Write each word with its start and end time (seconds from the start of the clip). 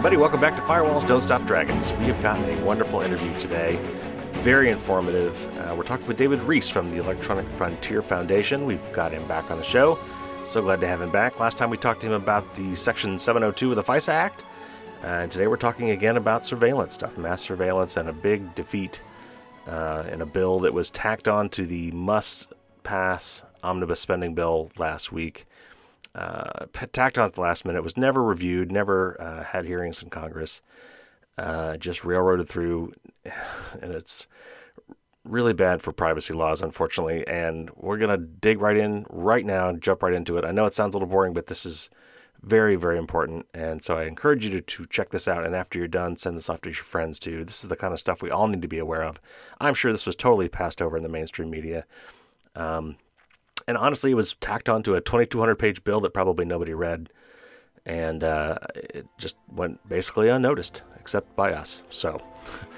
everybody. 0.00 0.16
Welcome 0.16 0.40
back 0.40 0.56
to 0.56 0.62
Firewalls 0.62 1.06
Don't 1.06 1.20
Stop 1.20 1.44
Dragons. 1.44 1.92
We 1.92 2.06
have 2.06 2.22
gotten 2.22 2.42
a 2.46 2.64
wonderful 2.64 3.02
interview 3.02 3.38
today, 3.38 3.76
very 4.36 4.70
informative. 4.70 5.46
Uh, 5.58 5.74
we're 5.76 5.82
talking 5.82 6.06
with 6.06 6.16
David 6.16 6.40
Ruiz 6.40 6.70
from 6.70 6.90
the 6.90 6.96
Electronic 6.96 7.46
Frontier 7.50 8.00
Foundation. 8.00 8.64
We've 8.64 8.92
got 8.94 9.12
him 9.12 9.22
back 9.28 9.50
on 9.50 9.58
the 9.58 9.62
show. 9.62 9.98
So 10.42 10.62
glad 10.62 10.80
to 10.80 10.86
have 10.86 11.02
him 11.02 11.10
back. 11.10 11.38
Last 11.38 11.58
time 11.58 11.68
we 11.68 11.76
talked 11.76 12.00
to 12.00 12.06
him 12.06 12.14
about 12.14 12.54
the 12.54 12.74
Section 12.76 13.18
702 13.18 13.72
of 13.72 13.76
the 13.76 13.82
FISA 13.82 14.08
Act, 14.08 14.42
uh, 15.04 15.06
and 15.06 15.30
today 15.30 15.48
we're 15.48 15.58
talking 15.58 15.90
again 15.90 16.16
about 16.16 16.46
surveillance 16.46 16.94
stuff, 16.94 17.18
mass 17.18 17.42
surveillance, 17.42 17.98
and 17.98 18.08
a 18.08 18.14
big 18.14 18.54
defeat 18.54 19.02
uh, 19.66 20.04
in 20.10 20.22
a 20.22 20.26
bill 20.26 20.60
that 20.60 20.72
was 20.72 20.88
tacked 20.88 21.28
on 21.28 21.50
to 21.50 21.66
the 21.66 21.90
must 21.90 22.46
pass 22.84 23.42
omnibus 23.62 24.00
spending 24.00 24.34
bill 24.34 24.70
last 24.78 25.12
week 25.12 25.44
uh, 26.14 26.66
tacked 26.92 27.18
on 27.18 27.26
at 27.26 27.34
the 27.34 27.40
last 27.40 27.64
minute, 27.64 27.82
was 27.82 27.96
never 27.96 28.22
reviewed, 28.22 28.72
never 28.72 29.20
uh, 29.20 29.44
had 29.44 29.64
hearings 29.64 30.02
in 30.02 30.10
Congress, 30.10 30.60
uh, 31.38 31.76
just 31.76 32.04
railroaded 32.04 32.48
through, 32.48 32.92
and 33.24 33.92
it's 33.92 34.26
really 35.24 35.52
bad 35.52 35.82
for 35.82 35.92
privacy 35.92 36.32
laws, 36.32 36.62
unfortunately. 36.62 37.26
And 37.26 37.70
we're 37.76 37.98
to 37.98 38.16
dig 38.16 38.60
right 38.60 38.76
in 38.76 39.06
right 39.08 39.44
now 39.44 39.68
and 39.68 39.82
jump 39.82 40.02
right 40.02 40.14
into 40.14 40.36
it. 40.36 40.44
I 40.44 40.52
know 40.52 40.66
it 40.66 40.74
sounds 40.74 40.94
a 40.94 40.98
little 40.98 41.08
boring, 41.08 41.32
but 41.32 41.46
this 41.46 41.64
is 41.66 41.90
very, 42.42 42.76
very 42.76 42.98
important. 42.98 43.46
And 43.52 43.84
so 43.84 43.98
I 43.98 44.04
encourage 44.04 44.44
you 44.44 44.50
to, 44.52 44.60
to 44.60 44.86
check 44.86 45.10
this 45.10 45.28
out. 45.28 45.44
And 45.44 45.54
after 45.54 45.78
you're 45.78 45.88
done, 45.88 46.16
send 46.16 46.36
this 46.36 46.48
off 46.48 46.62
to 46.62 46.70
your 46.70 46.76
friends 46.76 47.18
too. 47.18 47.44
This 47.44 47.62
is 47.62 47.68
the 47.68 47.76
kind 47.76 47.92
of 47.92 48.00
stuff 48.00 48.22
we 48.22 48.30
all 48.30 48.48
need 48.48 48.62
to 48.62 48.68
be 48.68 48.78
aware 48.78 49.04
of. 49.04 49.20
I'm 49.60 49.74
sure 49.74 49.92
this 49.92 50.06
was 50.06 50.16
totally 50.16 50.48
passed 50.48 50.80
over 50.80 50.96
in 50.96 51.02
the 51.02 51.08
mainstream 51.08 51.50
media. 51.50 51.84
Um, 52.56 52.96
and 53.66 53.76
honestly, 53.76 54.10
it 54.10 54.14
was 54.14 54.34
tacked 54.34 54.68
onto 54.68 54.94
a 54.94 55.00
2,200 55.00 55.56
page 55.56 55.84
bill 55.84 56.00
that 56.00 56.14
probably 56.14 56.44
nobody 56.44 56.74
read, 56.74 57.10
and 57.86 58.22
uh, 58.24 58.58
it 58.74 59.06
just 59.18 59.36
went 59.48 59.86
basically 59.88 60.28
unnoticed, 60.28 60.82
except 60.98 61.34
by 61.36 61.52
us. 61.52 61.84
So, 61.90 62.22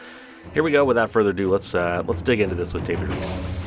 here 0.55 0.63
we 0.63 0.71
go. 0.71 0.85
Without 0.85 1.11
further 1.11 1.31
ado, 1.31 1.51
let's 1.51 1.75
uh, 1.75 2.03
let's 2.07 2.23
dig 2.23 2.41
into 2.41 2.55
this 2.55 2.73
with 2.73 2.87
David 2.87 3.09
Ruiz. 3.09 3.63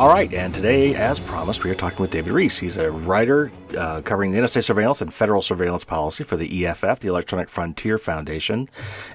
All 0.00 0.08
right, 0.08 0.32
and 0.32 0.54
today, 0.54 0.94
as 0.94 1.20
promised, 1.20 1.62
we 1.62 1.70
are 1.70 1.74
talking 1.74 1.98
with 1.98 2.10
David 2.10 2.32
Ruiz. 2.32 2.56
He's 2.56 2.78
a 2.78 2.90
writer 2.90 3.52
uh, 3.76 4.00
covering 4.00 4.30
the 4.30 4.38
NSA 4.38 4.64
surveillance 4.64 5.02
and 5.02 5.12
federal 5.12 5.42
surveillance 5.42 5.84
policy 5.84 6.24
for 6.24 6.38
the 6.38 6.64
EFF, 6.64 7.00
the 7.00 7.08
Electronic 7.08 7.50
Frontier 7.50 7.98
Foundation, 7.98 8.66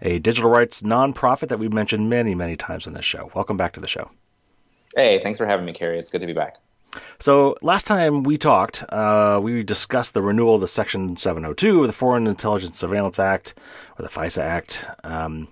a 0.04 0.20
digital 0.20 0.48
rights 0.48 0.84
nonprofit 0.84 1.48
that 1.48 1.58
we've 1.58 1.74
mentioned 1.74 2.08
many, 2.08 2.36
many 2.36 2.56
times 2.56 2.86
on 2.86 2.94
this 2.94 3.04
show. 3.04 3.32
Welcome 3.34 3.58
back 3.58 3.74
to 3.74 3.80
the 3.80 3.88
show. 3.88 4.12
Hey, 4.96 5.22
thanks 5.22 5.38
for 5.38 5.46
having 5.46 5.66
me, 5.66 5.74
Carey. 5.74 6.00
It's 6.00 6.10
good 6.10 6.22
to 6.22 6.28
be 6.28 6.34
back. 6.34 6.58
So, 7.20 7.58
last 7.62 7.86
time 7.86 8.24
we 8.24 8.38
talked, 8.38 8.84
uh, 8.88 9.42
we 9.44 9.62
discussed 9.64 10.14
the 10.14 10.22
renewal 10.22 10.56
of 10.56 10.62
the 10.62 10.68
Section 10.70 11.18
702 11.18 11.82
of 11.82 11.88
the 11.88 11.94
Foreign 11.94 12.28
Intelligence 12.28 12.80
Surveillance 12.80 13.20
Act, 13.20 13.56
or 14.00 14.04
the 14.04 14.10
FISA 14.10 14.42
Act, 14.42 14.88
um, 15.04 15.50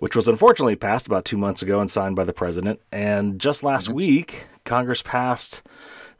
which 0.00 0.16
was 0.16 0.26
unfortunately 0.26 0.74
passed 0.74 1.06
about 1.06 1.24
two 1.24 1.36
months 1.36 1.62
ago 1.62 1.80
and 1.80 1.88
signed 1.88 2.16
by 2.16 2.24
the 2.24 2.32
president. 2.32 2.80
And 2.90 3.40
just 3.40 3.62
last 3.62 3.86
mm-hmm. 3.86 3.94
week, 3.94 4.46
Congress 4.64 5.02
passed 5.02 5.62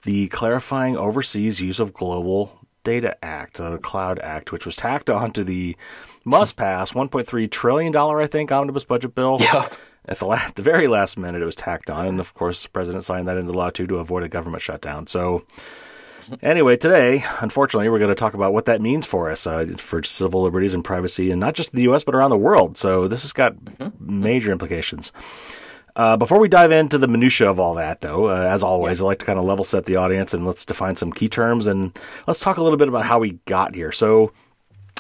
the 0.05 0.29
Clarifying 0.29 0.97
Overseas 0.97 1.61
Use 1.61 1.81
of 1.81 1.93
Global 1.93 2.57
Data 2.85 3.17
Act, 3.25 3.59
uh, 3.59 3.71
the 3.71 3.79
Cloud 3.79 4.21
Act, 4.21 4.53
which 4.53 4.65
was 4.65 4.77
tacked 4.77 5.11
on 5.11 5.33
to 5.33 5.43
the 5.43 5.77
must 6.25 6.57
pass 6.57 6.93
$1.3 6.93 7.51
trillion, 7.51 7.97
I 7.97 8.27
think, 8.29 8.53
omnibus 8.53 8.85
budget 8.85 9.17
bill. 9.17 9.39
Yeah 9.41 9.69
at 10.07 10.19
the, 10.19 10.27
la- 10.27 10.49
the 10.55 10.63
very 10.63 10.89
last 10.89 11.19
minute, 11.19 11.43
it 11.43 11.47
was 11.47 11.55
tacked 11.55 11.91
on, 11.91 12.07
and 12.07 12.21
of 12.21 12.35
course, 12.35 12.63
the 12.63 12.71
president 12.71 13.05
signed 13.05 13.29
that 13.29 13.37
into 13.37 13.53
law 13.53 13.71
too 13.71 13.87
to 13.87 13.97
avoid 13.97 14.23
a 14.23 14.29
government 14.29 14.63
shutdown. 14.63 15.07
So, 15.07 15.45
anyway, 16.43 16.77
today, 16.77 17.25
unfortunately, 17.41 17.89
we're 17.89 17.99
going 17.99 18.11
to 18.11 18.15
talk 18.15 18.35
about 18.35 18.53
what 18.53 18.67
that 18.67 18.81
means 18.81 19.07
for 19.07 19.31
us 19.31 19.47
uh, 19.47 19.67
for 19.77 20.03
civil 20.03 20.43
liberties 20.43 20.75
and 20.75 20.85
privacy, 20.85 21.31
and 21.31 21.41
not 21.41 21.55
just 21.55 21.73
the 21.73 21.83
U.S. 21.83 22.05
but 22.05 22.15
around 22.15 22.31
the 22.31 22.37
world. 22.37 22.77
So, 22.77 23.09
this 23.09 23.23
has 23.23 23.33
got 23.33 23.57
mm-hmm. 23.57 24.21
major 24.21 24.53
implications. 24.53 25.13
Uh, 25.97 26.17
before 26.17 26.39
we 26.39 26.49
dive 26.49 26.71
into 26.71 26.99
the 26.99 27.09
minutia 27.09 27.51
of 27.51 27.59
all 27.59 27.75
that, 27.75 28.01
though, 28.01 28.29
uh, 28.29 28.49
as 28.49 28.63
always, 28.63 29.01
yeah. 29.01 29.05
I 29.05 29.09
like 29.09 29.19
to 29.19 29.27
kind 29.27 29.39
of 29.39 29.45
level 29.45 29.65
set 29.65 29.87
the 29.87 29.97
audience 29.97 30.33
and 30.33 30.47
let's 30.47 30.65
define 30.65 30.95
some 30.95 31.13
key 31.13 31.29
terms 31.29 31.67
and 31.67 31.97
let's 32.27 32.41
talk 32.41 32.59
a 32.59 32.63
little 32.63 32.79
bit 32.79 32.89
about 32.89 33.05
how 33.05 33.19
we 33.19 33.33
got 33.45 33.75
here. 33.75 33.93
So, 33.93 34.33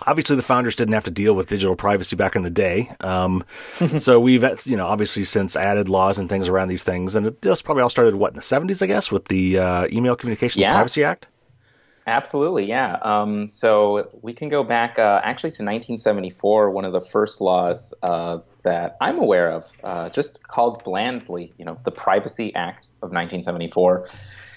obviously 0.07 0.37
the 0.37 0.43
founders 0.43 0.77
didn't 0.77 0.95
have 0.95 1.05
to 1.05 1.11
deal 1.11 1.35
with 1.35 1.49
digital 1.49 1.77
privacy 1.77 2.17
back 2.17 2.37
in 2.37 2.43
the 2.43 2.51
day. 2.51 2.93
Um, 3.01 3.45
so 3.97 4.21
we've, 4.21 4.45
you 4.67 4.77
know, 4.77 4.87
obviously 4.87 5.25
since 5.25 5.57
added 5.57 5.89
laws 5.89 6.19
and 6.19 6.29
things 6.29 6.49
around 6.49 6.69
these 6.69 6.85
things, 6.85 7.15
and 7.15 7.27
this 7.41 7.63
probably 7.63 7.83
all 7.83 7.91
started 7.91 8.15
what 8.15 8.33
in 8.33 8.37
the 8.37 8.43
seventies, 8.43 8.83
I 8.83 8.87
guess, 8.87 9.11
with 9.11 9.27
the 9.27 9.59
uh, 9.59 9.87
Email 9.91 10.17
Communications 10.17 10.61
yeah. 10.61 10.75
Privacy 10.75 11.05
Act. 11.05 11.27
Absolutely, 12.07 12.65
yeah. 12.65 12.95
Um, 13.03 13.49
so 13.49 14.11
we 14.23 14.33
can 14.33 14.49
go 14.49 14.65
back 14.65 14.99
uh, 14.99 15.21
actually 15.23 15.51
to 15.51 15.63
1974, 15.63 16.71
one 16.71 16.85
of 16.85 16.93
the 16.93 17.01
first 17.01 17.41
laws 17.41 17.95
uh, 18.03 18.39
that 18.65 18.97
I'm 19.01 19.19
aware 19.19 19.51
of, 19.51 19.65
uh, 19.85 20.09
just 20.09 20.43
called 20.43 20.83
blandly, 20.83 21.53
you 21.59 21.65
know, 21.65 21.79
the 21.85 21.91
Privacy 21.93 22.55
Act 22.55 22.87
of 23.03 23.11
1974. 23.13 24.09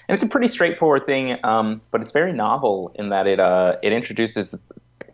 And 0.08 0.14
it's 0.14 0.24
a 0.24 0.28
pretty 0.28 0.48
straightforward 0.48 1.06
thing, 1.06 1.38
um, 1.44 1.80
but 1.90 2.02
it's 2.02 2.12
very 2.12 2.32
novel 2.32 2.92
in 2.96 3.10
that 3.10 3.26
it 3.26 3.40
uh, 3.40 3.76
it 3.82 3.92
introduces 3.92 4.54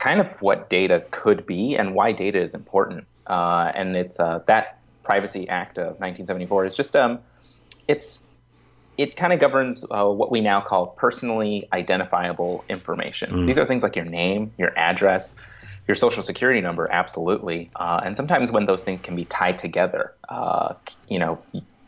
kind 0.00 0.20
of 0.20 0.26
what 0.40 0.68
data 0.68 1.04
could 1.10 1.46
be 1.46 1.76
and 1.76 1.94
why 1.94 2.10
data 2.10 2.42
is 2.42 2.54
important. 2.54 3.06
Uh, 3.26 3.70
and 3.74 3.96
it's 3.96 4.18
uh, 4.18 4.40
that 4.46 4.80
Privacy 5.04 5.48
Act 5.48 5.78
of 5.78 6.00
1974 6.00 6.66
is 6.66 6.76
just 6.76 6.96
um, 6.96 7.20
it's 7.86 8.18
it 8.98 9.16
kind 9.16 9.32
of 9.32 9.38
governs 9.38 9.84
uh, 9.90 10.04
what 10.06 10.30
we 10.30 10.40
now 10.40 10.60
call 10.60 10.88
personally 10.88 11.68
identifiable 11.72 12.64
information. 12.68 13.30
Mm. 13.30 13.46
These 13.46 13.58
are 13.58 13.66
things 13.66 13.82
like 13.82 13.96
your 13.96 14.04
name, 14.04 14.52
your 14.58 14.76
address, 14.76 15.34
your 15.86 15.94
social 15.94 16.22
security 16.22 16.60
number, 16.60 16.90
absolutely. 16.90 17.70
Uh, 17.76 18.00
and 18.04 18.16
sometimes 18.16 18.50
when 18.50 18.66
those 18.66 18.82
things 18.82 19.00
can 19.00 19.16
be 19.16 19.24
tied 19.26 19.58
together, 19.58 20.12
uh, 20.28 20.74
you 21.08 21.18
know, 21.18 21.38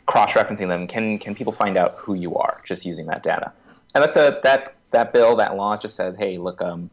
cross-referencing 0.07 0.69
them, 0.69 0.87
can 0.87 1.19
can 1.19 1.35
people 1.35 1.53
find 1.53 1.77
out 1.77 1.95
who 1.97 2.15
you 2.15 2.37
are 2.37 2.61
just 2.65 2.85
using 2.85 3.07
that 3.07 3.23
data? 3.23 3.53
And 3.95 4.03
that's 4.03 4.17
a 4.17 4.41
that 4.43 4.75
that 4.91 5.13
bill 5.13 5.37
that 5.37 5.57
law 5.57 5.77
just 5.77 5.97
says, 5.97 6.15
hey, 6.17 6.39
look, 6.39 6.63
um, 6.63 6.91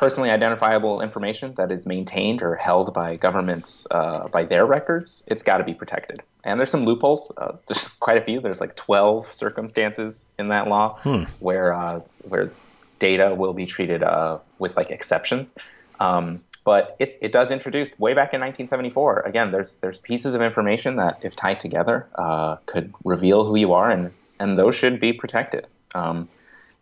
personally 0.00 0.30
identifiable 0.30 1.02
information 1.02 1.52
that 1.56 1.70
is 1.70 1.84
maintained 1.84 2.42
or 2.42 2.56
held 2.56 2.94
by 2.94 3.16
governments 3.16 3.86
uh, 3.90 4.26
by 4.28 4.44
their 4.44 4.64
records, 4.64 5.22
it's 5.26 5.42
got 5.42 5.58
to 5.58 5.64
be 5.64 5.74
protected. 5.74 6.22
And 6.42 6.58
there's 6.58 6.70
some 6.70 6.86
loopholes. 6.86 7.30
Uh, 7.36 7.58
there's 7.66 7.86
quite 8.00 8.16
a 8.16 8.22
few. 8.22 8.40
There's 8.40 8.62
like 8.62 8.74
12 8.76 9.30
circumstances 9.34 10.24
in 10.38 10.48
that 10.48 10.68
law 10.68 10.98
hmm. 11.00 11.24
where 11.38 11.74
uh, 11.74 12.00
where 12.22 12.50
data 12.98 13.34
will 13.36 13.52
be 13.52 13.66
treated 13.66 14.02
uh, 14.02 14.38
with 14.58 14.74
like 14.74 14.90
exceptions. 14.90 15.54
Um, 16.00 16.42
but 16.64 16.96
it, 16.98 17.18
it 17.20 17.32
does 17.32 17.50
introduce 17.50 17.90
way 17.98 18.14
back 18.14 18.32
in 18.32 18.40
1974. 18.40 19.20
Again, 19.20 19.52
there's 19.52 19.74
there's 19.74 19.98
pieces 19.98 20.34
of 20.34 20.40
information 20.40 20.96
that, 20.96 21.18
if 21.22 21.36
tied 21.36 21.60
together, 21.60 22.08
uh, 22.14 22.56
could 22.64 22.94
reveal 23.04 23.44
who 23.44 23.56
you 23.56 23.74
are, 23.74 23.90
and 23.90 24.12
and 24.38 24.58
those 24.58 24.74
should 24.74 24.98
be 24.98 25.12
protected. 25.12 25.66
Um, 25.94 26.30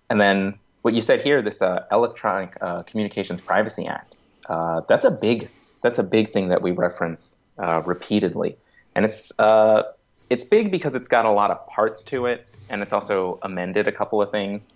and 0.09 0.21
then 0.21 0.59
what 0.83 0.94
you 0.94 1.00
said 1.00 1.21
here, 1.21 1.43
this 1.43 1.61
uh, 1.61 1.84
Electronic 1.91 2.56
uh, 2.61 2.83
Communications 2.84 3.41
Privacy 3.41 3.87
Act, 3.87 4.16
uh, 4.49 4.83
that's 4.89 5.05
a 5.05 5.11
big 5.11 5.50
that's 5.83 5.99
a 5.99 6.03
big 6.03 6.33
thing 6.33 6.49
that 6.49 6.62
we 6.62 6.72
reference 6.72 7.37
uh, 7.59 7.83
repeatedly, 7.83 8.56
and 8.94 9.05
it's 9.05 9.33
uh, 9.39 9.83
it's 10.31 10.44
big 10.44 10.71
because 10.71 10.94
it's 10.94 11.09
got 11.09 11.25
a 11.25 11.31
lot 11.31 11.50
of 11.50 11.66
parts 11.66 12.03
to 12.05 12.27
it, 12.27 12.47
and 12.69 12.83
it's 12.83 12.93
also 12.93 13.39
amended 13.43 13.89
a 13.89 13.93
couple 13.93 14.22
of 14.22 14.31
things. 14.31 14.72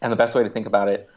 And 0.00 0.10
the 0.10 0.16
best 0.16 0.34
way 0.34 0.42
to 0.42 0.50
think 0.50 0.66
about 0.66 0.88
it 0.88 1.08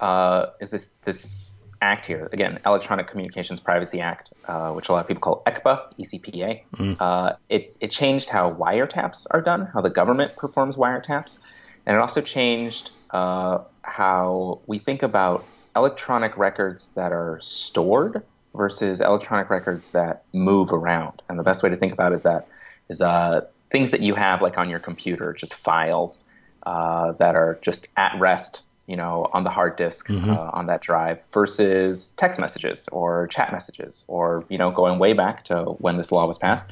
uh, 0.00 0.46
is 0.60 0.70
this 0.70 0.88
this 1.04 1.50
act 1.80 2.06
here 2.06 2.28
again, 2.32 2.58
Electronic 2.66 3.08
Communications 3.08 3.60
Privacy 3.60 4.00
Act, 4.00 4.32
which 4.72 4.88
a 4.88 4.92
lot 4.92 5.00
of 5.00 5.08
people 5.08 5.20
call 5.20 5.42
ECPA, 5.46 5.94
ECPA. 5.98 6.62
Mm. 6.76 7.36
it 7.48 7.76
it 7.80 7.90
changed 7.90 8.28
how 8.28 8.52
wiretaps 8.52 9.26
are 9.30 9.42
done, 9.42 9.66
how 9.66 9.80
the 9.80 9.90
government 9.90 10.36
performs 10.36 10.76
wiretaps, 10.76 11.38
and 11.86 11.96
it 11.96 12.00
also 12.00 12.20
changed 12.20 12.90
uh, 13.10 13.58
how 13.82 14.60
we 14.66 14.78
think 14.78 15.02
about 15.02 15.44
electronic 15.76 16.36
records 16.36 16.88
that 16.94 17.12
are 17.12 17.38
stored 17.40 18.22
versus 18.54 19.00
electronic 19.00 19.50
records 19.50 19.90
that 19.90 20.24
move 20.32 20.72
around. 20.72 21.22
And 21.28 21.38
the 21.38 21.42
best 21.42 21.62
way 21.62 21.70
to 21.70 21.76
think 21.76 21.92
about 21.92 22.12
is 22.12 22.22
that 22.22 22.48
is 22.88 23.00
uh, 23.00 23.42
things 23.70 23.90
that 23.90 24.00
you 24.00 24.14
have 24.14 24.42
like 24.42 24.58
on 24.58 24.68
your 24.68 24.78
computer, 24.78 25.32
just 25.32 25.54
files 25.54 26.24
uh, 26.64 27.12
that 27.12 27.34
are 27.34 27.58
just 27.62 27.88
at 27.96 28.18
rest, 28.18 28.62
you 28.86 28.96
know, 28.96 29.28
on 29.32 29.44
the 29.44 29.50
hard 29.50 29.76
disk 29.76 30.08
mm-hmm. 30.08 30.30
uh, 30.30 30.50
on 30.52 30.66
that 30.66 30.80
drive, 30.80 31.18
versus 31.32 32.12
text 32.16 32.40
messages 32.40 32.88
or 32.90 33.26
chat 33.28 33.52
messages, 33.52 34.04
or 34.08 34.44
you 34.48 34.58
know, 34.58 34.70
going 34.70 34.98
way 34.98 35.12
back 35.12 35.44
to 35.44 35.64
when 35.78 35.96
this 35.96 36.10
law 36.10 36.26
was 36.26 36.38
passed, 36.38 36.66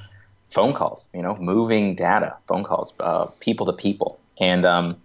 phone 0.50 0.73
calls, 0.73 1.09
you 1.15 1.23
know, 1.23 1.37
moving 1.37 1.94
data, 1.94 2.37
phone 2.49 2.65
calls, 2.65 2.94
uh, 3.00 3.27
people 3.41 3.67
to 3.67 3.73
people, 3.73 4.19
and 4.41 4.65
um, 4.65 4.97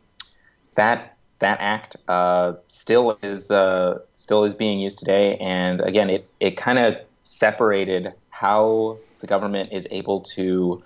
that 0.76 1.18
that 1.42 1.58
act 1.60 1.98
uh, 2.08 2.54
still 2.68 3.18
is 3.22 3.52
uh, 3.52 4.00
still 4.16 4.44
is 4.44 4.56
being 4.56 4.80
used 4.80 4.98
today. 4.98 5.36
And 5.38 5.82
again, 5.82 6.10
it 6.10 6.28
it 6.40 6.56
kind 6.56 6.80
of 6.80 6.96
separated 7.24 8.14
how 8.30 8.98
the 9.20 9.28
government 9.28 9.72
is 9.72 9.88
able 9.92 10.22
to 10.22 10.82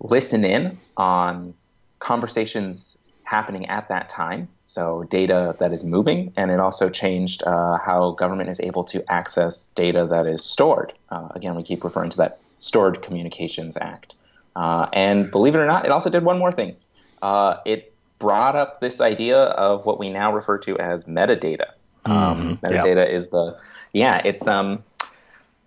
listen 0.00 0.44
in 0.44 0.78
on 0.96 1.54
conversations 1.98 2.98
happening 3.24 3.66
at 3.66 3.88
that 3.88 4.08
time. 4.08 4.48
So 4.66 5.04
data 5.10 5.56
that 5.60 5.72
is 5.72 5.84
moving, 5.84 6.32
and 6.36 6.50
it 6.50 6.60
also 6.60 6.90
changed 6.90 7.42
uh, 7.44 7.78
how 7.78 8.12
government 8.12 8.50
is 8.50 8.60
able 8.60 8.84
to 8.84 9.04
access 9.10 9.68
data 9.68 10.06
that 10.10 10.26
is 10.26 10.44
stored. 10.44 10.92
Uh, 11.10 11.28
again, 11.34 11.54
we 11.54 11.62
keep 11.62 11.84
referring 11.84 12.10
to 12.10 12.16
that 12.18 12.40
Stored 12.58 13.02
Communications 13.02 13.76
Act. 13.80 14.14
Uh, 14.56 14.86
and 14.92 15.30
believe 15.30 15.54
it 15.54 15.58
or 15.58 15.66
not, 15.66 15.84
it 15.84 15.92
also 15.92 16.10
did 16.10 16.24
one 16.24 16.38
more 16.38 16.50
thing. 16.50 16.74
Uh, 17.22 17.58
it 17.64 17.92
brought 18.18 18.56
up 18.56 18.80
this 18.80 19.00
idea 19.00 19.38
of 19.38 19.84
what 19.84 19.98
we 19.98 20.10
now 20.10 20.32
refer 20.32 20.58
to 20.58 20.78
as 20.78 21.04
metadata. 21.04 21.72
Um, 22.04 22.56
mm-hmm. 22.56 22.64
metadata 22.64 23.06
yep. 23.06 23.08
is 23.10 23.28
the 23.28 23.58
yeah, 23.92 24.20
it's 24.24 24.46
um, 24.46 24.84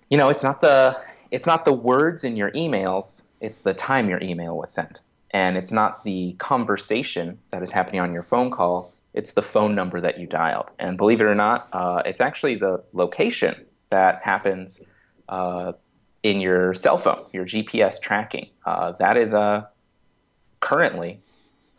you 0.10 0.18
know, 0.18 0.30
it's 0.30 0.44
not 0.44 0.62
the 0.62 1.00
it's 1.32 1.46
not 1.46 1.66
the 1.66 1.74
words 1.74 2.24
in 2.24 2.36
your 2.36 2.52
emails, 2.52 3.24
it's 3.42 3.60
the 3.60 3.74
time 3.74 4.10
your 4.10 4.22
email 4.22 4.58
was 4.58 4.72
sent. 4.72 5.02
And 5.32 5.58
it's 5.58 5.72
not 5.72 6.04
the 6.04 6.34
conversation 6.40 7.38
that 7.52 7.62
is 7.62 7.70
happening 7.70 8.02
on 8.02 8.14
your 8.14 8.24
phone 8.24 8.50
call, 8.50 8.92
it's 9.14 9.32
the 9.32 9.44
phone 9.44 9.76
number 9.76 10.02
that 10.02 10.20
you 10.20 10.26
dialed. 10.26 10.72
And 10.80 10.98
believe 10.98 11.22
it 11.22 11.26
or 11.26 11.36
not, 11.36 11.68
uh, 11.72 12.02
it's 12.06 12.22
actually 12.22 12.56
the 12.56 12.84
location 12.94 13.66
that 13.92 14.22
happens 14.24 14.82
uh, 15.28 15.74
in 16.24 16.40
your 16.40 16.74
cell 16.74 16.98
phone, 16.98 17.26
your 17.32 17.46
GPS 17.46 18.02
tracking. 18.02 18.50
Uh, 18.66 18.94
that 18.94 19.18
is 19.18 19.34
uh, 19.34 19.66
currently 20.62 21.20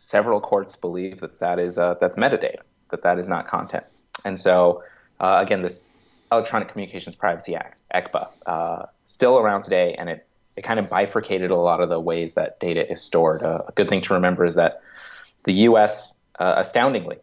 several 0.01 0.41
courts 0.41 0.75
believe 0.75 1.19
that 1.19 1.39
that 1.39 1.59
is 1.59 1.77
uh, 1.77 1.93
that's 2.01 2.17
metadata, 2.17 2.57
that 2.89 3.03
that 3.03 3.19
is 3.19 3.27
not 3.27 3.47
content. 3.47 3.83
And 4.25 4.39
so 4.39 4.83
uh, 5.19 5.39
again, 5.41 5.61
this 5.61 5.87
Electronic 6.31 6.69
Communications 6.69 7.15
Privacy 7.15 7.55
Act, 7.55 7.79
ECPA, 7.93 8.27
uh, 8.47 8.85
still 9.07 9.37
around 9.37 9.61
today, 9.61 9.95
and 9.97 10.09
it 10.09 10.27
it 10.57 10.63
kind 10.63 10.79
of 10.79 10.89
bifurcated 10.89 11.51
a 11.51 11.55
lot 11.55 11.81
of 11.81 11.89
the 11.89 11.99
ways 11.99 12.33
that 12.33 12.59
data 12.59 12.91
is 12.91 13.01
stored. 13.01 13.43
Uh, 13.43 13.61
a 13.67 13.71
good 13.73 13.87
thing 13.87 14.01
to 14.01 14.13
remember 14.15 14.43
is 14.43 14.55
that 14.55 14.81
the 15.45 15.53
U.S. 15.69 16.15
astoundingly 16.39 17.17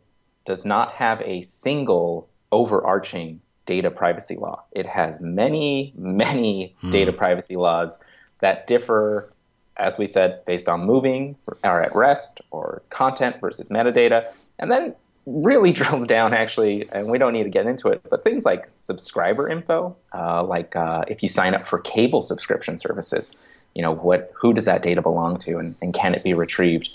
does 0.47 0.65
not 0.65 0.93
have 0.93 1.21
a 1.23 1.43
single 1.43 2.29
overarching 2.53 3.41
data 3.67 3.91
privacy 3.91 4.37
law. 4.37 4.65
It 4.73 4.87
has 4.87 5.21
many, 5.21 5.93
many 5.97 6.75
hmm. 6.81 6.91
data 6.91 7.13
privacy 7.13 7.57
laws 7.57 7.99
that 8.41 8.67
differ, 8.67 9.31
as 9.79 9.99
we 9.99 10.07
said, 10.07 10.45
based 10.45 10.69
on 10.69 10.85
moving 10.85 11.37
or 11.63 11.83
at 11.83 11.95
rest 11.95 12.41
or 12.51 12.83
content 12.91 13.37
versus 13.41 13.69
metadata. 13.69 14.31
And 14.59 14.71
then 14.71 14.95
really 15.27 15.73
drills 15.79 16.07
down 16.07 16.35
actually, 16.35 16.89
and 16.93 17.09
we 17.09 17.19
don't 17.19 17.33
need 17.33 17.45
to 17.45 17.51
get 17.51 17.67
into 17.67 17.89
it, 17.89 18.01
but 18.09 18.25
things 18.25 18.45
like 18.45 18.67
subscriber 18.71 19.49
info, 19.49 19.97
uh, 20.15 20.43
like 20.43 20.75
uh, 20.75 21.05
if 21.09 21.23
you 21.23 21.29
sign 21.29 21.55
up 21.55 21.67
for 21.69 21.79
cable 21.81 22.23
subscription 22.23 22.79
services, 22.79 23.37
you 23.75 23.83
know, 23.83 23.93
what, 23.93 24.33
who 24.35 24.53
does 24.53 24.65
that 24.65 24.83
data 24.83 25.03
belong 25.03 25.39
to 25.39 25.59
and, 25.59 25.77
and 25.83 25.95
can 25.95 26.15
it 26.15 26.25
be 26.25 26.35
retrieved? 26.35 26.91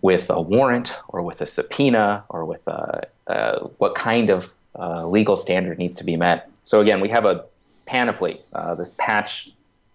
with 0.00 0.30
a 0.30 0.40
warrant 0.40 0.92
or 1.08 1.22
with 1.22 1.40
a 1.40 1.46
subpoena 1.46 2.24
or 2.28 2.44
with 2.44 2.66
a, 2.66 3.06
uh, 3.26 3.68
what 3.78 3.94
kind 3.94 4.30
of 4.30 4.48
uh, 4.78 5.06
legal 5.06 5.36
standard 5.36 5.78
needs 5.78 5.96
to 5.98 6.04
be 6.04 6.16
met. 6.16 6.50
So 6.64 6.80
again, 6.80 7.00
we 7.00 7.08
have 7.08 7.24
a 7.24 7.44
panoply, 7.86 8.40
uh, 8.52 8.74
this 8.74 8.94
patch, 8.98 9.50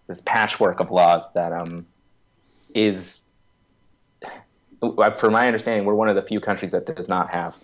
this 0.08 0.22
patchwork 0.22 0.80
of 0.80 0.92
laws 0.92 1.24
that 1.34 1.52
um, 1.52 1.86
is, 2.78 3.22
from 4.80 5.34
my 5.34 5.48
understanding, 5.48 5.86
we're 5.86 5.96
one 5.96 6.10
of 6.10 6.16
the 6.16 6.22
few 6.22 6.40
countries 6.40 6.72
that 6.72 6.86
does 6.86 7.10
not 7.10 7.30
have 7.32 7.58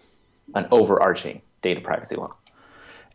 an 0.56 0.68
overarching 0.72 1.42
data 1.62 1.80
privacy 1.80 2.16
law. 2.16 2.34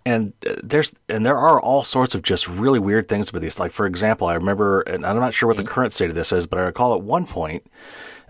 And 0.07 0.33
uh, 0.47 0.55
there's 0.63 0.95
and 1.09 1.27
there 1.27 1.37
are 1.37 1.61
all 1.61 1.83
sorts 1.83 2.15
of 2.15 2.23
just 2.23 2.49
really 2.49 2.79
weird 2.79 3.09
things 3.09 3.33
with 3.33 3.43
these. 3.43 3.59
Like 3.59 3.73
for 3.73 3.85
example, 3.85 4.29
I 4.29 4.35
remember, 4.35 4.81
and 4.83 5.05
I'm 5.05 5.19
not 5.19 5.35
sure 5.35 5.49
what 5.49 5.57
the 5.57 5.65
mm-hmm. 5.65 5.73
current 5.73 5.93
state 5.93 6.09
of 6.09 6.15
this 6.15 6.33
is, 6.33 6.47
but 6.47 6.59
I 6.59 6.63
recall 6.63 6.95
at 6.95 7.03
one 7.03 7.27
point 7.27 7.67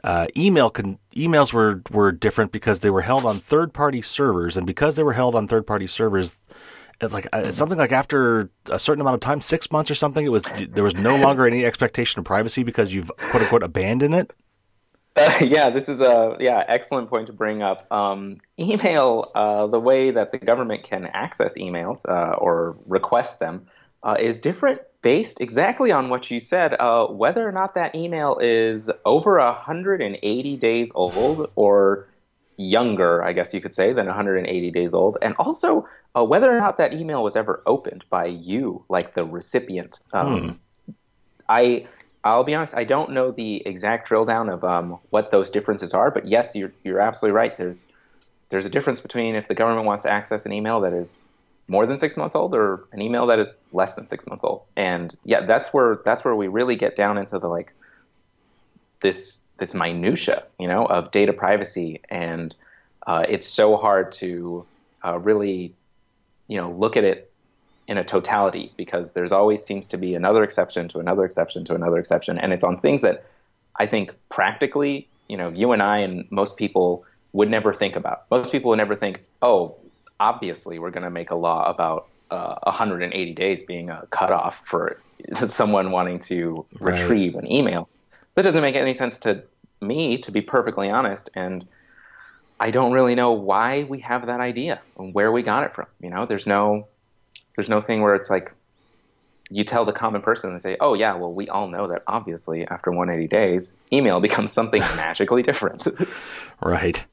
uh, 0.03 0.27
email 0.37 0.71
con- 0.71 0.99
emails 1.15 1.53
were 1.53 1.83
were 1.91 2.11
different 2.11 2.51
because 2.51 2.81
they 2.81 2.91
were 2.91 3.03
held 3.03 3.25
on 3.25 3.39
third 3.39 3.73
party 3.73 4.03
servers, 4.03 4.57
and 4.57 4.67
because 4.67 4.97
they 4.97 5.03
were 5.03 5.13
held 5.13 5.35
on 5.35 5.47
third 5.47 5.67
party 5.67 5.87
servers, 5.87 6.37
like 7.03 7.29
uh, 7.33 7.53
something 7.53 7.79
like 7.79 7.93
after 7.93 8.51
a 8.71 8.79
certain 8.79 9.01
amount 9.01 9.15
of 9.15 9.21
time, 9.21 9.41
six 9.41 9.71
months 9.71 9.91
or 9.91 9.95
something, 9.95 10.25
it 10.25 10.31
was 10.31 10.45
there 10.71 10.85
was 10.85 10.95
no 10.95 11.17
longer 11.17 11.47
any 11.47 11.65
expectation 11.65 12.19
of 12.19 12.25
privacy 12.25 12.63
because 12.63 12.93
you've 12.93 13.11
quote 13.17 13.43
unquote 13.43 13.63
abandoned 13.63 14.15
it. 14.15 14.33
Uh, 15.17 15.39
yeah, 15.41 15.71
this 15.71 15.89
is 15.89 16.01
a 16.01 16.37
yeah 16.41 16.65
excellent 16.69 17.09
point 17.09 17.27
to 17.27 17.33
bring 17.33 17.63
up. 17.63 17.91
Um, 17.93 18.39
email, 18.59 19.31
uh, 19.35 19.67
the 19.67 19.81
way 19.81 20.11
that 20.11 20.33
the 20.33 20.39
government 20.39 20.85
can 20.85 21.07
access 21.07 21.55
emails 21.55 22.01
uh, 22.09 22.37
or 22.37 22.77
request 22.87 23.39
them 23.39 23.67
uh, 24.03 24.17
is 24.19 24.39
different 24.39 24.81
based 25.03 25.41
exactly 25.41 25.93
on 25.93 26.09
what 26.09 26.31
you 26.31 26.41
said, 26.41 26.75
uh, 26.79 27.07
whether 27.07 27.47
or 27.47 27.53
not 27.53 27.75
that 27.75 27.95
email 27.95 28.39
is 28.39 28.91
over 29.05 29.39
180 29.39 30.57
days 30.57 30.91
old 30.95 31.51
or 31.55 32.09
younger, 32.57 33.23
I 33.23 33.33
guess 33.33 33.55
you 33.55 33.61
could 33.61 33.75
say, 33.75 33.93
than 33.93 34.07
180 34.07 34.71
days 34.73 34.93
old, 34.95 35.19
and 35.23 35.35
also 35.39 35.89
uh, 36.17 36.25
whether 36.25 36.55
or 36.55 36.59
not 36.59 36.79
that 36.79 36.93
email 36.93 37.23
was 37.23 37.37
ever 37.37 37.63
opened 37.67 38.05
by 38.11 38.27
you, 38.27 38.85
like 38.89 39.15
the 39.15 39.25
recipient. 39.25 40.01
Um, 40.13 40.59
hmm. 40.87 40.93
I 41.49 41.87
I'll 42.25 42.45
be 42.45 42.55
honest, 42.55 42.75
I 42.75 42.85
don't 42.85 43.13
know 43.13 43.31
the 43.31 43.67
exact 43.67 44.09
drill 44.09 44.25
down 44.25 44.49
of 44.49 44.65
um, 44.65 44.99
what 45.11 45.31
those 45.31 45.51
differences 45.51 45.95
are, 45.95 46.11
but 46.11 46.27
yes, 46.27 46.55
you're 46.55 46.73
you're 46.85 47.01
absolutely 47.01 47.37
right. 47.37 47.57
There's 47.57 47.87
there's 48.51 48.67
a 48.67 48.71
difference 48.71 49.01
between 49.01 49.35
if 49.35 49.49
the 49.49 49.55
government 49.55 49.87
wants 49.87 50.03
to 50.05 50.11
access 50.11 50.47
an 50.47 50.53
email 50.53 50.81
that 50.81 50.93
is 50.93 51.21
more 51.69 51.85
than 51.87 51.99
six 51.99 52.17
months 52.17 52.35
old 52.35 52.55
or 52.55 52.87
an 52.93 53.03
email 53.03 53.27
that 53.27 53.39
is 53.39 53.57
less 53.73 53.95
than 53.95 54.07
six 54.07 54.27
months 54.27 54.43
old. 54.43 54.63
And 54.77 55.17
yeah, 55.25 55.45
that's 55.45 55.69
where 55.69 56.01
that's 56.05 56.25
where 56.25 56.35
we 56.35 56.49
really 56.49 56.77
get 56.77 56.97
down 56.97 57.19
into 57.19 57.39
the 57.39 57.49
like 57.49 57.73
this 59.01 59.41
this 59.59 59.75
minutia, 59.75 60.45
you 60.59 60.69
know, 60.69 60.87
of 60.87 61.11
data 61.11 61.33
privacy, 61.33 62.01
and 62.09 62.55
uh, 63.07 63.25
it's 63.29 63.47
so 63.47 63.77
hard 63.77 64.13
to 64.13 64.67
uh, 65.05 65.19
really, 65.19 65.75
you 66.49 66.57
know, 66.57 66.71
look 66.73 66.97
at 66.97 67.05
it 67.05 67.31
in 67.87 67.97
a 67.97 68.05
totality 68.05 68.73
because 68.77 69.13
there's 69.13 69.33
always 69.33 69.63
seems 69.63 69.87
to 69.87 69.97
be 69.97 70.15
another 70.15 70.43
exception 70.43 70.89
to 70.89 70.99
another 70.99 71.25
exception 71.25 71.65
to 71.67 71.75
another 71.75 71.99
exception, 71.99 72.39
and 72.39 72.53
it's 72.53 72.65
on 72.65 72.81
things 72.81 73.03
that 73.03 73.25
I 73.77 73.87
think 73.87 74.13
practically, 74.29 75.09
you 75.29 75.37
know, 75.37 75.51
you 75.51 75.73
and 75.73 75.83
I 75.83 75.99
and 75.99 76.27
most 76.31 76.57
people 76.57 77.05
would 77.33 77.51
never 77.51 77.73
think 77.73 77.97
about. 77.97 78.25
Most 78.31 78.51
people 78.51 78.71
would 78.71 78.79
never 78.79 78.97
think, 78.97 79.21
oh, 79.43 79.77
obviously 80.19 80.79
we're 80.79 80.91
going 80.91 81.05
to 81.05 81.11
make 81.11 81.31
a 81.31 81.35
law 81.35 81.69
about 81.71 82.09
uh, 82.31 82.57
180 82.65 83.35
days 83.35 83.63
being 83.63 83.91
a 83.91 84.07
cutoff 84.11 84.57
for 84.65 85.01
someone 85.47 85.91
wanting 85.91 86.19
to 86.19 86.67
right. 86.81 86.99
retrieve 86.99 87.35
an 87.37 87.51
email. 87.51 87.89
That 88.35 88.43
doesn't 88.43 88.63
make 88.63 88.77
any 88.77 88.95
sense 88.95 89.19
to 89.21 89.43
me, 89.81 90.19
to 90.19 90.31
be 90.31 90.41
perfectly 90.41 90.91
honest. 90.91 91.31
And 91.35 91.67
I 92.61 92.71
don't 92.71 92.93
really 92.93 93.15
know 93.15 93.33
why 93.33 93.85
we 93.85 94.01
have 94.01 94.27
that 94.27 94.41
idea 94.41 94.81
and 94.99 95.15
where 95.15 95.31
we 95.31 95.43
got 95.43 95.65
it 95.65 95.75
from. 95.75 95.87
You 96.01 96.11
know, 96.11 96.27
there's 96.27 96.47
no, 96.47 96.89
there's 97.57 97.69
no 97.69 97.81
thing 97.81 98.03
where 98.03 98.15
it's 98.15 98.31
like 98.31 98.53
you 99.51 99.65
tell 99.65 99.85
the 99.85 99.93
common 99.93 100.23
person 100.23 100.51
and 100.51 100.61
say, 100.61 100.77
"Oh 100.81 100.95
yeah, 100.95 101.15
well 101.15 101.33
we 101.33 101.49
all 101.49 101.69
know 101.69 101.87
that 101.89 102.03
obviously 102.07 102.67
after 102.67 102.91
180 102.91 103.29
days, 103.29 103.73
email 103.93 104.21
becomes 104.21 104.53
something 104.53 104.81
magically 104.97 105.43
different." 105.43 105.87
right. 106.63 107.05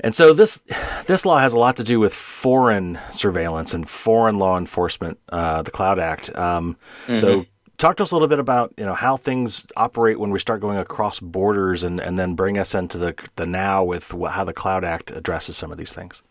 And 0.00 0.14
so 0.14 0.32
this 0.32 0.62
this 1.06 1.24
law 1.24 1.38
has 1.38 1.52
a 1.52 1.58
lot 1.58 1.76
to 1.76 1.84
do 1.84 1.98
with 1.98 2.14
foreign 2.14 2.98
surveillance 3.10 3.74
and 3.74 3.88
foreign 3.88 4.38
law 4.38 4.58
enforcement, 4.58 5.18
uh, 5.30 5.62
the 5.62 5.70
Cloud 5.70 5.98
Act. 5.98 6.34
Um, 6.36 6.76
mm-hmm. 7.06 7.16
So 7.16 7.46
talk 7.78 7.96
to 7.96 8.02
us 8.02 8.10
a 8.10 8.14
little 8.14 8.28
bit 8.28 8.38
about 8.38 8.72
you 8.76 8.84
know 8.84 8.94
how 8.94 9.16
things 9.16 9.66
operate 9.76 10.18
when 10.18 10.30
we 10.30 10.38
start 10.38 10.60
going 10.60 10.78
across 10.78 11.20
borders, 11.20 11.82
and, 11.84 12.00
and 12.00 12.18
then 12.18 12.34
bring 12.34 12.58
us 12.58 12.74
into 12.74 12.98
the 12.98 13.14
the 13.36 13.46
now 13.46 13.84
with 13.84 14.10
how 14.30 14.44
the 14.44 14.52
Cloud 14.52 14.84
Act 14.84 15.10
addresses 15.10 15.56
some 15.56 15.70
of 15.72 15.78
these 15.78 15.92
things. 15.92 16.22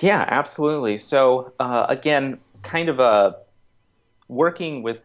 Yeah, 0.00 0.24
absolutely. 0.28 0.98
So 0.98 1.52
uh, 1.58 1.86
again, 1.88 2.38
kind 2.62 2.88
of 2.88 2.98
a 2.98 3.02
uh, 3.02 3.32
working 4.28 4.82
with 4.82 4.98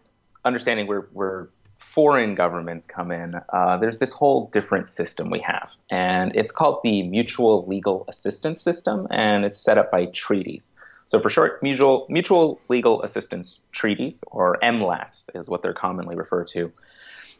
understanding 0.45 0.87
we're 0.87 1.07
we're 1.13 1.47
foreign 1.93 2.33
governments 2.33 2.87
come 2.87 3.11
in, 3.11 3.39
uh, 3.49 3.77
there's 3.77 3.99
this 3.99 4.11
whole 4.11 4.47
different 4.51 4.89
system 4.89 5.29
we 5.29 5.39
have. 5.39 5.69
And 5.91 6.35
it's 6.35 6.51
called 6.51 6.79
the 6.83 7.03
Mutual 7.03 7.67
Legal 7.67 8.05
Assistance 8.07 8.61
System, 8.61 9.07
and 9.11 9.45
it's 9.45 9.59
set 9.59 9.77
up 9.77 9.91
by 9.91 10.05
treaties. 10.07 10.73
So, 11.13 11.19
for 11.19 11.29
short, 11.29 11.61
mutual, 11.61 12.07
mutual 12.09 12.59
legal 12.69 13.03
assistance 13.03 13.59
treaties, 13.71 14.23
or 14.31 14.57
MLATs, 14.63 15.29
is 15.35 15.47
what 15.47 15.61
they're 15.61 15.71
commonly 15.71 16.15
referred 16.15 16.47
to. 16.47 16.71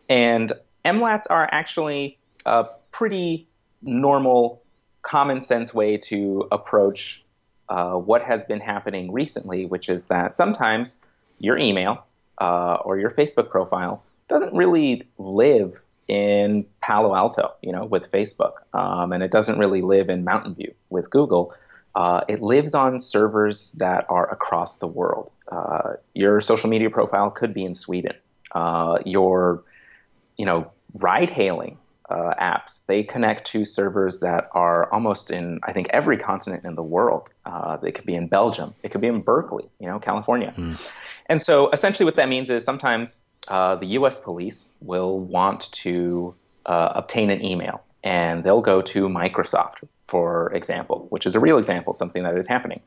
And 0.08 0.54
MLATs 0.86 1.24
are 1.32 1.50
actually 1.52 2.20
a 2.46 2.66
pretty 2.92 3.48
normal, 3.82 4.62
common 5.02 5.42
sense 5.42 5.74
way 5.74 5.98
to 5.98 6.48
approach 6.52 7.24
uh, 7.68 7.94
what 7.94 8.22
has 8.22 8.44
been 8.44 8.60
happening 8.60 9.12
recently, 9.12 9.66
which 9.66 9.90
is 9.90 10.06
that 10.06 10.36
sometimes 10.36 11.00
your 11.40 11.58
email 11.58 12.06
uh, 12.40 12.76
or 12.86 13.00
your 13.00 13.10
Facebook 13.10 13.50
profile 13.50 14.04
doesn't 14.28 14.54
really 14.54 15.02
live 15.18 15.82
in 16.08 16.64
Palo 16.82 17.16
Alto, 17.16 17.54
you 17.64 17.72
know, 17.72 17.86
with 17.86 18.12
Facebook, 18.12 18.54
um, 18.76 19.12
and 19.12 19.24
it 19.24 19.32
doesn't 19.32 19.58
really 19.58 19.82
live 19.82 20.12
in 20.12 20.24
Mountain 20.24 20.54
View 20.54 20.76
with 20.92 21.10
Google. 21.10 21.56
Uh, 21.96 22.22
it 22.28 22.42
lives 22.42 22.74
on 22.74 23.00
servers 23.00 23.74
that 23.74 24.06
are 24.10 24.30
across 24.32 24.78
the 24.78 24.88
world. 24.88 25.32
Uh, 25.52 25.94
your 26.14 26.42
social 26.42 26.70
media 26.70 26.90
profile 26.90 27.30
could 27.30 27.54
be 27.54 27.64
in 27.64 27.74
Sweden. 27.74 28.14
Uh, 28.54 29.00
your, 29.06 29.64
you 30.38 30.46
know, 30.46 30.72
ride-hailing 30.96 31.78
uh, 32.10 32.34
apps. 32.40 32.80
They 32.88 33.04
connect 33.04 33.48
to 33.48 33.66
servers 33.66 34.20
that 34.20 34.50
are 34.54 34.92
almost 34.92 35.32
in, 35.32 35.60
I 35.64 35.74
think, 35.74 35.88
every 35.92 36.18
continent 36.18 36.64
in 36.66 36.76
the 36.76 36.84
world. 36.84 37.30
Uh, 37.46 37.78
they 37.78 37.92
could 37.92 38.06
be 38.06 38.16
in 38.16 38.28
Belgium. 38.28 38.74
It 38.84 38.92
could 38.92 39.02
be 39.02 39.08
in 39.08 39.22
Berkeley, 39.22 39.70
you 39.80 39.88
know, 39.88 40.00
California. 40.00 40.54
Mm. 40.58 40.80
And 41.28 41.42
so 41.42 41.70
essentially 41.72 42.06
what 42.06 42.16
that 42.18 42.30
means 42.30 42.50
is 42.50 42.64
sometimes 42.64 43.22
uh, 43.48 43.76
the 43.76 43.88
U.S. 43.88 44.20
police 44.20 44.74
will 44.82 45.20
want 45.20 45.72
to 45.72 46.34
uh, 46.66 46.94
obtain 46.96 47.30
an 47.30 47.44
email, 47.44 47.84
and 48.04 48.44
they'll 48.44 48.62
go 48.62 48.82
to 48.82 49.08
Microsoft, 49.08 49.84
for 50.08 50.54
example, 50.54 51.08
which 51.10 51.26
is 51.26 51.36
a 51.36 51.40
real 51.40 51.58
example, 51.58 51.94
something 51.94 52.24
that 52.24 52.38
is 52.38 52.48
happening. 52.48 52.82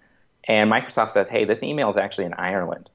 And 0.48 0.70
Microsoft 0.70 1.12
says, 1.12 1.28
hey, 1.28 1.44
this 1.44 1.62
email 1.62 1.90
is 1.90 1.96
actually 1.96 2.26
in 2.26 2.34
Ireland 2.34 2.88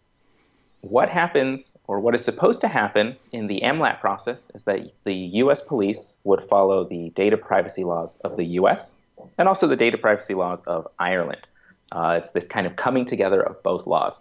what 0.81 1.09
happens 1.09 1.77
or 1.87 1.99
what 1.99 2.15
is 2.15 2.25
supposed 2.25 2.61
to 2.61 2.67
happen 2.67 3.15
in 3.31 3.47
the 3.47 3.61
MLAT 3.63 3.99
process 3.99 4.51
is 4.55 4.63
that 4.63 4.91
the 5.03 5.13
US 5.13 5.61
police 5.61 6.17
would 6.23 6.43
follow 6.43 6.83
the 6.83 7.09
data 7.11 7.37
privacy 7.37 7.83
laws 7.83 8.19
of 8.23 8.35
the 8.35 8.45
US 8.59 8.95
and 9.37 9.47
also 9.47 9.67
the 9.67 9.75
data 9.75 9.97
privacy 9.97 10.33
laws 10.33 10.61
of 10.63 10.87
Ireland. 10.99 11.47
Uh, 11.91 12.19
it's 12.21 12.31
this 12.31 12.47
kind 12.47 12.65
of 12.65 12.75
coming 12.75 13.05
together 13.05 13.41
of 13.41 13.61
both 13.61 13.85
laws. 13.85 14.19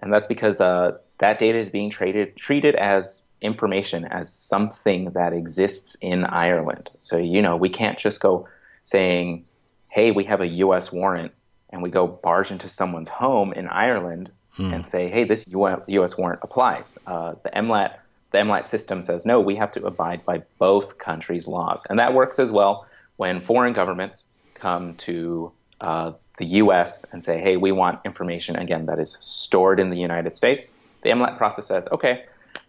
And 0.00 0.12
that's 0.12 0.26
because 0.26 0.60
uh, 0.60 0.98
that 1.18 1.38
data 1.38 1.58
is 1.58 1.70
being 1.70 1.90
traded, 1.90 2.36
treated 2.36 2.74
as 2.74 3.22
information, 3.40 4.04
as 4.04 4.32
something 4.32 5.10
that 5.12 5.32
exists 5.32 5.96
in 6.00 6.24
Ireland. 6.24 6.90
So, 6.98 7.18
you 7.18 7.40
know, 7.40 7.56
we 7.56 7.68
can't 7.68 7.98
just 7.98 8.20
go 8.20 8.48
saying, 8.90 9.44
hey, 9.88 10.10
we 10.10 10.24
have 10.24 10.40
a 10.40 10.46
US 10.46 10.90
warrant 10.90 11.32
and 11.70 11.82
we 11.82 11.90
go 11.90 12.06
barge 12.06 12.50
into 12.50 12.68
someone's 12.68 13.08
home 13.08 13.52
in 13.52 13.68
Ireland 13.68 14.30
hmm. 14.54 14.74
and 14.74 14.84
say, 14.84 15.08
hey, 15.08 15.24
this 15.24 15.48
U.S. 15.48 16.18
warrant 16.18 16.40
applies. 16.42 16.98
Uh, 17.06 17.34
the 17.42 17.50
MLAT 17.50 17.94
the 18.32 18.38
MLAT 18.38 18.66
system 18.66 19.02
says 19.02 19.26
no, 19.26 19.40
we 19.40 19.56
have 19.56 19.72
to 19.72 19.84
abide 19.84 20.24
by 20.24 20.42
both 20.58 20.98
countries' 20.98 21.48
laws, 21.48 21.84
and 21.90 21.98
that 21.98 22.14
works 22.14 22.38
as 22.38 22.50
well 22.50 22.86
when 23.16 23.40
foreign 23.40 23.72
governments 23.72 24.26
come 24.54 24.94
to 24.94 25.50
uh, 25.80 26.12
the 26.38 26.44
U.S. 26.62 27.04
and 27.12 27.24
say, 27.24 27.40
hey, 27.40 27.56
we 27.56 27.72
want 27.72 28.00
information 28.04 28.54
again 28.56 28.86
that 28.86 29.00
is 29.00 29.18
stored 29.20 29.80
in 29.80 29.90
the 29.90 29.96
United 29.96 30.36
States. 30.36 30.72
The 31.02 31.10
MLAT 31.10 31.38
process 31.38 31.66
says, 31.66 31.88
okay, 31.90 32.24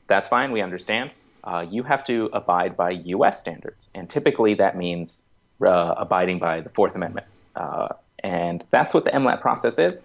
that's 0.07 0.27
fine, 0.27 0.51
we 0.51 0.61
understand. 0.61 1.11
Uh, 1.43 1.65
you 1.69 1.83
have 1.83 2.03
to 2.05 2.29
abide 2.33 2.75
by 2.75 2.91
U.S. 2.91 3.39
standards, 3.39 3.87
and 3.93 4.09
typically 4.09 4.55
that 4.55 4.75
means 4.75 5.23
uh, 5.65 5.95
abiding 5.97 6.39
by 6.39 6.61
the 6.61 6.69
Fourth 6.69 6.95
Amendment. 6.95 7.27
Uh, 7.55 7.89
and 8.23 8.63
that's 8.71 8.93
what 8.93 9.03
the 9.03 9.11
MLAT 9.11 9.41
process 9.41 9.79
is. 9.79 10.03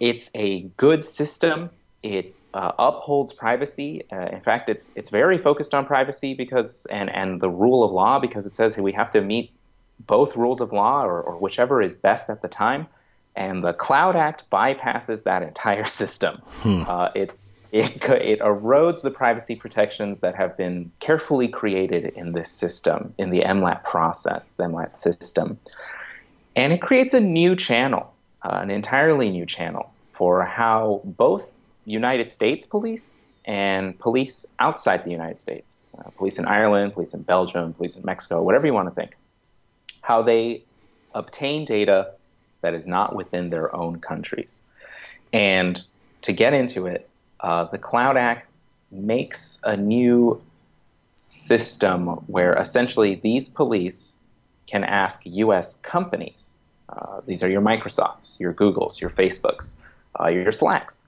It's 0.00 0.30
a 0.34 0.60
good 0.76 1.04
system. 1.04 1.70
It 2.02 2.34
uh, 2.54 2.72
upholds 2.78 3.32
privacy. 3.32 4.04
Uh, 4.12 4.26
in 4.26 4.40
fact, 4.40 4.68
it's 4.68 4.90
it's 4.94 5.10
very 5.10 5.38
focused 5.38 5.74
on 5.74 5.86
privacy 5.86 6.34
because 6.34 6.86
and 6.86 7.10
and 7.10 7.40
the 7.40 7.50
rule 7.50 7.84
of 7.84 7.92
law 7.92 8.18
because 8.18 8.46
it 8.46 8.54
says 8.54 8.74
hey, 8.74 8.80
we 8.80 8.92
have 8.92 9.10
to 9.12 9.20
meet 9.20 9.50
both 10.00 10.36
rules 10.36 10.60
of 10.60 10.72
law 10.72 11.04
or, 11.04 11.20
or 11.20 11.36
whichever 11.36 11.82
is 11.82 11.94
best 11.94 12.30
at 12.30 12.42
the 12.42 12.48
time. 12.48 12.86
And 13.34 13.62
the 13.62 13.72
Cloud 13.72 14.16
Act 14.16 14.44
bypasses 14.50 15.24
that 15.24 15.42
entire 15.42 15.84
system. 16.00 16.40
Hmm. 16.46 16.82
Uh, 16.86 17.10
it, 17.14 17.32
it 17.72 18.02
it 18.02 18.40
erodes 18.40 19.02
the 19.02 19.10
privacy 19.10 19.56
protections 19.56 20.20
that 20.20 20.34
have 20.34 20.56
been 20.56 20.90
carefully 21.00 21.48
created 21.48 22.04
in 22.16 22.32
this 22.32 22.50
system, 22.50 23.14
in 23.18 23.30
the 23.30 23.40
MLAT 23.40 23.84
process, 23.84 24.54
the 24.54 24.64
MLAT 24.64 24.92
system, 24.92 25.58
and 26.56 26.72
it 26.72 26.82
creates 26.82 27.14
a 27.14 27.20
new 27.20 27.56
channel 27.56 28.12
uh, 28.42 28.60
an 28.62 28.70
entirely 28.70 29.30
new 29.30 29.46
channel 29.46 29.92
for 30.12 30.44
how 30.44 31.00
both 31.04 31.52
United 31.84 32.30
States 32.30 32.66
police 32.66 33.26
and 33.44 33.98
police 33.98 34.46
outside 34.58 35.04
the 35.04 35.10
United 35.10 35.40
States, 35.40 35.86
uh, 35.98 36.10
police 36.10 36.38
in 36.38 36.44
Ireland, 36.44 36.92
police 36.92 37.14
in 37.14 37.22
Belgium, 37.22 37.72
police 37.72 37.96
in 37.96 38.04
Mexico, 38.04 38.42
whatever 38.42 38.66
you 38.66 38.74
want 38.74 38.88
to 38.88 38.94
think, 38.94 39.16
how 40.02 40.22
they 40.22 40.62
obtain 41.14 41.64
data 41.64 42.12
that 42.60 42.74
is 42.74 42.86
not 42.86 43.14
within 43.14 43.50
their 43.50 43.74
own 43.74 44.00
countries. 44.00 44.62
And 45.32 45.82
to 46.22 46.32
get 46.32 46.52
into 46.52 46.86
it, 46.86 47.07
uh, 47.40 47.64
the 47.64 47.78
Cloud 47.78 48.16
Act 48.16 48.48
makes 48.90 49.58
a 49.64 49.76
new 49.76 50.42
system 51.16 52.06
where 52.26 52.54
essentially 52.54 53.16
these 53.16 53.48
police 53.48 54.12
can 54.66 54.84
ask 54.84 55.22
U.S. 55.24 55.76
companies 55.82 56.58
uh, 56.88 57.20
these 57.26 57.42
are 57.42 57.50
your 57.50 57.60
Microsofts, 57.60 58.38
your 58.40 58.54
Googles, 58.54 59.00
your 59.00 59.10
Facebooks, 59.10 59.74
uh, 60.18 60.28
your 60.28 60.52
Slacks. 60.52 61.02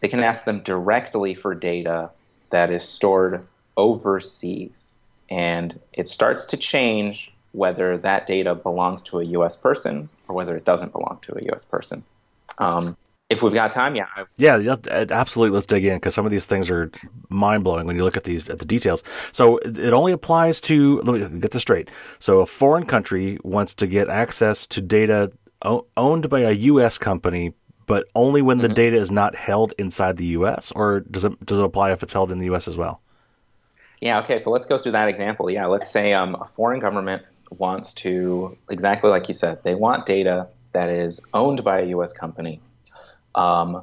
They 0.00 0.08
can 0.08 0.20
ask 0.20 0.44
them 0.44 0.60
directly 0.60 1.34
for 1.34 1.54
data 1.54 2.10
that 2.50 2.70
is 2.70 2.84
stored 2.84 3.46
overseas. 3.76 4.94
And 5.28 5.78
it 5.92 6.08
starts 6.08 6.44
to 6.46 6.56
change 6.56 7.32
whether 7.52 7.98
that 7.98 8.26
data 8.26 8.54
belongs 8.54 9.02
to 9.02 9.18
a 9.18 9.24
US 9.24 9.56
person 9.56 10.08
or 10.28 10.34
whether 10.34 10.56
it 10.56 10.64
doesn't 10.64 10.92
belong 10.92 11.18
to 11.22 11.36
a 11.36 11.52
US 11.52 11.64
person. 11.64 12.04
Um, 12.58 12.96
if 13.30 13.42
we've 13.42 13.52
got 13.52 13.72
time, 13.72 13.94
yeah. 13.94 14.06
Yeah, 14.36 14.56
yeah 14.56 14.76
absolutely. 15.10 15.54
Let's 15.54 15.66
dig 15.66 15.84
in 15.84 15.96
because 15.96 16.14
some 16.14 16.24
of 16.24 16.30
these 16.30 16.46
things 16.46 16.70
are 16.70 16.90
mind 17.28 17.62
blowing 17.62 17.86
when 17.86 17.96
you 17.96 18.04
look 18.04 18.16
at 18.16 18.24
these 18.24 18.48
at 18.48 18.58
the 18.58 18.64
details. 18.64 19.02
So 19.32 19.58
it 19.58 19.92
only 19.92 20.12
applies 20.12 20.60
to. 20.62 21.00
Let 21.02 21.20
me 21.20 21.40
get 21.40 21.50
this 21.50 21.62
straight. 21.62 21.90
So 22.18 22.40
a 22.40 22.46
foreign 22.46 22.86
country 22.86 23.38
wants 23.42 23.74
to 23.74 23.86
get 23.86 24.08
access 24.08 24.66
to 24.68 24.80
data 24.80 25.32
owned 25.62 26.30
by 26.30 26.40
a 26.40 26.52
U.S. 26.52 26.96
company, 26.96 27.52
but 27.86 28.06
only 28.14 28.40
when 28.40 28.58
the 28.58 28.68
mm-hmm. 28.68 28.74
data 28.74 28.96
is 28.96 29.10
not 29.10 29.34
held 29.34 29.74
inside 29.76 30.16
the 30.16 30.26
U.S. 30.26 30.72
Or 30.74 31.00
does 31.00 31.24
it 31.24 31.44
does 31.44 31.58
it 31.58 31.64
apply 31.64 31.92
if 31.92 32.02
it's 32.02 32.14
held 32.14 32.32
in 32.32 32.38
the 32.38 32.46
U.S. 32.46 32.66
as 32.66 32.78
well? 32.78 33.02
Yeah. 34.00 34.20
Okay. 34.20 34.38
So 34.38 34.50
let's 34.50 34.66
go 34.66 34.78
through 34.78 34.92
that 34.92 35.08
example. 35.08 35.50
Yeah. 35.50 35.66
Let's 35.66 35.90
say 35.90 36.14
um, 36.14 36.34
a 36.34 36.46
foreign 36.46 36.80
government 36.80 37.24
wants 37.50 37.92
to 37.92 38.56
exactly 38.70 39.10
like 39.10 39.28
you 39.28 39.34
said. 39.34 39.62
They 39.64 39.74
want 39.74 40.06
data 40.06 40.48
that 40.72 40.88
is 40.88 41.20
owned 41.34 41.62
by 41.62 41.80
a 41.80 41.86
U.S. 41.88 42.14
company 42.14 42.60
um, 43.34 43.82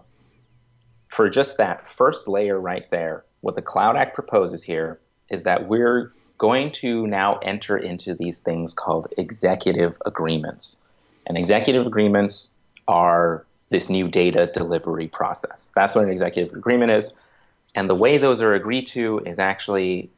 for 1.10 1.30
just 1.30 1.58
that 1.58 1.88
first 1.88 2.28
layer 2.28 2.60
right 2.60 2.90
there, 2.92 3.24
what 3.42 3.56
the 3.56 3.62
Cloud 3.62 3.96
Act 3.96 4.16
proposes 4.16 4.64
here 4.64 5.00
is 5.30 5.44
that 5.44 5.68
we're 5.68 6.12
going 6.38 6.72
to 6.72 7.08
now 7.08 7.38
enter 7.38 7.78
into 7.78 8.14
these 8.14 8.40
things 8.40 8.74
called 8.74 9.08
executive 9.18 9.98
agreements. 10.06 10.78
And 11.26 11.38
executive 11.38 11.88
agreements 11.88 12.54
are 12.88 13.46
this 13.70 13.90
new 13.90 14.08
data 14.08 14.50
delivery 14.54 15.08
process. 15.08 15.72
That's 15.76 15.96
what 15.96 16.04
an 16.04 16.12
executive 16.12 16.54
agreement 16.56 16.92
is. 16.92 17.14
And 17.74 17.90
the 17.90 17.96
way 17.96 18.18
those 18.18 18.42
are 18.42 18.54
agreed 18.54 18.88
to 18.88 19.20
is 19.26 19.40
actually 19.40 20.10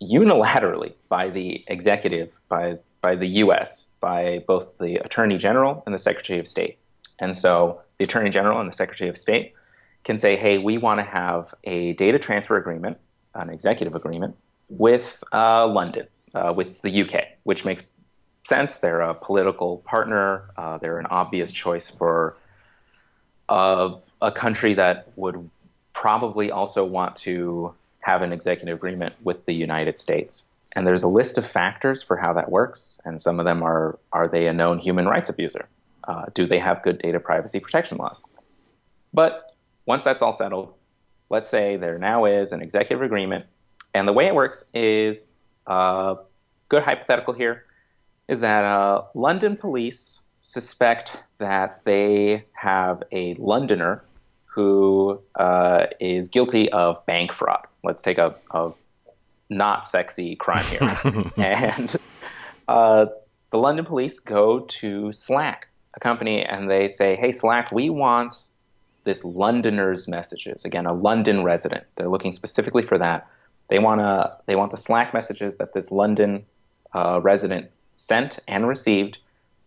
unilaterally 0.00 0.92
by 1.08 1.28
the 1.28 1.64
executive, 1.66 2.30
by, 2.48 2.78
by 3.00 3.16
the 3.16 3.26
US, 3.44 3.88
by 4.00 4.44
both 4.46 4.78
the 4.78 4.96
Attorney 4.96 5.38
General 5.38 5.82
and 5.86 5.94
the 5.94 5.98
Secretary 5.98 6.38
of 6.38 6.46
State. 6.46 6.78
And 7.18 7.36
so 7.36 7.80
the 7.98 8.04
Attorney 8.04 8.30
General 8.30 8.60
and 8.60 8.68
the 8.68 8.76
Secretary 8.76 9.10
of 9.10 9.18
State 9.18 9.54
can 10.04 10.18
say, 10.18 10.36
hey, 10.36 10.58
we 10.58 10.78
want 10.78 10.98
to 11.00 11.04
have 11.04 11.52
a 11.64 11.92
data 11.94 12.18
transfer 12.18 12.56
agreement, 12.56 12.98
an 13.34 13.50
executive 13.50 13.94
agreement, 13.94 14.36
with 14.68 15.22
uh, 15.32 15.66
London, 15.66 16.06
uh, 16.34 16.52
with 16.56 16.80
the 16.82 17.02
UK, 17.02 17.24
which 17.42 17.64
makes 17.64 17.82
sense. 18.46 18.76
They're 18.76 19.00
a 19.00 19.14
political 19.14 19.78
partner, 19.78 20.50
uh, 20.56 20.78
they're 20.78 20.98
an 20.98 21.06
obvious 21.06 21.52
choice 21.52 21.90
for 21.90 22.36
uh, 23.48 23.96
a 24.22 24.32
country 24.32 24.74
that 24.74 25.12
would 25.16 25.50
probably 25.92 26.50
also 26.50 26.84
want 26.84 27.16
to 27.16 27.74
have 28.00 28.22
an 28.22 28.32
executive 28.32 28.76
agreement 28.76 29.14
with 29.22 29.44
the 29.46 29.52
United 29.52 29.98
States. 29.98 30.48
And 30.72 30.86
there's 30.86 31.02
a 31.02 31.08
list 31.08 31.38
of 31.38 31.46
factors 31.46 32.02
for 32.02 32.16
how 32.16 32.34
that 32.34 32.50
works, 32.50 33.00
and 33.04 33.20
some 33.20 33.40
of 33.40 33.46
them 33.46 33.62
are 33.62 33.98
are 34.12 34.28
they 34.28 34.46
a 34.46 34.52
known 34.52 34.78
human 34.78 35.06
rights 35.06 35.28
abuser? 35.28 35.68
Uh, 36.08 36.24
do 36.34 36.46
they 36.46 36.58
have 36.58 36.82
good 36.82 36.98
data 36.98 37.20
privacy 37.20 37.60
protection 37.60 37.98
laws? 37.98 38.20
But 39.12 39.54
once 39.86 40.02
that's 40.02 40.22
all 40.22 40.32
settled, 40.32 40.74
let's 41.30 41.48
say 41.50 41.76
there 41.76 41.98
now 41.98 42.24
is 42.24 42.52
an 42.52 42.62
executive 42.62 43.02
agreement, 43.02 43.44
and 43.94 44.08
the 44.08 44.12
way 44.12 44.26
it 44.26 44.34
works 44.34 44.64
is 44.74 45.26
uh, 45.66 46.16
good 46.68 46.82
hypothetical 46.82 47.34
here 47.34 47.64
is 48.26 48.40
that 48.40 48.64
uh, 48.64 49.02
London 49.14 49.56
police 49.56 50.22
suspect 50.42 51.12
that 51.38 51.82
they 51.84 52.44
have 52.52 53.02
a 53.12 53.34
Londoner 53.34 54.02
who 54.44 55.20
uh, 55.34 55.86
is 56.00 56.28
guilty 56.28 56.70
of 56.72 57.04
bank 57.06 57.32
fraud. 57.32 57.66
Let's 57.84 58.02
take 58.02 58.18
a, 58.18 58.34
a 58.50 58.72
not 59.50 59.86
sexy 59.86 60.36
crime 60.36 60.64
here. 60.64 61.30
and 61.36 61.96
uh, 62.66 63.06
the 63.50 63.58
London 63.58 63.84
police 63.84 64.20
go 64.20 64.60
to 64.60 65.12
Slack 65.12 65.68
a 65.98 66.00
company 66.00 66.44
and 66.44 66.70
they 66.70 66.88
say, 66.88 67.16
hey, 67.16 67.32
Slack, 67.32 67.70
we 67.72 67.90
want 67.90 68.36
this 69.04 69.24
Londoner's 69.24 70.08
messages. 70.08 70.64
Again, 70.64 70.86
a 70.86 70.92
London 70.92 71.44
resident. 71.44 71.84
They're 71.96 72.08
looking 72.08 72.32
specifically 72.32 72.84
for 72.86 72.98
that. 72.98 73.26
They 73.68 73.78
want 73.78 74.00
to, 74.00 74.36
they 74.46 74.56
want 74.56 74.70
the 74.70 74.76
Slack 74.76 75.12
messages 75.12 75.56
that 75.56 75.74
this 75.74 75.90
London 75.90 76.44
uh, 76.94 77.20
resident 77.22 77.70
sent 77.96 78.38
and 78.48 78.66
received 78.66 79.18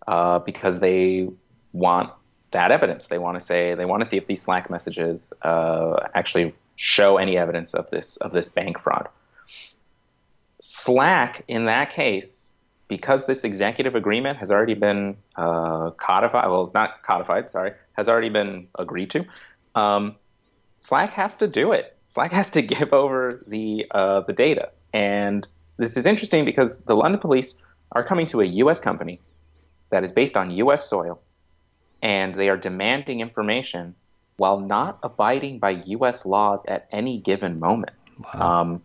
uh, 0.08 0.40
because 0.40 0.80
they 0.80 1.30
want 1.74 2.12
that 2.52 2.72
evidence. 2.72 3.08
They 3.08 3.20
want 3.20 3.40
to 3.40 3.46
say 3.46 3.76
they 3.76 3.86
want 3.86 4.02
to 4.02 4.06
see 4.06 4.18
if 4.18 4.28
these 4.28 4.42
Slack 4.42 4.70
messages 4.70 5.34
uh, 5.44 5.96
actually 6.16 6.54
show 6.76 7.18
any 7.18 7.38
evidence 7.38 7.74
of 7.74 7.90
this 7.92 8.18
of 8.18 8.32
this 8.32 8.50
bank 8.50 8.80
fraud. 8.80 9.08
Slack, 10.60 11.44
in 11.48 11.66
that 11.66 11.92
case, 11.92 12.41
because 12.92 13.24
this 13.24 13.46
executive 13.46 13.96
agreement 13.96 14.38
has 14.38 14.52
already 14.52 14.74
been 14.74 15.16
uh, 15.38 15.92
codified, 15.92 16.46
well, 16.50 16.70
not 16.74 17.02
codified, 17.04 17.50
sorry, 17.50 17.72
has 17.94 18.10
already 18.10 18.28
been 18.28 18.68
agreed 18.78 19.10
to, 19.10 19.26
um, 19.76 20.14
Slack 20.82 21.14
has 21.14 21.34
to 21.36 21.48
do 21.48 21.72
it. 21.72 21.96
Slack 22.08 22.34
has 22.34 22.50
to 22.50 22.62
give 22.74 22.92
over 22.92 23.42
the 23.48 23.86
uh, 23.92 24.20
the 24.28 24.34
data, 24.34 24.72
and 24.92 25.48
this 25.78 25.96
is 25.96 26.06
interesting 26.06 26.44
because 26.44 26.80
the 26.80 26.94
London 26.94 27.22
police 27.22 27.56
are 27.94 28.04
coming 28.04 28.28
to 28.28 28.42
a 28.42 28.46
U.S. 28.64 28.82
company 28.82 29.22
that 29.90 30.04
is 30.04 30.12
based 30.12 30.36
on 30.36 30.52
U.S. 30.52 30.90
soil, 30.90 31.22
and 32.02 32.36
they 32.36 32.50
are 32.50 32.58
demanding 32.58 33.22
information 33.22 33.96
while 34.36 34.60
not 34.60 35.00
abiding 35.02 35.60
by 35.60 35.70
U.S. 35.96 36.26
laws 36.26 36.66
at 36.66 36.90
any 36.92 37.20
given 37.20 37.58
moment. 37.58 37.96
Wow. 38.34 38.62
Um, 38.62 38.82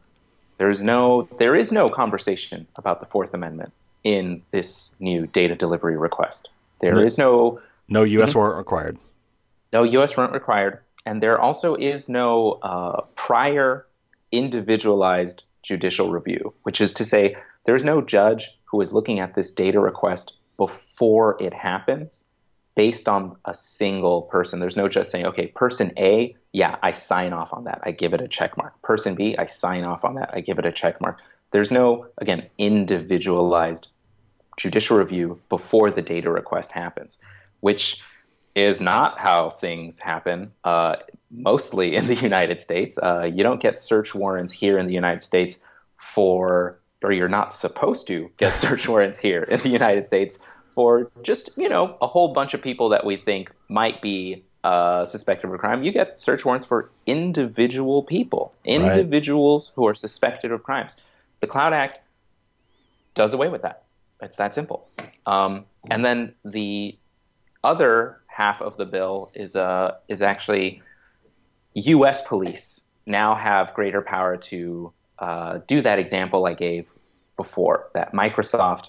there 0.59 0.71
is 0.71 0.81
no 0.81 1.29
there 1.41 1.57
is 1.57 1.73
no 1.73 1.89
conversation 1.89 2.69
about 2.77 3.01
the 3.01 3.07
Fourth 3.07 3.35
Amendment 3.35 3.73
in 4.07 4.41
this 4.53 4.95
new 5.01 5.27
data 5.27 5.57
delivery 5.57 5.97
request. 5.97 6.49
There 6.81 6.95
no, 6.95 7.01
is 7.01 7.19
no 7.19 7.61
no 7.89 8.05
U.S. 8.05 8.31
Mm-hmm. 8.31 8.39
warrant 8.39 8.59
required. 8.59 8.99
No 9.73 9.83
U.S. 9.83 10.17
warrant 10.17 10.33
required, 10.33 10.79
and 11.05 11.21
there 11.21 11.41
also 11.41 11.75
is 11.75 12.09
no 12.09 12.53
uh, 12.63 13.01
prior 13.17 13.85
individualized 14.31 15.43
judicial 15.65 16.13
review, 16.13 16.55
which 16.63 16.81
is 16.81 16.95
to 16.95 17.05
say, 17.05 17.35
there's 17.65 17.83
no 17.83 18.01
judge 18.01 18.57
who 18.67 18.81
is 18.81 18.93
looking 18.93 19.19
at 19.19 19.35
this 19.35 19.51
data 19.51 19.81
request 19.81 20.35
before 20.57 21.37
it 21.43 21.53
happens 21.53 22.27
based 22.77 23.09
on 23.09 23.35
a 23.45 23.55
single 23.55 24.23
person. 24.23 24.61
There's 24.61 24.77
no 24.77 24.89
just 24.89 25.11
saying, 25.11 25.27
okay, 25.27 25.49
person 25.49 25.93
A, 25.99 26.37
yeah, 26.53 26.77
I 26.81 26.93
sign 26.93 27.33
off 27.33 27.53
on 27.53 27.65
that. 27.65 27.81
I 27.83 27.91
give 27.91 28.15
it 28.15 28.21
a 28.21 28.29
check 28.29 28.57
mark. 28.57 28.81
Person 28.83 29.17
B, 29.17 29.35
I 29.37 29.47
sign 29.47 29.83
off 29.83 30.05
on 30.05 30.15
that. 30.15 30.31
I 30.33 30.43
give 30.43 30.61
it 30.61 30.67
a 30.67 30.71
check 30.71 31.01
mark. 31.01 31.19
There's 31.51 31.73
no, 31.73 32.07
again, 32.19 32.47
individualized 32.57 33.89
judicial 34.57 34.97
review 34.97 35.41
before 35.49 35.91
the 35.91 36.03
data 36.03 36.31
request 36.31 36.73
happens, 36.73 37.19
which 37.61 38.03
is 38.55 38.81
not 38.81 39.19
how 39.19 39.51
things 39.51 39.99
happen 39.99 40.51
uh, 40.65 40.97
mostly 41.31 41.95
in 41.95 42.07
the 42.07 42.15
United 42.31 42.61
States. 42.61 42.99
Uh, 42.99 43.23
you 43.23 43.43
don't 43.43 43.61
get 43.61 43.79
search 43.79 44.15
warrants 44.15 44.53
here 44.53 44.79
in 44.79 44.87
the 44.87 44.95
United 44.95 45.23
States 45.23 45.63
for, 46.15 46.79
or 47.03 47.13
you're 47.13 47.29
not 47.29 47.53
supposed 47.53 48.07
to 48.07 48.31
get 48.39 48.53
search 48.61 48.89
warrants 48.89 49.19
here 49.19 49.43
in 49.43 49.61
the 49.61 49.69
United 49.69 50.07
States 50.07 50.39
for 50.75 51.11
just 51.23 51.51
you 51.57 51.69
know 51.69 51.97
a 52.01 52.07
whole 52.07 52.33
bunch 52.33 52.55
of 52.55 52.63
people 52.63 52.91
that 52.91 53.05
we 53.05 53.17
think 53.17 53.51
might 53.69 54.01
be 54.03 54.45
uh, 54.63 55.07
suspected 55.07 55.47
of 55.47 55.55
a 55.55 55.59
crime. 55.59 55.83
You 55.83 55.93
get 55.93 56.19
search 56.19 56.45
warrants 56.45 56.67
for 56.67 56.91
individual 57.07 58.03
people, 58.03 58.55
individuals 58.65 59.71
right. 59.71 59.75
who 59.77 59.87
are 59.87 59.95
suspected 59.95 60.51
of 60.51 60.63
crimes. 60.63 60.97
The 61.41 61.47
Cloud 61.47 61.73
Act 61.73 62.01
does 63.15 63.33
away 63.33 63.49
with 63.49 63.63
that. 63.63 63.86
It's 64.21 64.37
that 64.37 64.55
simple. 64.55 64.89
Um, 65.27 65.65
and 65.91 66.05
then 66.05 66.35
the 66.45 66.97
other 67.63 68.21
half 68.27 68.61
of 68.61 68.77
the 68.77 68.87
bill 68.87 69.31
is 69.35 69.57
uh, 69.57 69.97
is 70.09 70.23
actually 70.23 70.83
U.S. 71.75 72.23
police 72.27 72.83
now 73.07 73.35
have 73.35 73.75
greater 73.75 74.03
power 74.03 74.37
to 74.37 74.93
uh, 75.19 75.59
do 75.67 75.83
that 75.83 75.99
example 75.99 76.47
I 76.47 76.55
gave 76.55 76.87
before. 77.37 77.89
That 77.95 78.13
Microsoft 78.13 78.89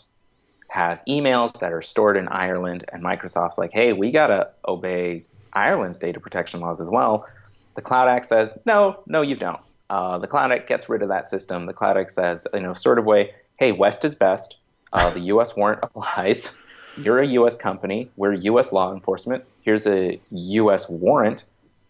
has 0.70 1.02
emails 1.08 1.58
that 1.60 1.72
are 1.72 1.82
stored 1.82 2.18
in 2.18 2.28
Ireland, 2.28 2.86
and 2.92 3.04
Microsoft's 3.04 3.58
like, 3.58 3.72
hey, 3.72 3.94
we 3.94 4.12
got 4.12 4.28
to 4.28 4.50
obey 4.68 5.24
Ireland's 5.54 5.98
data 5.98 6.20
protection 6.20 6.60
laws 6.60 6.82
as 6.82 6.90
well. 6.90 7.28
The 7.76 7.82
Cloud 7.82 8.10
Act 8.10 8.26
says, 8.26 8.54
no, 8.66 9.00
no, 9.06 9.22
you 9.22 9.36
don't. 9.36 9.60
Uh, 9.90 10.18
the 10.18 10.28
Cloud 10.28 10.52
Act 10.52 10.68
gets 10.68 10.90
rid 10.90 11.02
of 11.02 11.10
that 11.10 11.30
system. 11.30 11.66
The 11.66 11.74
Cloud 11.74 11.98
Act 11.98 12.12
says, 12.12 12.46
you 12.54 12.60
know, 12.60 12.74
sort 12.74 13.00
of 13.00 13.06
way, 13.06 13.32
hey, 13.58 13.72
West 13.72 14.04
is 14.04 14.16
best. 14.16 14.58
Uh, 14.94 15.10
the 15.12 15.20
U.S. 15.22 15.56
warrant 15.56 15.80
applies. 15.84 16.50
You're 16.98 17.20
a 17.20 17.28
U.S. 17.28 17.58
company. 17.58 18.10
We're 18.16 18.34
U.S. 18.34 18.72
law 18.72 18.94
enforcement. 18.94 19.44
Here's 19.62 19.86
a 19.86 20.20
U.S. 20.32 20.90
warrant. 20.90 21.44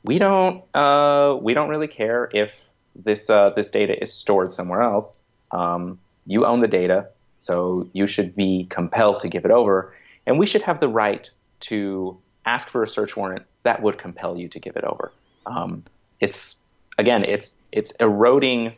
We 0.04 0.20
don't, 0.20 0.64
uh, 0.74 1.38
we 1.42 1.54
don't 1.54 1.70
really 1.70 1.88
care 1.88 2.30
if 2.34 2.52
this 2.96 3.30
uh, 3.30 3.52
this 3.56 3.70
data 3.70 4.02
is 4.02 4.12
stored 4.12 4.54
somewhere 4.54 4.82
else. 4.82 5.22
Um, 5.52 6.00
you 6.26 6.46
own 6.46 6.60
the 6.60 6.68
data. 6.68 7.10
So 7.38 7.88
you 7.94 8.08
should 8.08 8.36
be 8.36 8.68
compelled 8.70 9.20
to 9.22 9.30
give 9.30 9.46
it 9.46 9.52
over. 9.52 9.94
And 10.26 10.40
we 10.40 10.46
should 10.46 10.64
have 10.64 10.80
the 10.80 10.88
right 10.88 11.30
to 11.62 12.18
ask 12.46 12.70
for 12.70 12.84
a 12.84 12.88
search 12.88 13.16
warrant 13.16 13.46
that 13.64 13.82
would 13.82 13.98
compel 13.98 14.38
you 14.38 14.50
to 14.50 14.60
give 14.60 14.76
it 14.76 14.84
over. 14.84 15.12
Um, 15.46 15.84
it's 16.20 16.56
again, 16.98 17.24
it's 17.24 17.56
it's 17.72 17.92
eroding 18.00 18.74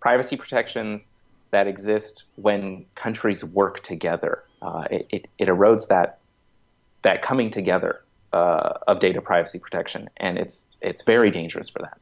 privacy 0.00 0.36
protections 0.36 1.08
that 1.50 1.66
exist 1.66 2.24
when 2.36 2.84
countries 2.94 3.44
work 3.44 3.82
together. 3.82 4.44
Uh, 4.62 4.84
it, 4.90 5.06
it, 5.10 5.26
it, 5.38 5.48
erodes 5.48 5.88
that 5.88 6.18
that 7.02 7.22
coming 7.22 7.50
together 7.50 8.02
uh, 8.32 8.74
of 8.86 9.00
data 9.00 9.20
privacy 9.20 9.58
protection, 9.58 10.08
and 10.18 10.38
it's 10.38 10.68
it's 10.80 11.02
very 11.02 11.30
dangerous 11.30 11.68
for 11.68 11.80
that. 11.80 11.98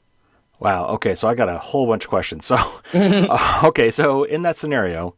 Wow. 0.60 0.86
Okay, 0.86 1.14
so 1.14 1.28
I 1.28 1.34
got 1.34 1.48
a 1.48 1.58
whole 1.58 1.86
bunch 1.86 2.04
of 2.04 2.10
questions. 2.10 2.44
So, 2.46 2.56
uh, 2.94 3.60
okay, 3.64 3.90
so 3.90 4.24
in 4.24 4.42
that 4.42 4.56
scenario, 4.56 5.14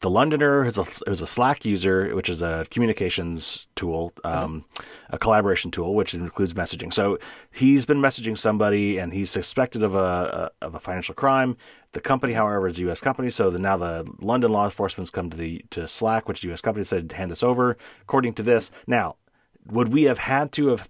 the 0.00 0.10
Londoner 0.10 0.64
is 0.64 0.78
a, 0.78 0.86
is 1.06 1.22
a 1.22 1.26
Slack 1.26 1.64
user, 1.64 2.14
which 2.14 2.28
is 2.28 2.42
a 2.42 2.66
communications 2.70 3.66
tool, 3.76 4.12
um, 4.24 4.64
mm-hmm. 4.72 5.14
a 5.14 5.18
collaboration 5.18 5.70
tool, 5.70 5.94
which 5.94 6.12
includes 6.14 6.52
messaging. 6.52 6.92
So 6.92 7.18
he's 7.50 7.86
been 7.86 8.00
messaging 8.00 8.36
somebody, 8.36 8.98
and 8.98 9.12
he's 9.12 9.30
suspected 9.30 9.82
of 9.82 9.94
a, 9.94 10.50
a 10.60 10.64
of 10.64 10.74
a 10.74 10.80
financial 10.80 11.14
crime. 11.14 11.56
The 11.92 12.00
company, 12.00 12.34
however, 12.34 12.66
is 12.66 12.78
a 12.78 12.82
U.S. 12.82 13.00
company. 13.00 13.30
So 13.30 13.50
the, 13.50 13.58
now 13.58 13.78
the 13.78 14.06
London 14.20 14.52
law 14.52 14.64
enforcement's 14.64 15.10
come 15.10 15.30
to 15.30 15.36
the 15.36 15.64
to 15.70 15.88
Slack, 15.88 16.28
which 16.28 16.40
is 16.40 16.44
a 16.44 16.48
U.S. 16.48 16.60
company, 16.60 16.84
said 16.84 17.08
to 17.10 17.16
hand 17.16 17.30
this 17.30 17.42
over. 17.42 17.78
According 18.02 18.34
to 18.34 18.42
this, 18.42 18.70
now 18.86 19.16
would 19.64 19.92
we 19.92 20.04
have 20.04 20.18
had 20.18 20.52
to 20.52 20.68
have 20.68 20.88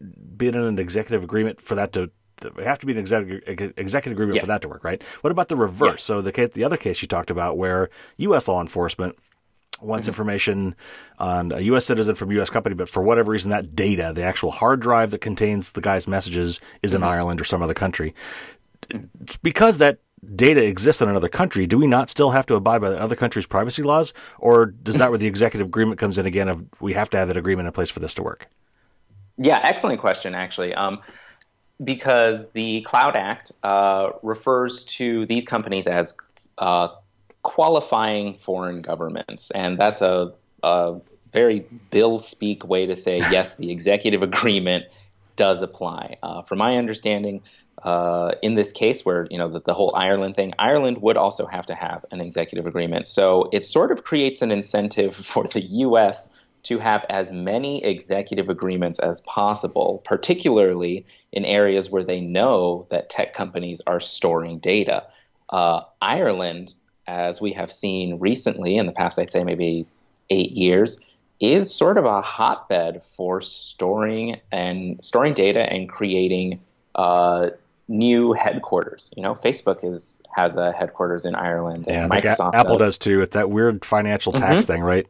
been 0.00 0.54
in 0.54 0.62
an 0.62 0.78
executive 0.78 1.24
agreement 1.24 1.60
for 1.60 1.74
that 1.74 1.92
to 1.92 2.10
we 2.56 2.64
have 2.64 2.78
to 2.80 2.86
be 2.86 2.92
an 2.92 2.98
executive, 2.98 3.74
executive 3.76 4.16
agreement 4.16 4.36
yeah. 4.36 4.40
for 4.42 4.46
that 4.46 4.62
to 4.62 4.68
work, 4.68 4.84
right? 4.84 5.02
What 5.20 5.30
about 5.30 5.48
the 5.48 5.56
reverse? 5.56 6.02
Yeah. 6.02 6.16
So 6.16 6.22
the 6.22 6.32
case, 6.32 6.50
the 6.50 6.64
other 6.64 6.76
case 6.76 7.02
you 7.02 7.08
talked 7.08 7.30
about, 7.30 7.56
where 7.56 7.90
U.S. 8.18 8.48
law 8.48 8.60
enforcement 8.60 9.16
wants 9.80 10.04
mm-hmm. 10.04 10.10
information 10.10 10.74
on 11.18 11.52
a 11.52 11.60
U.S. 11.60 11.86
citizen 11.86 12.14
from 12.14 12.30
a 12.30 12.34
U.S. 12.34 12.50
company, 12.50 12.74
but 12.74 12.88
for 12.88 13.02
whatever 13.02 13.32
reason, 13.32 13.50
that 13.50 13.74
data, 13.74 14.12
the 14.14 14.22
actual 14.22 14.50
hard 14.50 14.80
drive 14.80 15.10
that 15.10 15.20
contains 15.20 15.72
the 15.72 15.80
guy's 15.80 16.06
messages, 16.06 16.60
is 16.82 16.92
mm-hmm. 16.92 17.02
in 17.02 17.08
Ireland 17.08 17.40
or 17.40 17.44
some 17.44 17.62
other 17.62 17.74
country. 17.74 18.14
Because 19.42 19.78
that 19.78 19.98
data 20.34 20.64
exists 20.64 21.02
in 21.02 21.08
another 21.08 21.28
country, 21.28 21.66
do 21.66 21.78
we 21.78 21.86
not 21.86 22.08
still 22.08 22.30
have 22.30 22.46
to 22.46 22.54
abide 22.54 22.80
by 22.80 22.90
the 22.90 23.00
other 23.00 23.16
country's 23.16 23.46
privacy 23.46 23.82
laws, 23.82 24.12
or 24.38 24.66
does 24.66 24.98
that 24.98 25.10
where 25.10 25.18
the 25.18 25.26
executive 25.26 25.68
agreement 25.68 25.98
comes 25.98 26.18
in 26.18 26.26
again? 26.26 26.48
Of 26.48 26.66
we 26.80 26.94
have 26.94 27.10
to 27.10 27.18
have 27.18 27.28
that 27.28 27.36
agreement 27.36 27.66
in 27.66 27.72
place 27.72 27.90
for 27.90 28.00
this 28.00 28.14
to 28.14 28.22
work? 28.22 28.48
Yeah, 29.36 29.60
excellent 29.62 30.00
question. 30.00 30.34
Actually, 30.34 30.74
um, 30.74 31.00
because 31.82 32.48
the 32.52 32.82
Cloud 32.82 33.16
Act 33.16 33.52
uh, 33.62 34.10
refers 34.22 34.84
to 34.84 35.26
these 35.26 35.44
companies 35.44 35.86
as 35.86 36.14
uh, 36.58 36.88
qualifying 37.42 38.34
foreign 38.38 38.82
governments, 38.82 39.50
and 39.50 39.78
that's 39.78 40.00
a, 40.00 40.32
a 40.62 41.00
very 41.32 41.66
bill 41.90 42.18
speak 42.18 42.64
way 42.64 42.86
to 42.86 42.96
say 42.96 43.16
yes, 43.30 43.56
the 43.56 43.70
executive 43.70 44.22
agreement 44.22 44.84
does 45.36 45.62
apply. 45.62 46.16
Uh, 46.22 46.42
from 46.42 46.58
my 46.58 46.76
understanding, 46.78 47.42
uh, 47.82 48.32
in 48.42 48.54
this 48.54 48.72
case, 48.72 49.04
where 49.04 49.26
you 49.30 49.38
know 49.38 49.48
the, 49.48 49.60
the, 49.60 49.74
whole 49.74 49.94
Ireland 49.94 50.34
thing, 50.34 50.54
Ireland 50.58 51.02
would 51.02 51.16
also 51.16 51.46
have 51.46 51.66
to 51.66 51.74
have 51.74 52.04
an 52.10 52.20
executive 52.20 52.66
agreement. 52.66 53.06
So 53.06 53.48
it 53.52 53.66
sort 53.66 53.92
of 53.92 54.02
creates 54.02 54.40
an 54.42 54.50
incentive 54.50 55.14
for 55.32 55.44
the 55.46 55.60
U.S. 55.60 56.30
to 56.66 56.78
have 56.78 57.04
as 57.08 57.30
many 57.30 57.84
executive 57.84 58.48
agreements 58.48 58.98
as 58.98 59.20
possible, 59.22 60.02
particularly 60.04 61.06
in 61.32 61.44
areas 61.44 61.90
where 61.90 62.02
they 62.02 62.20
know 62.20 62.86
that 62.90 63.08
tech 63.08 63.34
companies 63.34 63.80
are 63.86 64.00
storing 64.00 64.58
data. 64.58 65.04
Uh, 65.50 65.82
Ireland, 66.02 66.74
as 67.06 67.40
we 67.40 67.52
have 67.52 67.70
seen 67.70 68.18
recently 68.18 68.76
in 68.76 68.86
the 68.86 68.92
past, 68.92 69.18
I'd 69.18 69.30
say 69.30 69.44
maybe 69.44 69.86
eight 70.30 70.52
years, 70.52 70.98
is 71.38 71.72
sort 71.72 71.98
of 71.98 72.04
a 72.04 72.20
hotbed 72.20 73.02
for 73.16 73.40
storing 73.40 74.40
and 74.50 74.98
storing 75.04 75.34
data 75.34 75.72
and 75.72 75.88
creating 75.88 76.58
uh, 76.96 77.50
new 77.86 78.32
headquarters. 78.32 79.10
You 79.16 79.22
know, 79.22 79.36
Facebook 79.36 79.84
is 79.84 80.20
has 80.34 80.56
a 80.56 80.72
headquarters 80.72 81.24
in 81.24 81.36
Ireland. 81.36 81.84
Yeah, 81.86 82.08
Microsoft 82.08 82.54
Apple 82.54 82.78
does. 82.78 82.96
does. 82.96 82.98
too. 82.98 83.20
It's 83.20 83.34
that 83.34 83.50
weird 83.50 83.84
financial 83.84 84.32
tax 84.32 84.64
mm-hmm. 84.64 84.72
thing, 84.72 84.82
right? 84.82 85.06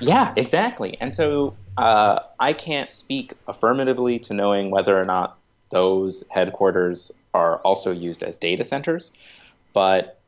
Yeah, 0.00 0.32
exactly. 0.36 0.96
And 1.00 1.12
so 1.12 1.56
uh, 1.76 2.20
I 2.38 2.52
can't 2.52 2.92
speak 2.92 3.34
affirmatively 3.46 4.18
to 4.20 4.34
knowing 4.34 4.70
whether 4.70 4.98
or 4.98 5.04
not 5.04 5.38
those 5.70 6.24
headquarters 6.30 7.12
are 7.34 7.58
also 7.58 7.90
used 7.90 8.22
as 8.22 8.36
data 8.36 8.64
centers. 8.64 9.10
But 9.72 10.20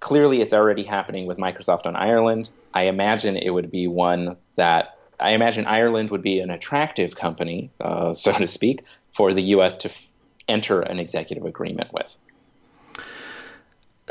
clearly, 0.00 0.40
it's 0.40 0.52
already 0.52 0.84
happening 0.84 1.26
with 1.26 1.38
Microsoft 1.38 1.86
on 1.86 1.96
Ireland. 1.96 2.50
I 2.74 2.82
imagine 2.84 3.36
it 3.36 3.50
would 3.50 3.70
be 3.70 3.86
one 3.88 4.36
that 4.56 4.98
I 5.20 5.30
imagine 5.30 5.66
Ireland 5.66 6.10
would 6.10 6.22
be 6.22 6.40
an 6.40 6.50
attractive 6.50 7.16
company, 7.16 7.70
uh, 7.80 8.14
so 8.14 8.32
to 8.32 8.46
speak, 8.46 8.84
for 9.14 9.34
the 9.34 9.42
U.S. 9.42 9.76
to 9.78 9.88
f- 9.88 10.06
enter 10.46 10.80
an 10.80 10.98
executive 10.98 11.44
agreement 11.44 11.92
with. 11.92 12.14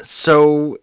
So 0.02 0.78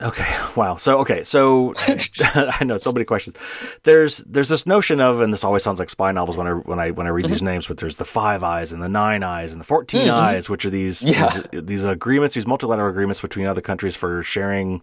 Okay. 0.00 0.36
Wow. 0.54 0.76
So 0.76 0.98
okay. 0.98 1.22
So 1.22 1.72
I 2.20 2.62
know 2.64 2.76
so 2.76 2.92
many 2.92 3.06
questions. 3.06 3.36
There's 3.84 4.18
there's 4.18 4.50
this 4.50 4.66
notion 4.66 5.00
of, 5.00 5.22
and 5.22 5.32
this 5.32 5.44
always 5.44 5.62
sounds 5.62 5.78
like 5.78 5.88
spy 5.88 6.12
novels 6.12 6.36
when 6.36 6.46
I 6.46 6.52
when 6.52 6.78
I 6.78 6.90
when 6.90 7.06
I 7.06 7.10
read 7.10 7.24
mm-hmm. 7.24 7.32
these 7.32 7.42
names. 7.42 7.66
But 7.66 7.78
there's 7.78 7.96
the 7.96 8.04
Five 8.04 8.42
Eyes 8.42 8.72
and 8.72 8.82
the 8.82 8.88
Nine 8.88 9.22
Eyes 9.22 9.52
and 9.52 9.60
the 9.60 9.64
14 9.64 10.02
mm-hmm. 10.02 10.14
Eyes, 10.14 10.50
which 10.50 10.66
are 10.66 10.70
these, 10.70 11.02
yeah. 11.02 11.26
these 11.50 11.62
these 11.64 11.84
agreements, 11.84 12.34
these 12.34 12.46
multilateral 12.46 12.90
agreements 12.90 13.22
between 13.22 13.46
other 13.46 13.62
countries 13.62 13.96
for 13.96 14.22
sharing 14.22 14.82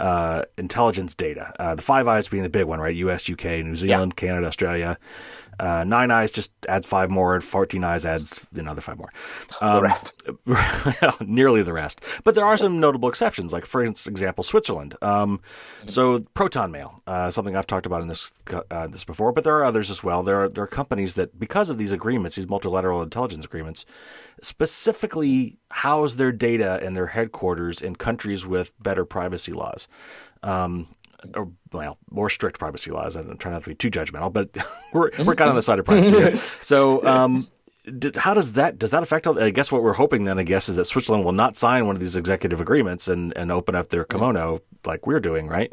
uh, 0.00 0.44
intelligence 0.56 1.14
data. 1.14 1.52
Uh, 1.58 1.74
the 1.74 1.82
Five 1.82 2.08
Eyes 2.08 2.28
being 2.28 2.42
the 2.42 2.48
big 2.48 2.64
one, 2.64 2.80
right? 2.80 2.96
U.S., 2.96 3.28
U.K., 3.28 3.62
New 3.62 3.76
Zealand, 3.76 4.14
yeah. 4.16 4.20
Canada, 4.28 4.46
Australia. 4.46 4.98
Uh, 5.58 5.84
nine 5.84 6.10
eyes 6.10 6.30
just 6.30 6.52
adds 6.68 6.86
five 6.86 7.10
more. 7.10 7.40
Fourteen 7.40 7.84
eyes 7.84 8.06
adds 8.06 8.44
another 8.54 8.80
five 8.80 8.98
more. 8.98 9.12
Um, 9.60 9.76
the 9.76 9.82
rest, 9.82 11.20
nearly 11.20 11.62
the 11.62 11.72
rest. 11.72 12.00
But 12.24 12.34
there 12.34 12.44
are 12.44 12.56
some 12.56 12.80
notable 12.80 13.08
exceptions, 13.08 13.52
like 13.52 13.66
for 13.66 13.82
example, 13.82 14.44
Switzerland. 14.44 14.96
Um, 15.02 15.40
so 15.86 16.20
Proton 16.34 16.70
Mail, 16.72 17.02
uh, 17.06 17.30
something 17.30 17.56
I've 17.56 17.66
talked 17.66 17.86
about 17.86 18.02
in 18.02 18.08
this 18.08 18.42
uh, 18.70 18.86
this 18.86 19.04
before, 19.04 19.32
but 19.32 19.44
there 19.44 19.56
are 19.56 19.64
others 19.64 19.90
as 19.90 20.02
well. 20.02 20.22
There 20.22 20.42
are 20.42 20.48
there 20.48 20.64
are 20.64 20.68
companies 20.68 21.14
that, 21.14 21.38
because 21.38 21.70
of 21.70 21.78
these 21.78 21.92
agreements, 21.92 22.36
these 22.36 22.48
multilateral 22.48 23.02
intelligence 23.02 23.44
agreements, 23.44 23.84
specifically 24.40 25.56
house 25.70 26.16
their 26.16 26.32
data 26.32 26.80
and 26.82 26.96
their 26.96 27.08
headquarters 27.08 27.80
in 27.80 27.96
countries 27.96 28.46
with 28.46 28.72
better 28.82 29.04
privacy 29.04 29.52
laws. 29.52 29.88
Um, 30.42 30.88
or 31.34 31.50
well, 31.72 31.98
more 32.10 32.30
strict 32.30 32.58
privacy 32.58 32.90
laws. 32.90 33.16
I'm 33.16 33.36
trying 33.38 33.54
not 33.54 33.64
to 33.64 33.70
be 33.70 33.74
too 33.74 33.90
judgmental, 33.90 34.32
but 34.32 34.50
we're 34.92 35.10
we're 35.18 35.34
kind 35.34 35.42
of 35.42 35.50
on 35.50 35.56
the 35.56 35.62
side 35.62 35.78
of 35.78 35.84
privacy. 35.84 36.16
Here. 36.16 36.36
So, 36.62 37.04
um, 37.06 37.48
did, 37.98 38.16
how 38.16 38.34
does 38.34 38.52
that 38.52 38.78
does 38.78 38.90
that 38.90 39.02
affect? 39.02 39.26
I 39.26 39.50
guess 39.50 39.72
what 39.72 39.82
we're 39.82 39.94
hoping 39.94 40.24
then, 40.24 40.38
I 40.38 40.44
guess, 40.44 40.68
is 40.68 40.76
that 40.76 40.84
Switzerland 40.84 41.24
will 41.24 41.32
not 41.32 41.56
sign 41.56 41.86
one 41.86 41.96
of 41.96 42.00
these 42.00 42.16
executive 42.16 42.60
agreements 42.60 43.08
and 43.08 43.32
and 43.36 43.50
open 43.50 43.74
up 43.74 43.88
their 43.90 44.04
kimono 44.04 44.62
like 44.84 45.06
we're 45.06 45.20
doing, 45.20 45.48
right? 45.48 45.72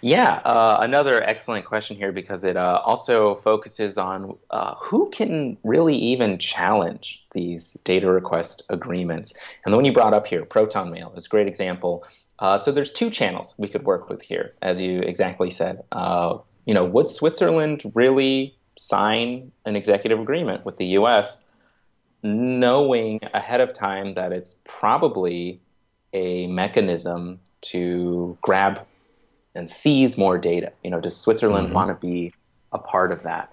Yeah, 0.00 0.40
uh, 0.44 0.80
another 0.82 1.22
excellent 1.22 1.64
question 1.64 1.96
here 1.96 2.12
because 2.12 2.44
it 2.44 2.56
uh, 2.56 2.80
also 2.84 3.36
focuses 3.36 3.98
on 3.98 4.36
uh, 4.50 4.74
who 4.76 5.10
can 5.10 5.56
really 5.64 5.96
even 5.96 6.38
challenge 6.38 7.24
these 7.32 7.72
data 7.84 8.10
request 8.10 8.62
agreements. 8.68 9.34
And 9.64 9.72
the 9.72 9.76
one 9.76 9.84
you 9.84 9.92
brought 9.92 10.14
up 10.14 10.26
here, 10.26 10.44
Proton 10.44 10.90
Mail, 10.90 11.12
is 11.16 11.26
a 11.26 11.28
great 11.28 11.48
example 11.48 12.04
uh, 12.38 12.58
so 12.58 12.70
there's 12.70 12.92
two 12.92 13.10
channels 13.10 13.54
we 13.58 13.68
could 13.68 13.84
work 13.84 14.08
with 14.08 14.22
here, 14.22 14.54
as 14.62 14.80
you 14.80 15.00
exactly 15.00 15.50
said. 15.50 15.82
Uh, 15.92 16.38
you 16.66 16.74
know, 16.74 16.84
would 16.84 17.10
Switzerland 17.10 17.90
really 17.94 18.54
sign 18.78 19.50
an 19.64 19.74
executive 19.74 20.20
agreement 20.20 20.64
with 20.64 20.76
the 20.76 20.86
U.S., 20.86 21.40
knowing 22.22 23.20
ahead 23.34 23.60
of 23.60 23.72
time 23.72 24.14
that 24.14 24.32
it's 24.32 24.60
probably 24.64 25.60
a 26.12 26.46
mechanism 26.46 27.40
to 27.60 28.36
grab 28.40 28.80
and 29.54 29.68
seize 29.68 30.16
more 30.16 30.38
data? 30.38 30.72
You 30.84 30.90
know, 30.90 31.00
does 31.00 31.16
Switzerland 31.16 31.66
mm-hmm. 31.66 31.74
want 31.74 31.88
to 31.88 32.06
be 32.06 32.32
a 32.70 32.78
part 32.78 33.10
of 33.10 33.24
that? 33.24 33.52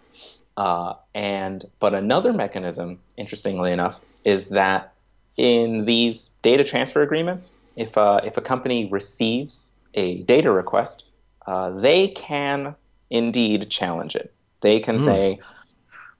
Uh, 0.58 0.94
and 1.14 1.66
but 1.80 1.94
another 1.94 2.34
mechanism, 2.34 3.00
interestingly 3.18 3.72
enough, 3.72 4.00
is 4.24 4.46
that 4.48 4.94
in 5.38 5.86
these 5.86 6.30
data 6.44 6.64
transfer 6.64 7.02
agreements, 7.02 7.56
if 7.76 7.98
uh, 7.98 8.22
if 8.24 8.38
a 8.38 8.42
company 8.42 8.88
receives 8.90 9.72
a 9.94 10.24
data 10.24 10.52
request, 10.52 11.06
uh, 11.46 11.72
they 11.72 12.10
can 12.10 12.76
indeed 13.10 13.70
challenge 13.70 14.16
it. 14.16 14.34
They 14.62 14.80
can 14.80 14.98
mm. 14.98 15.06
say, 15.06 15.40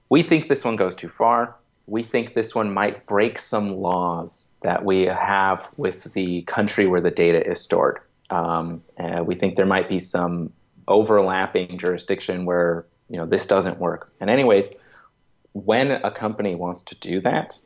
"We 0.08 0.22
think 0.22 0.48
this 0.48 0.64
one 0.64 0.76
goes 0.76 0.94
too 0.94 1.08
far. 1.08 1.56
We 1.86 2.02
think 2.02 2.34
this 2.34 2.54
one 2.54 2.74
might 2.74 3.06
break 3.06 3.38
some 3.38 3.76
laws 3.76 4.50
that 4.62 4.84
we 4.84 5.02
have 5.02 5.68
with 5.76 6.12
the 6.14 6.42
country 6.42 6.86
where 6.86 7.00
the 7.00 7.12
data 7.12 7.48
is 7.48 7.60
stored. 7.60 8.00
Um, 8.30 8.82
we 9.24 9.36
think 9.36 9.56
there 9.56 9.66
might 9.66 9.88
be 9.88 10.00
some 10.00 10.52
overlapping 10.88 11.78
jurisdiction 11.78 12.44
where 12.44 12.86
you 13.08 13.16
know 13.16 13.26
this 13.26 13.46
doesn't 13.46 13.78
work." 13.78 14.12
And 14.20 14.30
anyways, 14.30 14.70
when 15.52 15.90
a 15.90 16.10
company 16.10 16.54
wants 16.54 16.82
to 16.84 16.94
do 16.96 17.20
that, 17.20 17.58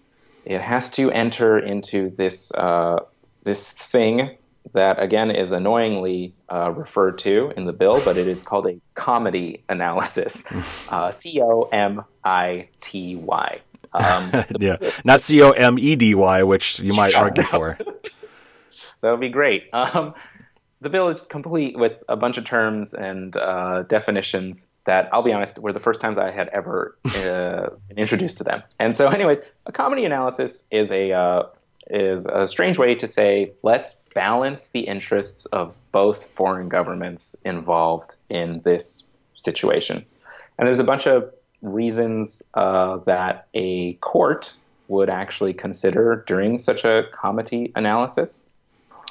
it 0.44 0.60
has 0.60 0.90
to 0.92 1.10
enter 1.10 1.58
into 1.58 2.10
this 2.10 2.52
uh, 2.52 3.00
this 3.42 3.72
thing 3.72 4.36
that 4.72 5.02
again 5.02 5.30
is 5.30 5.50
annoyingly 5.52 6.34
uh, 6.52 6.70
referred 6.70 7.18
to 7.18 7.52
in 7.56 7.64
the 7.64 7.72
bill, 7.72 8.00
but 8.04 8.16
it 8.16 8.26
is 8.26 8.42
called 8.42 8.66
a 8.66 8.80
comity 8.94 9.62
analysis. 9.68 10.44
Uh, 10.90 11.12
C 11.12 11.40
O 11.40 11.62
M 11.72 12.02
I 12.24 12.68
T 12.80 13.14
Y. 13.14 13.60
Um, 13.92 14.32
yeah, 14.58 14.76
not 15.04 15.22
C 15.22 15.40
O 15.40 15.52
M 15.52 15.78
E 15.78 15.94
D 15.94 16.16
Y, 16.16 16.42
which 16.42 16.80
you 16.80 16.92
might 16.92 17.14
argue 17.24 17.44
for. 17.44 17.78
that 19.00 19.10
would 19.10 19.20
be 19.20 19.28
great. 19.28 19.68
Um, 19.72 20.14
the 20.80 20.88
bill 20.88 21.08
is 21.08 21.20
complete 21.22 21.78
with 21.78 22.02
a 22.08 22.16
bunch 22.16 22.38
of 22.38 22.44
terms 22.44 22.92
and 22.92 23.36
uh, 23.36 23.82
definitions 23.82 24.66
that 24.86 25.08
I'll 25.12 25.22
be 25.22 25.32
honest 25.32 25.58
were 25.58 25.72
the 25.72 25.80
first 25.80 26.00
times 26.00 26.18
I 26.18 26.30
had 26.30 26.48
ever 26.48 26.96
uh, 27.04 27.70
been 27.88 27.98
introduced 27.98 28.38
to 28.38 28.44
them. 28.44 28.62
And 28.78 28.96
so, 28.96 29.08
anyways, 29.08 29.40
a 29.66 29.72
comity 29.72 30.04
analysis 30.04 30.66
is 30.70 30.90
a 30.90 31.12
uh, 31.12 31.42
is 31.90 32.26
a 32.26 32.46
strange 32.46 32.78
way 32.78 32.94
to 32.94 33.06
say 33.06 33.52
let's 33.62 33.96
balance 34.14 34.68
the 34.68 34.80
interests 34.80 35.46
of 35.46 35.74
both 35.92 36.24
foreign 36.24 36.68
governments 36.68 37.36
involved 37.44 38.14
in 38.28 38.60
this 38.62 39.08
situation. 39.34 40.04
And 40.58 40.66
there's 40.66 40.78
a 40.78 40.84
bunch 40.84 41.06
of 41.06 41.32
reasons 41.62 42.42
uh, 42.54 42.98
that 43.06 43.46
a 43.54 43.94
court 43.94 44.54
would 44.88 45.08
actually 45.08 45.54
consider 45.54 46.24
during 46.26 46.58
such 46.58 46.84
a 46.84 47.04
comity 47.12 47.72
analysis. 47.76 48.46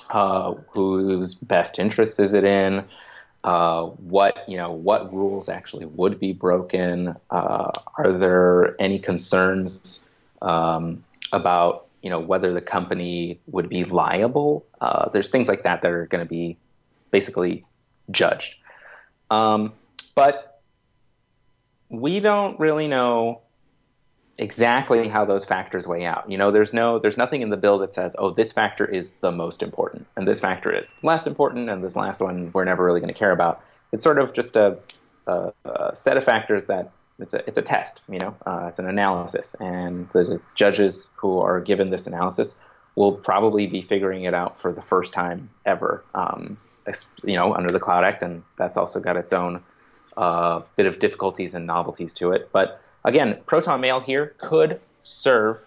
Uh, 0.09 0.55
whose 0.71 1.35
best 1.35 1.77
interest 1.77 2.19
is 2.19 2.33
it 2.33 2.43
in? 2.43 2.83
Uh, 3.43 3.85
what 3.85 4.43
you 4.49 4.57
know, 4.57 4.71
what 4.71 5.13
rules 5.13 5.47
actually 5.47 5.85
would 5.85 6.19
be 6.19 6.33
broken? 6.33 7.15
Uh, 7.29 7.71
are 7.97 8.11
there 8.11 8.75
any 8.81 8.97
concerns 8.97 10.09
um, 10.41 11.03
about 11.31 11.85
you 12.01 12.09
know 12.09 12.19
whether 12.19 12.53
the 12.53 12.61
company 12.61 13.39
would 13.47 13.69
be 13.69 13.83
liable. 13.83 14.65
Uh, 14.81 15.09
there's 15.09 15.29
things 15.29 15.47
like 15.47 15.63
that 15.63 15.81
that 15.81 15.91
are 15.91 16.07
going 16.07 16.23
to 16.23 16.29
be 16.29 16.57
basically 17.11 17.65
judged. 18.11 18.55
Um, 19.29 19.73
but 20.15 20.61
we 21.89 22.19
don't 22.19 22.59
really 22.59 22.87
know 22.87 23.41
exactly 24.37 25.07
how 25.07 25.25
those 25.25 25.43
factors 25.43 25.85
weigh 25.85 26.05
out. 26.05 26.29
You 26.31 26.37
know, 26.37 26.51
there's 26.51 26.73
no 26.73 26.97
there's 26.97 27.17
nothing 27.17 27.41
in 27.41 27.49
the 27.49 27.57
bill 27.57 27.77
that 27.79 27.93
says, 27.93 28.15
oh, 28.17 28.31
this 28.31 28.51
factor 28.51 28.85
is 28.85 29.11
the 29.21 29.31
most 29.31 29.61
important 29.61 30.07
and 30.15 30.27
this 30.27 30.39
factor 30.39 30.71
is 30.71 30.93
less 31.03 31.27
important 31.27 31.69
and 31.69 31.83
this 31.83 31.95
last 31.95 32.21
one 32.21 32.51
we're 32.53 32.63
never 32.63 32.83
really 32.83 33.01
going 33.01 33.13
to 33.13 33.19
care 33.19 33.31
about. 33.31 33.61
It's 33.91 34.03
sort 34.03 34.19
of 34.19 34.33
just 34.33 34.55
a, 34.55 34.77
a, 35.27 35.51
a 35.65 35.95
set 35.95 36.15
of 36.15 36.23
factors 36.23 36.65
that 36.65 36.91
it's 37.19 37.33
a 37.33 37.47
it's 37.47 37.57
a 37.57 37.61
test, 37.61 38.01
you 38.09 38.19
know, 38.19 38.35
uh, 38.45 38.65
it's 38.69 38.79
an 38.79 38.87
analysis, 38.87 39.55
and 39.59 40.09
the 40.13 40.39
judges 40.55 41.11
who 41.17 41.39
are 41.39 41.59
given 41.59 41.89
this 41.89 42.07
analysis 42.07 42.59
will 42.95 43.13
probably 43.13 43.67
be 43.67 43.81
figuring 43.81 44.23
it 44.23 44.33
out 44.33 44.57
for 44.57 44.71
the 44.73 44.81
first 44.81 45.13
time 45.13 45.49
ever, 45.65 46.03
um, 46.15 46.57
you 47.23 47.35
know, 47.35 47.53
under 47.53 47.71
the 47.71 47.79
Cloud 47.79 48.03
Act, 48.03 48.23
and 48.23 48.43
that's 48.57 48.77
also 48.77 48.99
got 48.99 49.17
its 49.17 49.31
own 49.33 49.61
uh, 50.17 50.61
bit 50.75 50.85
of 50.85 50.99
difficulties 50.99 51.53
and 51.53 51.65
novelties 51.65 52.13
to 52.13 52.31
it. 52.31 52.49
But 52.51 52.81
again, 53.05 53.39
Proton 53.45 53.81
Mail 53.81 53.99
here 53.99 54.35
could 54.37 54.79
serve 55.01 55.59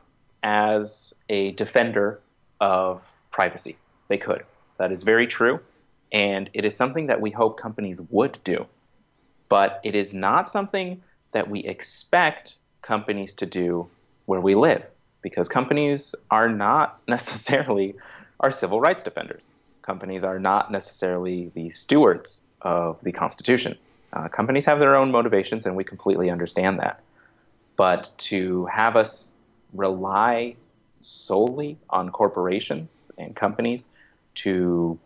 as 0.42 1.14
a 1.28 1.52
defender 1.52 2.20
of 2.60 3.02
privacy. 3.30 3.76
They 4.08 4.18
could. 4.18 4.44
That 4.78 4.92
is 4.92 5.02
very 5.02 5.26
true, 5.26 5.60
and 6.12 6.50
it 6.54 6.64
is 6.64 6.76
something 6.76 7.06
that 7.06 7.20
we 7.20 7.30
hope 7.30 7.60
companies 7.60 8.00
would 8.10 8.38
do. 8.44 8.66
But 9.48 9.80
it 9.84 9.94
is 9.94 10.14
not 10.14 10.48
something 10.50 11.02
that 11.32 11.48
we 11.48 11.60
expect 11.60 12.54
companies 12.82 13.34
to 13.34 13.46
do 13.46 13.88
where 14.26 14.40
we 14.40 14.54
live 14.54 14.84
because 15.22 15.48
companies 15.48 16.14
are 16.30 16.48
not 16.48 17.00
necessarily 17.08 17.94
our 18.40 18.52
civil 18.52 18.80
rights 18.80 19.02
defenders. 19.02 19.44
Companies 19.82 20.24
are 20.24 20.38
not 20.38 20.70
necessarily 20.70 21.50
the 21.54 21.70
stewards 21.70 22.40
of 22.60 23.02
the 23.02 23.12
Constitution. 23.12 23.76
Uh, 24.12 24.28
companies 24.28 24.64
have 24.64 24.78
their 24.78 24.94
own 24.94 25.10
motivations, 25.10 25.64
and 25.64 25.74
we 25.74 25.84
completely 25.84 26.30
understand 26.30 26.78
that. 26.78 27.00
But 27.76 28.10
to 28.18 28.66
have 28.66 28.96
us 28.96 29.32
rely 29.72 30.56
solely 31.00 31.78
on 31.90 32.10
corporations 32.10 33.10
and 33.18 33.34
companies 33.34 33.88
to, 34.34 34.98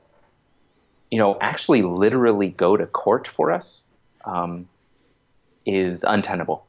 you 1.10 1.18
know, 1.18 1.38
actually 1.40 1.82
literally 1.82 2.48
go 2.48 2.76
to 2.76 2.86
court 2.86 3.28
for 3.28 3.52
us, 3.52 3.86
um, 4.24 4.68
is 5.66 6.04
untenable. 6.04 6.66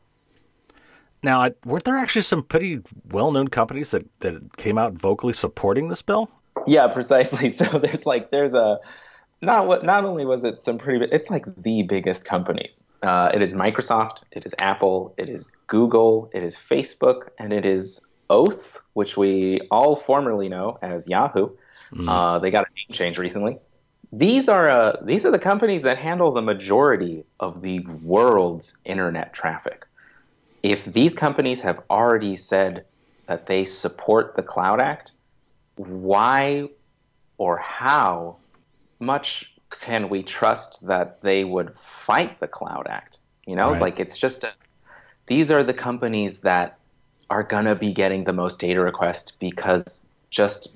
Now, 1.23 1.49
weren't 1.65 1.83
there 1.83 1.97
actually 1.97 2.21
some 2.21 2.43
pretty 2.43 2.81
well-known 3.09 3.47
companies 3.47 3.91
that, 3.91 4.05
that 4.19 4.57
came 4.57 4.77
out 4.77 4.93
vocally 4.93 5.33
supporting 5.33 5.87
this 5.87 6.01
bill? 6.01 6.29
Yeah, 6.65 6.87
precisely. 6.87 7.51
So 7.57 7.79
there's 7.79 8.05
like 8.05 8.31
there's 8.31 8.53
a 8.53 8.79
not 9.41 9.67
what 9.67 9.83
not 9.83 10.05
only 10.05 10.25
was 10.25 10.43
it 10.43 10.61
some 10.61 10.77
pretty 10.77 11.05
it's 11.11 11.29
like 11.29 11.45
the 11.57 11.83
biggest 11.83 12.25
companies. 12.25 12.83
Uh, 13.03 13.29
it 13.33 13.41
is 13.41 13.53
Microsoft, 13.53 14.19
it 14.31 14.45
is 14.45 14.53
Apple, 14.57 15.13
it 15.17 15.29
is 15.29 15.49
Google, 15.67 16.31
it 16.33 16.43
is 16.43 16.57
Facebook, 16.57 17.29
and 17.37 17.53
it 17.53 17.63
is 17.63 18.01
Oath, 18.31 18.81
which 18.93 19.15
we 19.15 19.61
all 19.69 19.95
formerly 19.95 20.49
know 20.49 20.79
as 20.81 21.07
Yahoo. 21.07 21.49
Mm. 21.93 22.09
Uh, 22.09 22.39
they 22.39 22.49
got 22.49 22.63
a 22.63 22.69
name 22.75 22.97
change 22.97 23.19
recently. 23.19 23.59
These 24.11 24.47
are 24.47 24.71
uh, 24.71 24.97
these 25.03 25.25
are 25.25 25.31
the 25.31 25.39
companies 25.39 25.83
that 25.83 25.97
handle 25.97 26.31
the 26.31 26.41
majority 26.41 27.25
of 27.39 27.61
the 27.61 27.79
world's 28.01 28.77
internet 28.85 29.33
traffic. 29.33 29.85
If 30.63 30.85
these 30.85 31.13
companies 31.13 31.61
have 31.61 31.81
already 31.89 32.37
said 32.37 32.85
that 33.27 33.47
they 33.47 33.65
support 33.65 34.35
the 34.35 34.43
Cloud 34.43 34.81
Act, 34.81 35.11
why 35.75 36.69
or 37.37 37.57
how 37.57 38.37
much 38.99 39.53
can 39.81 40.09
we 40.09 40.23
trust 40.23 40.85
that 40.87 41.21
they 41.21 41.43
would 41.43 41.77
fight 41.77 42.39
the 42.39 42.47
Cloud 42.47 42.87
Act? 42.89 43.17
You 43.45 43.55
know, 43.55 43.71
right. 43.71 43.81
like 43.81 43.99
it's 43.99 44.17
just 44.17 44.43
a, 44.43 44.51
these 45.27 45.51
are 45.51 45.63
the 45.63 45.73
companies 45.73 46.39
that 46.39 46.79
are 47.29 47.43
going 47.43 47.65
to 47.65 47.75
be 47.75 47.93
getting 47.93 48.23
the 48.23 48.33
most 48.33 48.59
data 48.59 48.79
requests 48.79 49.31
because 49.31 50.05
just 50.29 50.69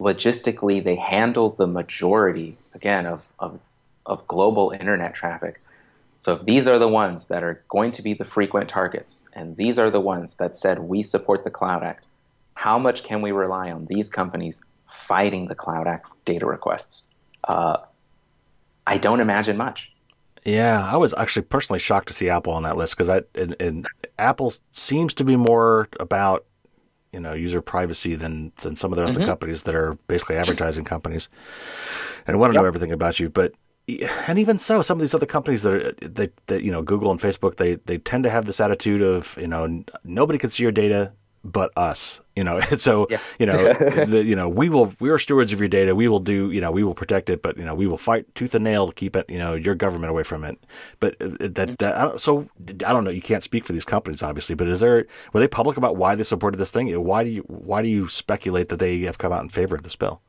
logistically 0.00 0.82
they 0.82 0.96
handle 0.96 1.50
the 1.50 1.66
majority 1.66 2.56
again 2.74 3.06
of, 3.06 3.22
of, 3.38 3.58
of 4.06 4.26
global 4.26 4.70
internet 4.70 5.14
traffic. 5.14 5.60
So 6.20 6.32
if 6.32 6.44
these 6.44 6.66
are 6.66 6.78
the 6.78 6.88
ones 6.88 7.26
that 7.26 7.42
are 7.42 7.62
going 7.68 7.92
to 7.92 8.02
be 8.02 8.14
the 8.14 8.24
frequent 8.24 8.68
targets, 8.68 9.22
and 9.32 9.56
these 9.56 9.78
are 9.78 9.90
the 9.90 10.00
ones 10.00 10.34
that 10.34 10.56
said 10.56 10.78
we 10.80 11.02
support 11.02 11.44
the 11.44 11.50
Cloud 11.50 11.82
Act, 11.84 12.06
how 12.54 12.78
much 12.78 13.04
can 13.04 13.22
we 13.22 13.30
rely 13.30 13.70
on 13.70 13.86
these 13.86 14.08
companies 14.08 14.60
fighting 15.06 15.46
the 15.46 15.54
Cloud 15.54 15.86
Act 15.86 16.06
data 16.24 16.44
requests? 16.44 17.08
Uh, 17.44 17.78
I 18.86 18.98
don't 18.98 19.20
imagine 19.20 19.56
much. 19.56 19.92
Yeah, 20.44 20.84
I 20.90 20.96
was 20.96 21.14
actually 21.16 21.42
personally 21.42 21.78
shocked 21.78 22.08
to 22.08 22.14
see 22.14 22.30
Apple 22.30 22.52
on 22.52 22.62
that 22.62 22.76
list 22.76 22.96
because 22.96 23.10
I 23.10 23.22
and, 23.34 23.54
and, 23.60 23.86
Apple 24.18 24.52
seems 24.72 25.14
to 25.14 25.24
be 25.24 25.36
more 25.36 25.88
about 26.00 26.44
you 27.12 27.20
know 27.20 27.32
user 27.32 27.60
privacy 27.60 28.14
than 28.14 28.52
than 28.62 28.76
some 28.76 28.92
of 28.92 28.96
the 28.96 29.02
rest 29.02 29.14
mm-hmm. 29.14 29.22
of 29.22 29.26
the 29.26 29.30
companies 29.30 29.62
that 29.64 29.74
are 29.74 29.94
basically 30.08 30.36
advertising 30.36 30.84
companies 30.84 31.28
and 32.26 32.38
want 32.38 32.52
to 32.52 32.56
yep. 32.56 32.62
know 32.62 32.66
everything 32.66 32.92
about 32.92 33.18
you. 33.18 33.28
But 33.28 33.54
and 34.26 34.38
even 34.38 34.58
so, 34.58 34.82
some 34.82 34.98
of 34.98 35.00
these 35.00 35.14
other 35.14 35.26
companies 35.26 35.62
that 35.62 35.72
are 35.72 35.92
they 36.02 36.30
that 36.46 36.62
you 36.62 36.70
know 36.70 36.82
Google 36.82 37.10
and 37.10 37.20
Facebook 37.20 37.56
they 37.56 37.76
they 37.86 37.98
tend 37.98 38.24
to 38.24 38.30
have 38.30 38.44
this 38.44 38.60
attitude 38.60 39.02
of 39.02 39.36
you 39.40 39.46
know 39.46 39.82
nobody 40.04 40.38
can 40.38 40.50
see 40.50 40.62
your 40.62 40.72
data 40.72 41.12
but 41.44 41.70
us 41.76 42.20
you 42.38 42.44
know? 42.44 42.60
So 42.78 43.08
yeah. 43.10 43.18
you 43.38 43.46
know 43.46 43.72
the, 44.06 44.22
you 44.24 44.36
know 44.36 44.48
we 44.48 44.68
will 44.68 44.94
we 45.00 45.10
are 45.10 45.18
stewards 45.18 45.52
of 45.52 45.58
your 45.58 45.68
data. 45.68 45.94
We 45.94 46.06
will 46.06 46.20
do 46.20 46.50
you 46.52 46.60
know 46.60 46.70
we 46.70 46.84
will 46.84 46.94
protect 46.94 47.28
it 47.28 47.42
but 47.42 47.56
you 47.56 47.64
know 47.64 47.74
we 47.74 47.86
will 47.86 47.98
fight 47.98 48.32
tooth 48.34 48.54
and 48.54 48.62
nail 48.62 48.86
to 48.86 48.92
keep 48.92 49.16
it 49.16 49.28
you 49.28 49.38
know 49.38 49.54
your 49.54 49.74
government 49.74 50.10
away 50.10 50.22
from 50.22 50.44
it. 50.44 50.58
But 51.00 51.20
uh, 51.20 51.30
that, 51.40 51.78
that 51.78 52.20
so 52.20 52.48
I 52.68 52.92
don't 52.92 53.04
know. 53.04 53.10
You 53.10 53.22
can't 53.22 53.42
speak 53.42 53.64
for 53.64 53.72
these 53.72 53.84
companies 53.84 54.22
obviously 54.22 54.54
but 54.54 54.68
is 54.68 54.80
there 54.80 55.06
were 55.32 55.40
they 55.40 55.48
public 55.48 55.76
about 55.76 55.96
why 55.96 56.14
they 56.14 56.22
supported 56.22 56.58
this 56.58 56.70
thing? 56.70 56.88
Why 57.02 57.24
do 57.24 57.30
you 57.30 57.42
why 57.42 57.82
do 57.82 57.88
you 57.88 58.08
speculate 58.08 58.68
that 58.68 58.78
they 58.78 59.00
have 59.00 59.18
come 59.18 59.32
out 59.32 59.42
in 59.42 59.48
favor 59.48 59.74
of 59.74 59.82
this 59.82 59.96
bill? 59.96 60.22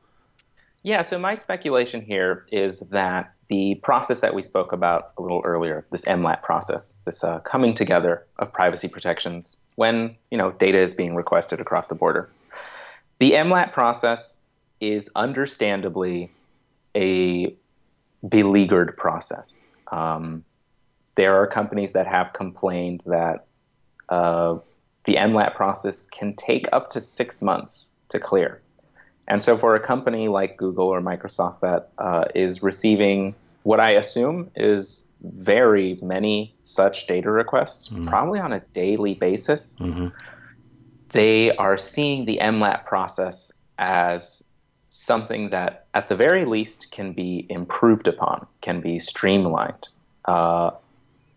Yeah 0.82 1.02
so 1.02 1.18
my 1.18 1.36
speculation 1.36 2.00
here 2.00 2.46
is 2.50 2.80
that 2.90 3.32
the 3.48 3.76
process 3.82 4.20
that 4.20 4.34
we 4.34 4.42
spoke 4.42 4.72
about 4.72 5.10
a 5.18 5.22
little 5.22 5.42
earlier, 5.44 5.84
this 5.90 6.04
MLAT 6.04 6.40
process, 6.42 6.94
this 7.04 7.24
uh, 7.24 7.40
coming 7.40 7.74
together 7.74 8.26
of 8.38 8.52
privacy 8.52 8.86
protections 8.86 9.59
when 9.76 10.16
you 10.30 10.38
know 10.38 10.52
data 10.52 10.78
is 10.78 10.94
being 10.94 11.14
requested 11.14 11.60
across 11.60 11.88
the 11.88 11.94
border. 11.94 12.28
The 13.18 13.32
MLAT 13.32 13.72
process 13.72 14.38
is 14.80 15.10
understandably 15.14 16.30
a 16.96 17.54
beleaguered 18.28 18.96
process. 18.96 19.58
Um, 19.88 20.44
there 21.16 21.36
are 21.36 21.46
companies 21.46 21.92
that 21.92 22.06
have 22.06 22.32
complained 22.32 23.02
that 23.06 23.46
uh, 24.08 24.58
the 25.04 25.16
MLAT 25.16 25.54
process 25.54 26.06
can 26.06 26.34
take 26.34 26.66
up 26.72 26.90
to 26.90 27.00
six 27.00 27.42
months 27.42 27.90
to 28.08 28.18
clear. 28.18 28.60
And 29.28 29.42
so, 29.42 29.56
for 29.56 29.76
a 29.76 29.80
company 29.80 30.28
like 30.28 30.56
Google 30.56 30.86
or 30.86 31.00
Microsoft 31.00 31.60
that 31.60 31.90
uh, 31.98 32.24
is 32.34 32.62
receiving 32.62 33.34
what 33.62 33.80
I 33.80 33.90
assume 33.90 34.50
is 34.56 35.04
very 35.22 35.98
many 36.02 36.54
such 36.64 37.06
data 37.06 37.30
requests, 37.30 37.88
mm-hmm. 37.88 38.08
probably 38.08 38.40
on 38.40 38.52
a 38.52 38.60
daily 38.72 39.14
basis, 39.14 39.76
mm-hmm. 39.78 40.08
they 41.10 41.54
are 41.56 41.78
seeing 41.78 42.24
the 42.24 42.38
MLAT 42.40 42.84
process 42.86 43.52
as 43.78 44.42
something 44.90 45.50
that, 45.50 45.86
at 45.94 46.08
the 46.08 46.16
very 46.16 46.44
least, 46.44 46.90
can 46.90 47.12
be 47.12 47.46
improved 47.48 48.08
upon, 48.08 48.46
can 48.60 48.80
be 48.80 48.98
streamlined. 48.98 49.88
Uh, 50.24 50.70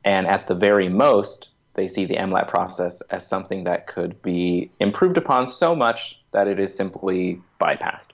and 0.06 0.28
at 0.28 0.48
the 0.48 0.56
very 0.56 0.90
most, 0.90 1.50
they 1.76 1.88
see 1.88 2.06
the 2.06 2.16
MLAT 2.16 2.48
process 2.48 3.02
as 3.10 3.26
something 3.26 3.64
that 3.64 3.88
could 3.88 4.22
be 4.22 4.70
improved 4.80 5.18
upon 5.18 5.48
so 5.48 5.76
much 5.76 6.20
that 6.32 6.48
it 6.48 6.60
is 6.60 6.74
simply 6.74 7.42
bypassed. 7.60 8.10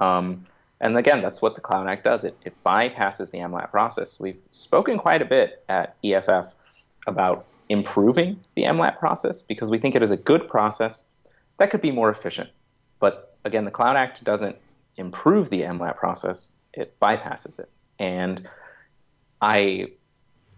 Um, 0.00 0.46
and 0.82 0.98
again, 0.98 1.22
that's 1.22 1.40
what 1.40 1.54
the 1.54 1.60
Cloud 1.60 1.88
Act 1.88 2.04
does. 2.04 2.24
It, 2.24 2.36
it 2.44 2.54
bypasses 2.64 3.30
the 3.30 3.38
MLAT 3.38 3.70
process. 3.70 4.20
We've 4.20 4.40
spoken 4.50 4.98
quite 4.98 5.22
a 5.22 5.24
bit 5.24 5.64
at 5.68 5.96
EFF 6.04 6.52
about 7.06 7.46
improving 7.68 8.38
the 8.54 8.64
MLAT 8.64 8.98
process 8.98 9.40
because 9.40 9.70
we 9.70 9.78
think 9.78 9.94
it 9.94 10.02
is 10.02 10.10
a 10.10 10.16
good 10.16 10.48
process 10.48 11.04
that 11.58 11.70
could 11.70 11.80
be 11.80 11.90
more 11.90 12.10
efficient. 12.10 12.50
But 12.98 13.36
again, 13.44 13.64
the 13.64 13.70
Cloud 13.70 13.96
Act 13.96 14.24
doesn't 14.24 14.56
improve 14.96 15.48
the 15.48 15.62
MLAT 15.62 15.96
process, 15.96 16.54
it 16.74 16.98
bypasses 17.00 17.58
it. 17.58 17.70
And 17.98 18.48
I 19.40 19.92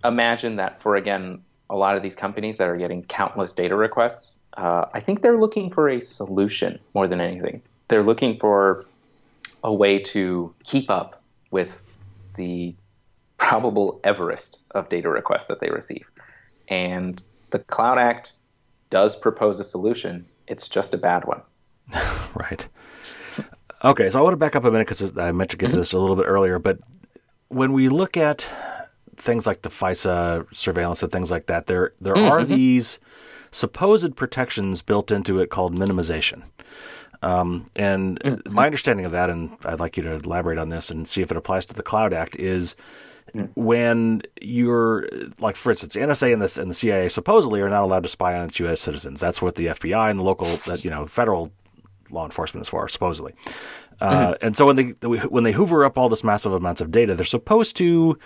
imagine 0.02 0.56
that 0.56 0.82
for, 0.82 0.96
again, 0.96 1.42
a 1.70 1.76
lot 1.76 1.96
of 1.96 2.02
these 2.02 2.14
companies 2.14 2.58
that 2.58 2.68
are 2.68 2.76
getting 2.76 3.02
countless 3.04 3.52
data 3.52 3.76
requests, 3.76 4.38
uh, 4.56 4.86
I 4.94 5.00
think 5.00 5.22
they're 5.22 5.38
looking 5.38 5.70
for 5.70 5.88
a 5.88 6.00
solution 6.00 6.78
more 6.94 7.08
than 7.08 7.20
anything. 7.20 7.62
They're 7.88 8.02
looking 8.02 8.38
for 8.38 8.86
a 9.64 9.72
way 9.72 9.98
to 9.98 10.54
keep 10.62 10.90
up 10.90 11.22
with 11.50 11.76
the 12.36 12.74
probable 13.38 14.00
Everest 14.04 14.60
of 14.72 14.88
data 14.88 15.08
requests 15.08 15.46
that 15.46 15.60
they 15.60 15.70
receive. 15.70 16.06
And 16.68 17.22
the 17.50 17.58
Cloud 17.58 17.98
Act 17.98 18.32
does 18.90 19.16
propose 19.16 19.58
a 19.58 19.64
solution, 19.64 20.26
it's 20.46 20.68
just 20.68 20.94
a 20.94 20.98
bad 20.98 21.24
one. 21.24 21.42
right. 22.34 22.68
Okay, 23.82 24.08
so 24.08 24.18
I 24.18 24.22
want 24.22 24.32
to 24.32 24.38
back 24.38 24.56
up 24.56 24.64
a 24.64 24.70
minute 24.70 24.88
because 24.88 25.16
I 25.18 25.32
meant 25.32 25.50
to 25.50 25.56
get 25.56 25.66
mm-hmm. 25.66 25.72
to 25.74 25.78
this 25.78 25.92
a 25.92 25.98
little 25.98 26.16
bit 26.16 26.26
earlier, 26.26 26.58
but 26.58 26.78
when 27.48 27.72
we 27.72 27.88
look 27.88 28.16
at 28.16 28.46
things 29.16 29.46
like 29.46 29.62
the 29.62 29.68
FISA 29.68 30.46
surveillance 30.54 31.02
and 31.02 31.12
things 31.12 31.30
like 31.30 31.46
that, 31.46 31.66
there 31.66 31.92
there 32.00 32.14
mm-hmm. 32.14 32.24
are 32.24 32.44
these 32.44 32.98
supposed 33.50 34.16
protections 34.16 34.82
built 34.82 35.10
into 35.10 35.38
it 35.38 35.50
called 35.50 35.74
minimization. 35.74 36.44
Um, 37.24 37.66
and 37.74 38.20
mm-hmm. 38.20 38.52
my 38.52 38.66
understanding 38.66 39.06
of 39.06 39.12
that, 39.12 39.30
and 39.30 39.56
I'd 39.64 39.80
like 39.80 39.96
you 39.96 40.02
to 40.02 40.12
elaborate 40.12 40.58
on 40.58 40.68
this 40.68 40.90
and 40.90 41.08
see 41.08 41.22
if 41.22 41.30
it 41.30 41.36
applies 41.38 41.64
to 41.66 41.74
the 41.74 41.82
Cloud 41.82 42.12
Act, 42.12 42.36
is 42.36 42.76
mm. 43.34 43.48
when 43.54 44.20
you're 44.42 45.08
like, 45.40 45.56
for 45.56 45.70
instance, 45.70 45.94
the 45.94 46.00
NSA 46.00 46.34
and 46.34 46.42
the, 46.42 46.60
and 46.60 46.70
the 46.70 46.74
CIA 46.74 47.08
supposedly 47.08 47.62
are 47.62 47.70
not 47.70 47.82
allowed 47.82 48.02
to 48.02 48.10
spy 48.10 48.38
on 48.38 48.48
its 48.48 48.60
U.S. 48.60 48.82
citizens. 48.82 49.20
That's 49.20 49.40
what 49.40 49.54
the 49.54 49.66
FBI 49.66 50.10
and 50.10 50.20
the 50.20 50.22
local, 50.22 50.58
you 50.76 50.90
know, 50.90 51.06
federal 51.06 51.50
law 52.10 52.26
enforcement 52.26 52.66
is 52.66 52.68
for, 52.68 52.86
supposedly. 52.88 53.34
Uh, 54.02 54.34
mm-hmm. 54.34 54.46
And 54.46 54.56
so 54.56 54.66
when 54.66 54.76
they 54.76 54.90
when 55.08 55.44
they 55.44 55.52
hoover 55.52 55.84
up 55.84 55.96
all 55.96 56.10
this 56.10 56.24
massive 56.24 56.52
amounts 56.52 56.82
of 56.82 56.90
data, 56.90 57.14
they're 57.14 57.24
supposed 57.24 57.74
to 57.76 58.18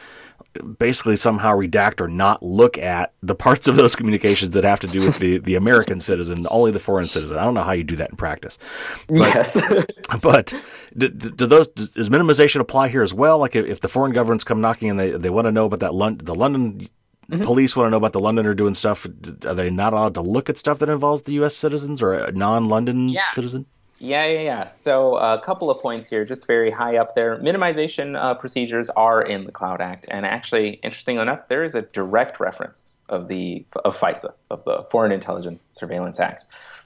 basically 0.79 1.17
somehow 1.17 1.55
redact 1.55 2.01
or 2.01 2.09
not 2.09 2.43
look 2.43 2.79
at 2.79 3.13
the 3.23 3.35
parts 3.35 3.69
of 3.69 3.77
those 3.77 3.95
communications 3.95 4.51
that 4.51 4.65
have 4.65 4.81
to 4.81 4.87
do 4.87 5.01
with 5.01 5.19
the, 5.19 5.39
the 5.39 5.55
American 5.55 6.01
citizen, 6.01 6.47
only 6.51 6.71
the 6.71 6.79
foreign 6.79 7.07
citizen. 7.07 7.39
I 7.39 7.45
don't 7.45 7.55
know 7.55 7.63
how 7.63 7.73
you 7.73 7.85
do 7.85 7.97
that 7.97 8.11
in 8.11 8.17
practice. 8.17 8.59
But, 9.07 9.17
yes. 9.17 9.57
but 10.23 10.55
do, 10.97 11.09
do, 11.09 11.47
those 11.47 11.69
does 11.69 12.09
minimization 12.09 12.61
apply 12.61 12.89
here 12.89 13.03
as 13.03 13.15
well? 13.15 13.39
Like 13.39 13.55
if, 13.55 13.81
the 13.81 13.89
foreign 13.89 14.13
governments 14.13 14.45
come 14.45 14.61
knocking 14.61 14.91
and 14.91 14.99
they, 14.99 15.13
they 15.13 15.31
want 15.31 15.47
to 15.47 15.53
know 15.53 15.67
about 15.67 15.81
that 15.81 15.95
London, 15.95 16.25
the 16.25 16.35
London 16.35 16.89
Mm-hmm. 17.31 17.43
police 17.43 17.77
want 17.77 17.89
to 17.89 17.91
know 17.91 17.99
about 17.99 18.15
the 18.15 18.21
Londoner 18.21 18.55
doing 18.55 18.73
stuff. 18.73 19.07
Are 19.45 19.53
they 19.53 19.69
not 19.69 19.93
allowed 19.93 20.15
to 20.15 20.23
look 20.23 20.49
at 20.49 20.57
stuff 20.57 20.79
that 20.79 20.89
involves 20.89 21.21
the 21.21 21.35
U.S. 21.35 21.55
citizens 21.55 22.01
or 22.01 22.15
a 22.15 22.33
non-London 22.33 23.11
yeah. 23.11 23.31
citizen? 23.35 23.67
Yeah, 24.01 24.27
yeah, 24.27 24.41
yeah. 24.41 24.71
So 24.71 25.17
a 25.17 25.41
couple 25.41 25.71
of 25.71 25.81
points 25.81 26.07
here, 26.07 26.25
just 26.25 26.47
very 26.47 26.71
high 26.71 26.97
up 26.97 27.15
there. 27.15 27.37
Minimization 27.39 28.17
uh, 28.17 28.35
procedures 28.35 28.91
are 28.91 29.23
in 29.23 29.45
the 29.45 29.53
Cloud 29.53 29.81
Act, 29.81 30.07
and 30.09 30.25
actually, 30.25 30.75
interestingly 30.85 31.21
enough, 31.21 31.49
there 31.49 31.65
is 31.65 31.75
a 31.75 31.83
direct 31.83 32.39
reference 32.39 33.01
of 33.09 33.27
the 33.29 33.65
of 33.85 33.99
FISA, 33.99 34.33
of 34.51 34.65
the 34.65 34.87
Foreign 34.91 35.11
Intelligence 35.11 35.61
Surveillance 35.71 36.21
Act. 36.21 36.45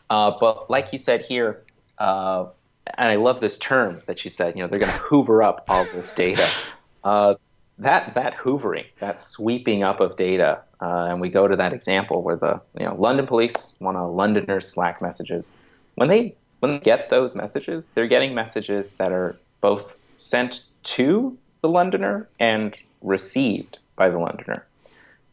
Uh, 0.09 0.33
but 0.40 0.70
like 0.70 0.92
you 0.92 0.98
said 0.98 1.22
here, 1.22 1.62
uh, 1.98 2.46
and 2.94 3.09
I 3.09 3.16
love 3.16 3.40
this 3.40 3.59
term 3.59 4.01
that 4.07 4.25
you 4.25 4.31
said. 4.31 4.57
You 4.57 4.62
know, 4.62 4.68
they're 4.68 4.81
going 4.81 4.92
to 4.92 4.98
hoover 4.98 5.42
up 5.42 5.64
all 5.68 5.85
this 5.87 6.12
data. 6.12 6.46
Uh, 7.05 7.35
that 7.79 8.14
that 8.14 8.37
hoovering, 8.37 8.85
that 9.01 9.20
sweeping 9.20 9.83
up 9.83 9.98
of 9.98 10.14
data, 10.14 10.61
uh, 10.81 11.07
and 11.11 11.20
we 11.20 11.29
go 11.29 11.48
to 11.48 11.57
that 11.57 11.72
example 11.72 12.22
where 12.22 12.37
the 12.37 12.61
you 12.79 12.87
know 12.87 12.94
London 12.94 13.27
police 13.27 13.75
want 13.81 13.96
a 13.96 14.07
Londoner's 14.07 14.68
Slack 14.68 15.03
messages. 15.03 15.51
When 15.96 16.09
they 16.09 16.37
when 16.62 16.75
they 16.75 16.79
get 16.79 17.11
those 17.11 17.35
messages, 17.35 17.88
they're 17.88 18.07
getting 18.07 18.37
messages 18.37 18.92
that 18.92 19.11
are 19.11 19.37
both 19.61 19.94
sent 20.18 20.62
to 20.85 21.37
the 21.61 21.68
Londoner 21.68 22.29
and 22.38 22.77
received 23.01 23.81
by 23.96 24.09
the 24.09 24.18
Londoner. 24.18 24.64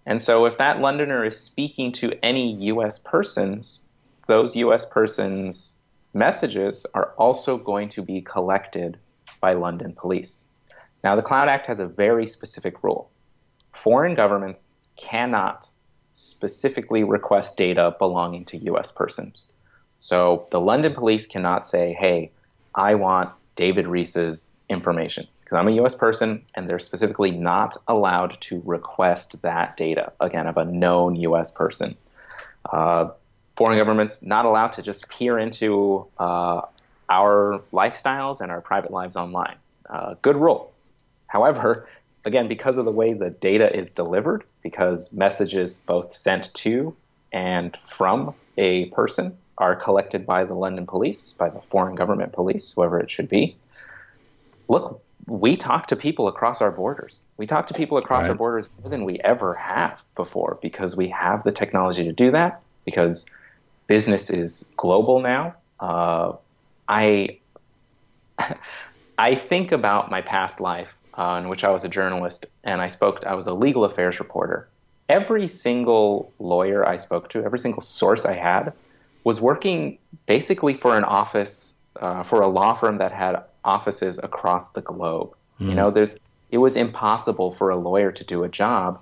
And 0.08 0.24
so 0.24 0.46
if 0.46 0.58
that 0.58 0.80
Londoner 0.80 1.24
is 1.24 1.39
speaking 1.39 1.92
to 1.94 2.18
any 2.26 2.54
US 2.72 2.98
persons, 2.98 3.88
those 4.26 4.56
US 4.56 4.88
persons' 4.88 5.78
messages 6.15 6.84
are 6.96 7.13
also 7.20 7.60
going 7.60 7.89
to 7.89 8.02
be 8.02 8.22
collected 8.22 8.98
by 9.39 9.54
London 9.54 9.94
police. 9.96 10.46
Now, 11.04 11.15
the 11.15 11.22
Cloud 11.22 11.48
Act 11.48 11.68
has 11.68 11.78
a 11.78 11.86
very 11.86 12.26
specific 12.26 12.84
rule. 12.84 13.12
Foreign 13.76 14.15
governments 14.15 14.72
cannot 14.96 15.70
specifically 16.13 17.04
request 17.04 17.56
data 17.56 17.96
belonging 18.00 18.46
to 18.46 18.58
US 18.74 18.92
persons. 18.92 19.48
So 19.99 20.47
the 20.51 20.59
London 20.59 20.93
police 20.93 21.27
cannot 21.27 21.67
say, 21.67 21.93
hey, 21.93 22.31
I 22.75 22.95
want 22.95 23.31
David 23.55 23.88
Ruiz's 23.88 24.51
information 24.69 25.27
because 25.41 25.59
I'm 25.59 25.67
a 25.67 25.71
US 25.83 25.95
person 25.95 26.43
and 26.55 26.69
they're 26.69 26.79
specifically 26.79 27.31
not 27.31 27.75
allowed 27.88 28.38
to 28.41 28.62
request 28.65 29.41
that 29.41 29.75
data, 29.77 30.13
again, 30.19 30.47
of 30.47 30.57
a 30.57 30.65
known 30.65 31.15
US 31.15 31.51
person. 31.51 31.95
Uh, 32.71 33.09
foreign 33.57 33.77
governments 33.77 34.21
not 34.21 34.45
allowed 34.45 34.71
to 34.73 34.81
just 34.81 35.09
peer 35.09 35.38
into 35.38 36.05
uh, 36.17 36.62
our 37.09 37.62
lifestyles 37.73 38.41
and 38.41 38.51
our 38.51 38.62
private 38.62 38.91
lives 38.91 39.15
online. 39.15 39.55
Uh, 39.89 40.15
good 40.21 40.35
rule. 40.35 40.71
However, 41.27 41.88
again, 42.25 42.47
because 42.47 42.77
of 42.77 42.85
the 42.85 42.91
way 42.91 43.13
the 43.13 43.31
data 43.31 43.75
is 43.75 43.89
delivered, 43.89 44.43
because 44.62 45.12
messages 45.12 45.79
both 45.79 46.15
sent 46.15 46.53
to 46.53 46.95
and 47.31 47.77
from 47.85 48.33
a 48.57 48.85
person 48.88 49.38
are 49.60 49.76
collected 49.76 50.26
by 50.26 50.45
the 50.45 50.54
London 50.54 50.88
police, 50.88 51.34
by 51.38 51.50
the 51.50 51.60
foreign 51.60 51.95
government 51.95 52.32
police, 52.32 52.72
whoever 52.72 53.00
it 53.00 53.12
should 53.12 53.30
be. 53.30 53.56
Look, 54.69 55.04
we 55.28 55.58
talk 55.58 55.88
to 55.88 55.95
people 55.95 56.28
across 56.28 56.62
our 56.62 56.72
borders. 56.72 57.19
We 57.38 57.45
talk 57.45 57.67
to 57.67 57.74
people 57.74 57.98
across 57.98 58.24
right. 58.24 58.30
our 58.30 58.36
borders 58.36 58.67
more 58.82 58.89
than 58.89 59.04
we 59.04 59.19
ever 59.19 59.54
have 59.54 60.02
before 60.15 60.58
because 60.62 60.95
we 60.95 61.10
have 61.10 61.43
the 61.43 61.52
technology 61.52 62.04
to 62.06 62.13
do 62.13 62.32
that, 62.32 62.62
because 62.86 63.26
business 63.88 64.30
is 64.30 64.65
global 64.78 65.19
now. 65.19 65.56
Uh, 65.80 66.34
I 66.88 67.39
I 69.17 69.36
think 69.36 69.74
about 69.74 70.10
my 70.10 70.22
past 70.22 70.62
life 70.62 70.95
uh, 71.15 71.39
in 71.41 71.50
which 71.50 71.65
I 71.65 71.69
was 71.69 71.84
a 71.84 71.89
journalist 71.89 72.45
and 72.63 72.82
I 72.82 72.88
spoke. 72.88 73.26
I 73.26 73.36
was 73.36 73.48
a 73.48 73.54
legal 73.54 73.84
affairs 73.84 74.19
reporter. 74.19 74.69
Every 75.10 75.48
single 75.48 76.32
lawyer 76.39 76.88
I 76.88 76.95
spoke 76.95 77.30
to, 77.32 77.43
every 77.43 77.60
single 77.60 77.82
source 77.82 78.26
I 78.26 78.36
had, 78.36 78.72
was 79.23 79.41
working 79.41 79.97
basically 80.25 80.73
for 80.73 80.97
an 80.97 81.03
office 81.03 81.73
uh, 81.99 82.23
for 82.23 82.41
a 82.41 82.47
law 82.47 82.73
firm 82.73 82.97
that 82.97 83.12
had 83.12 83.43
offices 83.63 84.19
across 84.21 84.69
the 84.69 84.82
globe. 84.82 85.36
Mm. 85.60 85.65
You 85.65 85.69
hmm. 85.71 85.75
know, 85.75 85.91
there's 85.91 86.15
it 86.51 86.58
was 86.58 86.75
impossible 86.75 87.55
for 87.55 87.69
a 87.69 87.77
lawyer 87.77 88.12
to 88.12 88.23
do 88.23 88.43
a 88.43 88.49
job, 88.49 88.99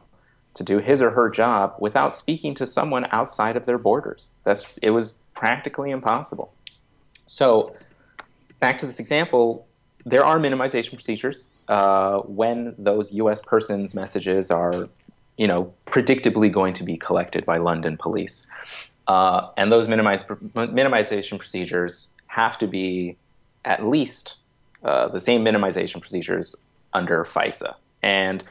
to 0.55 0.63
do 0.63 0.79
his 0.79 1.01
or 1.01 1.11
her 1.11 1.29
job 1.29 1.75
without 1.79 2.15
speaking 2.15 2.55
to 2.55 2.67
someone 2.67 3.07
outside 3.11 3.55
of 3.55 3.65
their 3.65 3.77
borders. 3.77 4.31
That's 4.43 4.65
it 4.81 4.91
was 4.91 5.15
practically 5.35 5.91
impossible. 5.91 6.53
So, 7.27 7.75
back 8.59 8.79
to 8.79 8.85
this 8.85 8.99
example, 8.99 9.67
there 10.05 10.25
are 10.25 10.37
minimization 10.37 10.93
procedures 10.93 11.47
uh, 11.67 12.19
when 12.21 12.73
those 12.77 13.11
U.S. 13.13 13.41
persons 13.41 13.93
messages 13.93 14.49
are, 14.49 14.89
you 15.37 15.47
know, 15.47 15.73
predictably 15.85 16.51
going 16.51 16.73
to 16.75 16.83
be 16.83 16.97
collected 16.97 17.45
by 17.45 17.57
London 17.57 17.97
police. 17.97 18.47
Uh, 19.07 19.49
and 19.55 19.71
those 19.71 19.87
minimization 19.87 21.39
procedures 21.39 22.09
have 22.27 22.57
to 22.57 22.67
be 22.67 23.15
at 23.65 23.85
least 23.85 24.35
uh, 24.83 25.07
the 25.07 25.19
same 25.19 25.43
minimization 25.43 26.01
procedures 26.01 26.55
under 26.93 27.25
FISA. 27.25 27.75
And 28.03 28.43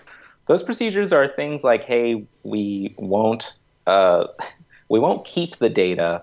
those 0.47 0.63
procedures 0.63 1.13
are 1.13 1.29
things 1.29 1.63
like, 1.63 1.85
hey, 1.85 2.25
we 2.43 2.95
won't 2.97 3.53
uh, 3.87 4.27
we 4.89 4.99
won't 5.01 5.25
keep 5.25 5.59
the 5.59 5.69
data 5.69 6.23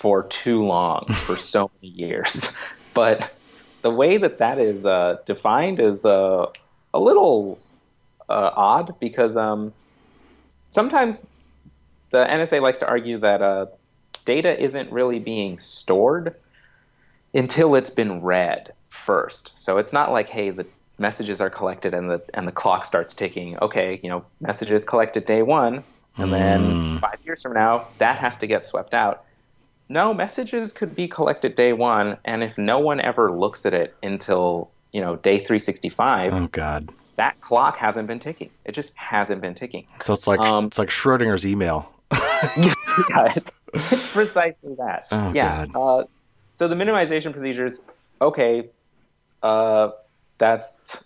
for 0.00 0.24
too 0.24 0.64
long, 0.64 1.06
for 1.26 1.36
so 1.36 1.70
many 1.80 1.92
years. 1.94 2.48
But 2.94 3.32
the 3.82 3.90
way 3.90 4.16
that 4.18 4.38
that 4.38 4.58
is 4.58 4.84
uh, 4.84 5.18
defined 5.24 5.78
is 5.78 6.04
uh, 6.04 6.46
a 6.92 6.98
little 6.98 7.60
uh, 8.28 8.50
odd 8.56 8.98
because 8.98 9.36
um, 9.36 9.72
sometimes 10.68 11.20
the 12.10 12.24
NSA 12.24 12.62
likes 12.62 12.78
to 12.80 12.88
argue 12.88 13.18
that 13.18 13.42
uh, 13.42 13.66
data 14.24 14.62
isn't 14.62 14.90
really 14.92 15.18
being 15.18 15.58
stored 15.58 16.34
until 17.34 17.74
it's 17.74 17.90
been 17.90 18.22
read 18.22 18.72
first. 18.88 19.52
So 19.56 19.78
it's 19.78 19.92
not 19.92 20.12
like, 20.12 20.28
hey, 20.28 20.50
the 20.50 20.66
messages 20.98 21.40
are 21.40 21.50
collected 21.50 21.94
and 21.94 22.10
the 22.10 22.22
and 22.34 22.46
the 22.46 22.52
clock 22.52 22.84
starts 22.84 23.14
ticking. 23.14 23.58
Okay, 23.58 24.00
you 24.02 24.10
know, 24.10 24.24
messages 24.40 24.84
collected 24.84 25.24
day 25.24 25.42
one, 25.42 25.84
and 26.16 26.32
then 26.32 26.60
mm. 26.60 27.00
five 27.00 27.18
years 27.24 27.42
from 27.42 27.54
now, 27.54 27.86
that 27.98 28.18
has 28.18 28.36
to 28.38 28.46
get 28.46 28.66
swept 28.66 28.94
out. 28.94 29.24
No, 29.88 30.12
messages 30.12 30.72
could 30.72 30.94
be 30.94 31.08
collected 31.08 31.54
day 31.54 31.72
one, 31.72 32.18
and 32.24 32.42
if 32.42 32.58
no 32.58 32.78
one 32.78 33.00
ever 33.00 33.32
looks 33.32 33.64
at 33.64 33.72
it 33.72 33.94
until 34.02 34.70
you 34.92 35.00
know 35.00 35.16
day 35.16 35.36
365, 35.36 36.34
oh 36.34 36.46
god, 36.48 36.90
that 37.16 37.40
clock 37.40 37.76
hasn't 37.76 38.06
been 38.06 38.20
ticking. 38.20 38.50
It 38.64 38.72
just 38.72 38.92
hasn't 38.94 39.40
been 39.40 39.54
ticking. 39.54 39.86
So 40.00 40.12
it's 40.12 40.26
like 40.26 40.40
um, 40.40 40.66
it's 40.66 40.78
like 40.78 40.90
Schrodinger's 40.90 41.46
email. 41.46 41.90
yeah, 42.56 43.32
it's, 43.36 43.50
it's, 43.74 44.12
precisely 44.12 44.74
that. 44.76 45.06
Oh, 45.10 45.32
yeah. 45.34 45.66
Uh, 45.74 46.04
so 46.54 46.68
the 46.68 46.74
minimization 46.74 47.32
procedures, 47.32 47.80
okay, 48.20 48.68
uh, 49.42 49.90
that's 50.38 50.96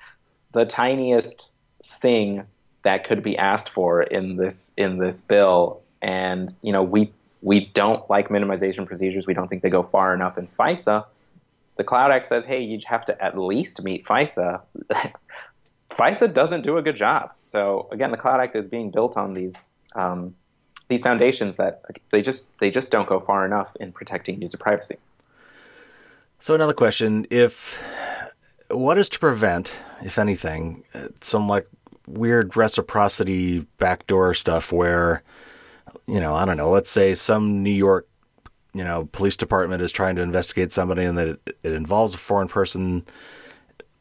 the 0.52 0.64
tiniest 0.64 1.52
thing 2.00 2.44
that 2.82 3.06
could 3.06 3.22
be 3.22 3.38
asked 3.38 3.68
for 3.68 4.02
in 4.02 4.36
this 4.36 4.72
in 4.76 4.98
this 4.98 5.20
bill, 5.20 5.82
and 6.00 6.54
you 6.62 6.72
know 6.72 6.82
we 6.82 7.12
we 7.42 7.70
don't 7.74 8.08
like 8.10 8.28
minimization 8.28 8.86
procedures. 8.86 9.26
We 9.26 9.34
don't 9.34 9.48
think 9.48 9.62
they 9.62 9.70
go 9.70 9.82
far 9.82 10.14
enough 10.14 10.38
in 10.38 10.48
FISA. 10.58 11.04
The 11.76 11.84
Cloud 11.84 12.10
Act 12.10 12.26
says, 12.26 12.44
hey, 12.44 12.62
you 12.62 12.80
have 12.86 13.04
to 13.06 13.24
at 13.24 13.38
least 13.38 13.82
meet 13.82 14.04
FISA. 14.04 14.60
FISA 15.90 16.32
doesn't 16.32 16.62
do 16.62 16.76
a 16.76 16.82
good 16.82 16.96
job. 16.96 17.32
So 17.44 17.88
again, 17.90 18.10
the 18.10 18.16
Cloud 18.16 18.40
Act 18.40 18.54
is 18.56 18.68
being 18.68 18.90
built 18.90 19.16
on 19.16 19.34
these 19.34 19.66
um, 19.94 20.34
these 20.92 21.02
foundations 21.02 21.56
that 21.56 21.82
they 22.10 22.22
just 22.22 22.44
they 22.60 22.70
just 22.70 22.90
don't 22.90 23.08
go 23.08 23.18
far 23.18 23.44
enough 23.46 23.74
in 23.80 23.92
protecting 23.92 24.40
user 24.40 24.58
privacy. 24.58 24.96
So 26.38 26.54
another 26.54 26.74
question: 26.74 27.26
If 27.30 27.82
what 28.68 28.98
is 28.98 29.08
to 29.10 29.18
prevent, 29.18 29.72
if 30.02 30.18
anything, 30.18 30.84
some 31.20 31.48
like 31.48 31.66
weird 32.06 32.56
reciprocity 32.56 33.60
backdoor 33.78 34.34
stuff 34.34 34.72
where, 34.72 35.22
you 36.06 36.20
know, 36.20 36.34
I 36.34 36.44
don't 36.44 36.56
know, 36.56 36.68
let's 36.68 36.90
say 36.90 37.14
some 37.14 37.62
New 37.62 37.70
York, 37.70 38.08
you 38.74 38.84
know, 38.84 39.08
police 39.12 39.36
department 39.36 39.82
is 39.82 39.92
trying 39.92 40.16
to 40.16 40.22
investigate 40.22 40.72
somebody 40.72 41.04
and 41.04 41.16
that 41.16 41.28
it, 41.28 41.56
it 41.62 41.72
involves 41.72 42.14
a 42.14 42.18
foreign 42.18 42.48
person, 42.48 43.06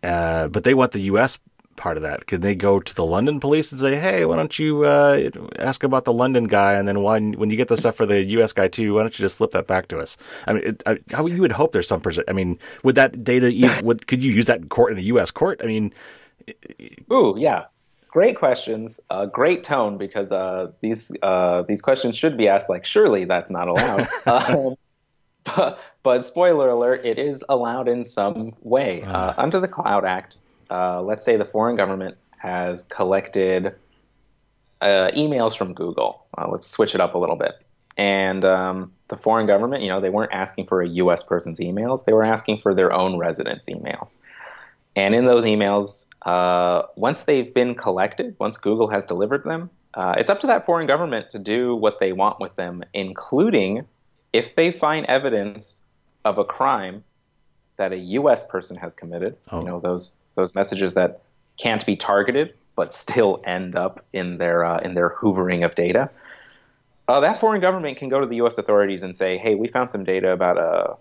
uh, 0.04 0.47
but 0.47 0.63
they 0.63 0.73
want 0.73 0.93
the 0.93 1.01
U.S 1.01 1.38
part 1.76 1.98
of 1.98 2.04
that? 2.04 2.28
Could 2.28 2.42
they 2.42 2.56
go 2.56 2.80
to 2.80 2.96
the 2.96 3.06
London 3.06 3.40
police 3.40 3.72
and 3.72 3.80
say, 3.80 3.96
"Hey, 3.96 4.26
why 4.26 4.36
don't 4.36 4.58
you 4.58 4.84
uh, 4.84 5.30
ask 5.58 5.84
about 5.84 6.06
the 6.06 6.14
London 6.14 6.46
guy, 6.46 6.74
and 6.74 6.88
then 6.88 7.04
when 7.04 7.34
when 7.34 7.50
you 7.50 7.58
get 7.58 7.68
the 7.68 7.78
stuff 7.78 7.96
for 7.96 8.06
the 8.06 8.24
U.S. 8.24 8.54
guy 8.54 8.68
too, 8.68 8.94
why 8.94 9.02
don't 9.02 9.18
you 9.18 9.24
just 9.24 9.38
slip 9.38 9.52
that 9.52 9.68
back 9.68 9.88
to 9.90 10.00
us?" 10.00 10.18
I 10.48 10.54
mean, 10.54 10.64
it, 10.64 10.84
I, 10.86 11.00
how 11.12 11.26
you 11.26 11.42
would 11.42 11.52
hope 11.54 11.74
there's 11.74 11.88
some 11.88 12.02
person. 12.02 12.24
I 12.28 12.34
mean, 12.34 12.60
would 12.84 12.96
that 12.96 13.24
data 13.24 13.48
even, 13.48 13.86
would 13.86 14.08
could 14.08 14.24
you 14.24 14.32
use 14.32 14.46
that 14.46 14.60
in 14.60 14.70
court 14.70 14.92
in 14.92 14.98
a 14.98 15.02
U.S. 15.02 15.32
court? 15.32 15.62
I 15.64 15.68
mean, 15.68 15.94
ooh, 17.12 17.36
yeah, 17.38 17.66
great 18.12 18.38
questions, 18.38 19.00
uh, 19.10 19.26
great 19.26 19.64
tone 19.64 19.98
because 19.98 20.32
uh, 20.32 20.72
these 20.82 21.12
uh, 21.24 21.64
these 21.64 21.82
questions 21.82 22.16
should 22.16 22.38
be 22.38 22.48
asked 22.48 22.70
like, 22.70 22.86
surely 22.86 23.26
that's 23.26 23.50
not 23.50 23.68
allowed. 23.68 24.08
um, 24.26 24.76
but, 25.44 25.80
but, 26.04 26.26
spoiler 26.26 26.70
alert, 26.70 27.04
it 27.04 27.18
is 27.18 27.44
allowed 27.50 27.88
in 27.88 28.06
some 28.06 28.54
way 28.62 29.02
uh, 29.02 29.34
under 29.38 29.60
the 29.60 29.68
Cloud 29.68 30.06
Act 30.06 30.38
uh, 30.72 31.02
let's 31.02 31.26
say 31.26 31.36
the 31.36 31.46
foreign 31.46 31.76
government 31.76 32.18
has 32.38 32.84
collected 32.84 33.76
uh, 34.82 35.12
emails 35.16 35.56
from 35.56 35.74
Google. 35.74 36.26
Uh, 36.36 36.48
let's 36.50 36.68
switch 36.68 36.96
it 36.96 37.02
up 37.02 37.14
a 37.14 37.18
little 37.18 37.36
bit. 37.36 37.52
And 37.98 38.46
um, 38.46 38.94
the 39.10 39.18
foreign 39.18 39.46
government, 39.46 39.84
you 39.84 39.90
know, 39.90 40.00
they 40.00 40.10
weren't 40.10 40.32
asking 40.34 40.67
for 40.67 40.82
a 40.82 40.88
U.S. 40.88 41.24
person's 41.24 41.60
emails; 41.60 42.06
they 42.06 42.13
were 42.13 42.24
asking 42.24 42.62
for 42.62 42.74
their 42.74 42.92
own 42.94 43.17
residents' 43.17 43.67
emails. 43.67 44.15
And 44.96 45.13
in 45.13 45.26
those 45.26 45.44
emails, 45.44 46.06
uh, 46.26 46.88
once 46.96 47.22
they've 47.22 47.54
been 47.54 47.76
collected, 47.76 48.36
once 48.40 48.58
Google 48.58 48.88
has 48.90 49.06
delivered 49.06 49.44
them, 49.44 49.69
uh, 49.94 50.15
it's 50.17 50.30
up 50.30 50.40
to 50.40 50.48
that 50.48 50.65
foreign 50.65 50.88
government 50.88 51.30
to 51.32 51.40
do 51.40 51.76
what 51.76 52.00
they 52.00 52.13
want 52.13 52.40
with 52.40 52.56
them, 52.56 52.84
including 52.94 53.86
if 54.32 54.56
they 54.56 54.72
find 54.72 55.06
evidence 55.08 55.82
of 56.24 56.38
a 56.38 56.46
crime 56.46 57.04
that 57.78 57.92
a 57.92 57.98
U.S. 57.98 58.44
person 58.44 58.78
has 58.78 58.96
committed. 58.96 59.36
Oh. 59.52 59.60
You 59.60 59.65
know, 59.65 59.80
those 59.80 60.12
those 60.36 60.56
messages 60.56 60.94
that 60.94 61.21
can't 61.58 61.86
be 61.86 61.96
targeted 61.96 62.54
but 62.75 62.94
still 62.94 63.42
end 63.46 63.75
up 63.75 64.04
in 64.13 64.38
their 64.38 64.63
uh, 64.63 64.79
in 64.79 64.94
their 64.94 65.10
hoovering 65.10 65.65
of 65.65 65.75
data. 65.75 66.10
Uh, 67.08 67.19
that 67.19 67.40
foreign 67.40 67.62
government 67.62 67.98
can 67.98 68.10
go 68.10 68.19
to 68.19 68.25
the 68.25 68.38
U.S. 68.38 68.58
authorities 68.58 69.04
and 69.04 69.15
say, 69.15 69.38
"Hey, 69.38 69.56
we 69.56 69.67
found 69.67 69.92
some 69.92 70.04
data 70.04 70.32
about 70.32 70.58
a 70.58 70.96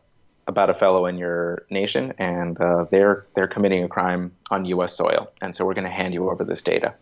about 0.47 0.68
a 0.68 0.74
fellow 0.74 1.07
in 1.07 1.16
your 1.18 1.64
nation, 1.70 2.12
and 2.18 2.61
uh, 2.61 2.87
they're 2.91 3.26
they're 3.35 3.49
committing 3.49 3.85
a 3.85 3.89
crime 3.89 4.33
on 4.51 4.64
U.S. 4.66 4.97
soil, 4.97 5.31
and 5.41 5.55
so 5.55 5.64
we're 5.64 5.74
going 5.74 5.85
to 5.85 5.91
hand 5.91 6.14
you 6.14 6.28
over 6.28 6.45
this 6.45 6.62
data." 6.62 6.95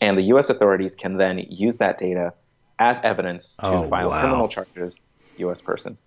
And 0.00 0.18
the 0.18 0.22
U.S. 0.22 0.50
authorities 0.50 0.94
can 0.94 1.16
then 1.16 1.38
use 1.48 1.78
that 1.78 1.98
data 1.98 2.32
as 2.78 2.98
evidence 3.02 3.54
to 3.60 3.66
oh, 3.66 3.88
file 3.88 4.10
wow. 4.10 4.20
criminal 4.20 4.48
charges 4.48 5.00
against 5.34 5.38
U.S. 5.40 5.60
persons. 5.60 6.02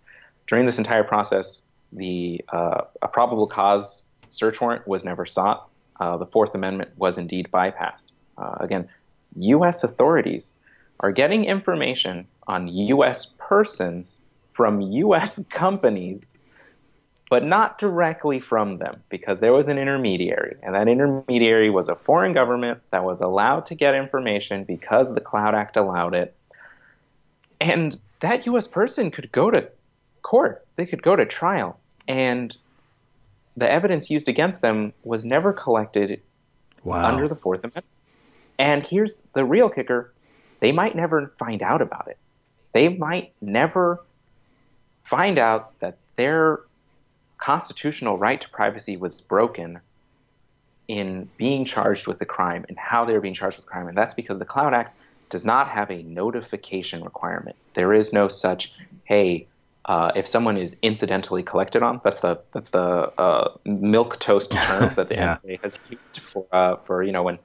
During 0.48 0.66
this 0.66 0.78
entire 0.78 1.04
process, 1.04 1.62
the 1.92 2.44
uh, 2.52 2.82
a 3.02 3.08
probable 3.08 3.48
cause 3.48 4.06
search 4.30 4.60
warrant 4.60 4.88
was 4.88 5.04
never 5.04 5.26
sought. 5.26 5.67
Uh, 6.00 6.18
the 6.18 6.26
Fourth 6.26 6.54
Amendment 6.54 6.92
was 6.98 7.18
indeed 7.18 7.50
bypassed. 7.52 8.08
Uh, 8.38 8.56
again, 8.60 8.88
U.S. 9.38 9.84
authorities 9.84 10.54
are 11.00 11.12
getting 11.12 11.46
information 11.46 12.28
on 12.48 12.68
U.S. 12.68 13.36
persons 13.38 14.22
from 14.54 14.82
U.S. 14.82 15.40
companies, 15.50 16.34
but 17.30 17.44
not 17.44 17.78
directly 17.78 18.40
from 18.40 18.78
them 18.78 19.02
because 19.10 19.40
there 19.40 19.54
was 19.54 19.68
an 19.68 19.78
intermediary, 19.78 20.56
and 20.64 20.76
that 20.76 20.88
intermediary 20.88 21.70
was 21.70 21.90
a 21.90 21.96
foreign 21.96 22.34
government 22.34 22.80
that 22.92 23.04
was 23.04 23.22
allowed 23.22 23.66
to 23.68 23.76
get 23.76 23.96
information 23.96 24.64
because 24.64 25.14
the 25.14 25.22
Cloud 25.22 25.56
Act 25.56 25.78
allowed 25.78 26.14
it. 26.14 26.36
And 27.60 28.00
that 28.22 28.46
U.S. 28.46 28.68
person 28.68 29.12
could 29.12 29.32
go 29.32 29.52
to 29.52 29.70
court, 30.22 30.66
they 30.76 30.86
could 30.86 31.02
go 31.02 31.16
to 31.16 31.26
trial, 31.26 31.80
and 32.08 32.56
the 33.58 33.70
evidence 33.70 34.10
used 34.10 34.30
against 34.30 34.62
them 34.62 34.94
was 35.04 35.26
never 35.26 35.52
collected 35.52 36.22
wow. 36.84 37.06
under 37.06 37.28
the 37.28 37.36
Fourth 37.36 37.60
Amendment. 37.60 37.86
And 38.60 38.84
here's 38.84 39.24
the 39.34 39.44
real 39.44 39.70
kicker 39.70 40.14
they 40.60 40.72
might 40.72 40.96
never 40.96 41.34
find 41.38 41.62
out 41.62 41.82
about 41.82 42.08
it. 42.08 42.18
They 42.74 42.90
might 42.90 43.34
never 43.42 44.04
find 45.04 45.38
out 45.38 45.80
that 45.80 45.98
their 46.16 46.62
constitutional 47.38 48.18
right 48.18 48.42
to 48.42 48.50
privacy 48.50 48.98
was 48.98 49.22
broken 49.22 49.80
in 50.88 51.30
being 51.38 51.66
charged 51.66 52.08
with 52.08 52.18
the 52.18 52.26
crime 52.26 52.66
and 52.70 52.78
how 52.78 53.06
they 53.06 53.14
were 53.14 53.22
being 53.22 53.34
charged 53.34 53.58
with 53.58 53.66
the 53.66 53.72
crime. 53.72 53.88
And 53.88 53.98
that's 53.98 54.14
because 54.14 54.40
the 54.40 54.46
Cloud 54.46 54.74
Act 54.74 54.98
does 55.30 55.44
not 55.44 55.68
have 55.68 55.92
a 55.92 56.02
notification 56.04 57.04
requirement. 57.04 57.56
There 57.76 57.94
is 57.94 58.14
no 58.14 58.30
such, 58.30 58.72
hey, 59.04 59.46
uh, 59.88 60.12
if 60.16 60.28
someone 60.28 60.58
is 60.58 60.76
incidentally 60.82 61.42
collected 61.42 61.82
on, 61.82 62.02
that's 62.04 62.20
the 62.20 62.40
that's 62.54 62.70
the 62.70 63.12
uh, 63.18 63.52
milk 63.66 64.20
toast 64.20 64.52
term 64.52 64.94
that 64.96 65.10
the 65.10 65.16
yeah. 65.16 65.38
NSA 65.46 65.64
has 65.64 65.80
used 65.90 66.20
for 66.20 66.46
uh, 66.52 66.76
for 66.86 67.04
you 67.04 67.12
know 67.12 67.24
when 67.24 67.40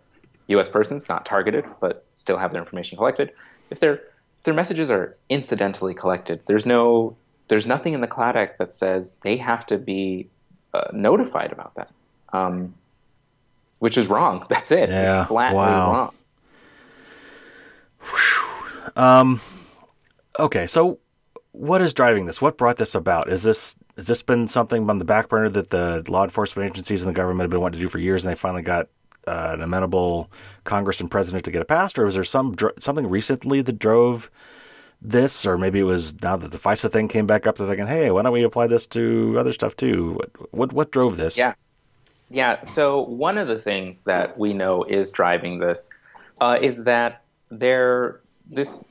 U.S. 0.48 0.68
persons 0.68 1.08
not 1.08 1.24
targeted 1.24 1.64
but 1.80 2.04
still 2.16 2.36
have 2.36 2.52
their 2.52 2.60
information 2.60 2.98
collected. 2.98 3.32
If 3.70 3.78
their 3.80 4.00
their 4.44 4.54
messages 4.54 4.90
are 4.90 5.16
incidentally 5.28 5.94
collected, 5.94 6.40
there's 6.46 6.66
no 6.66 7.16
there's 7.46 7.66
nothing 7.66 7.94
in 7.94 8.00
the 8.00 8.08
Cloud 8.08 8.36
Act 8.36 8.58
that 8.58 8.74
says 8.74 9.14
they 9.22 9.36
have 9.36 9.64
to 9.66 9.78
be 9.78 10.28
uh, 10.74 10.88
notified 10.92 11.52
about 11.52 11.74
that, 11.76 11.90
um, 12.32 12.74
which 13.78 13.96
is 13.96 14.08
wrong. 14.08 14.44
That's 14.50 14.72
it. 14.72 14.88
Yeah. 14.88 15.20
It's 15.20 15.28
flatly 15.28 15.56
wow. 15.58 15.92
wrong. 15.92 16.14
Um, 18.96 19.40
okay, 20.40 20.66
so 20.66 20.98
what 21.52 21.82
is 21.82 21.92
driving 21.92 22.26
this? 22.26 22.40
What 22.40 22.56
brought 22.56 22.78
this 22.78 22.94
about? 22.94 23.28
Is 23.28 23.42
this 23.42 23.76
has 23.96 24.06
this 24.06 24.22
been 24.22 24.48
something 24.48 24.88
on 24.88 24.98
the 24.98 25.04
back 25.04 25.28
burner 25.28 25.50
that 25.50 25.70
the 25.70 26.02
law 26.08 26.24
enforcement 26.24 26.70
agencies 26.70 27.02
and 27.02 27.14
the 27.14 27.16
government 27.16 27.42
have 27.42 27.50
been 27.50 27.60
wanting 27.60 27.78
to 27.78 27.84
do 27.84 27.88
for 27.88 27.98
years, 27.98 28.24
and 28.24 28.32
they 28.32 28.38
finally 28.38 28.62
got 28.62 28.88
uh, 29.26 29.50
an 29.52 29.62
amenable 29.62 30.30
Congress 30.64 31.00
and 31.00 31.10
president 31.10 31.44
to 31.44 31.50
get 31.50 31.62
it 31.62 31.68
passed, 31.68 31.98
or 31.98 32.04
was 32.06 32.14
there 32.14 32.24
some 32.24 32.56
something 32.78 33.08
recently 33.08 33.60
that 33.62 33.78
drove 33.78 34.30
this, 35.00 35.44
or 35.44 35.58
maybe 35.58 35.80
it 35.80 35.84
was 35.84 36.20
now 36.22 36.36
that 36.36 36.52
the 36.52 36.58
FISA 36.58 36.90
thing 36.90 37.08
came 37.08 37.26
back 37.26 37.46
up, 37.46 37.58
they're 37.58 37.66
thinking, 37.66 37.86
hey, 37.86 38.10
why 38.10 38.22
don't 38.22 38.32
we 38.32 38.44
apply 38.44 38.66
this 38.66 38.86
to 38.86 39.36
other 39.38 39.52
stuff 39.52 39.76
too? 39.76 40.14
What 40.14 40.54
what, 40.54 40.72
what 40.72 40.90
drove 40.90 41.18
this? 41.18 41.36
Yeah, 41.36 41.54
yeah. 42.30 42.62
So 42.62 43.02
one 43.02 43.36
of 43.36 43.46
the 43.46 43.58
things 43.58 44.02
that 44.02 44.38
we 44.38 44.54
know 44.54 44.84
is 44.84 45.10
driving 45.10 45.58
this 45.58 45.90
uh, 46.40 46.56
is 46.60 46.82
that 46.84 47.24
there 47.50 48.20
this 48.50 48.82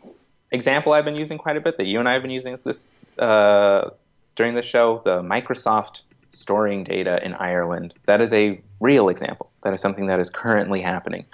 example 0.51 0.93
I've 0.93 1.05
been 1.05 1.17
using 1.17 1.37
quite 1.37 1.57
a 1.57 1.61
bit 1.61 1.77
that 1.77 1.85
you 1.85 1.99
and 1.99 2.07
I 2.07 2.13
have 2.13 2.21
been 2.21 2.31
using 2.31 2.57
this 2.63 2.87
uh, 3.19 3.89
during 4.35 4.55
the 4.55 4.61
show, 4.61 5.01
the 5.03 5.21
Microsoft 5.21 6.01
storing 6.31 6.83
data 6.83 7.23
in 7.23 7.33
Ireland. 7.33 7.93
That 8.05 8.21
is 8.21 8.31
a 8.33 8.61
real 8.79 9.09
example. 9.09 9.51
That 9.63 9.73
is 9.73 9.81
something 9.81 10.07
that 10.07 10.19
is 10.19 10.29
currently 10.29 10.81
happening. 10.81 11.25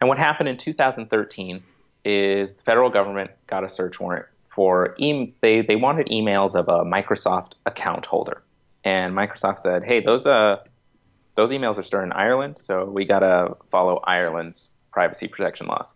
And 0.00 0.08
what 0.08 0.18
happened 0.18 0.48
in 0.48 0.56
2013 0.56 1.62
is 2.04 2.54
the 2.54 2.62
federal 2.62 2.90
government 2.90 3.30
got 3.46 3.64
a 3.64 3.68
search 3.68 3.98
warrant 3.98 4.26
for 4.56 4.94
e- 4.98 5.34
they 5.42 5.60
they 5.60 5.76
wanted 5.76 6.06
emails 6.06 6.54
of 6.54 6.68
a 6.68 6.84
Microsoft 6.84 7.52
account 7.66 8.06
holder, 8.06 8.42
and 8.84 9.14
Microsoft 9.14 9.58
said, 9.58 9.84
"Hey, 9.84 10.00
those 10.00 10.26
uh 10.26 10.56
those 11.34 11.50
emails 11.50 11.76
are 11.76 11.82
stored 11.82 12.04
in 12.04 12.12
Ireland, 12.12 12.58
so 12.58 12.84
we 12.84 13.04
gotta 13.04 13.54
follow 13.70 14.00
Ireland's 14.04 14.68
privacy 14.92 15.28
protection 15.28 15.66
laws." 15.66 15.92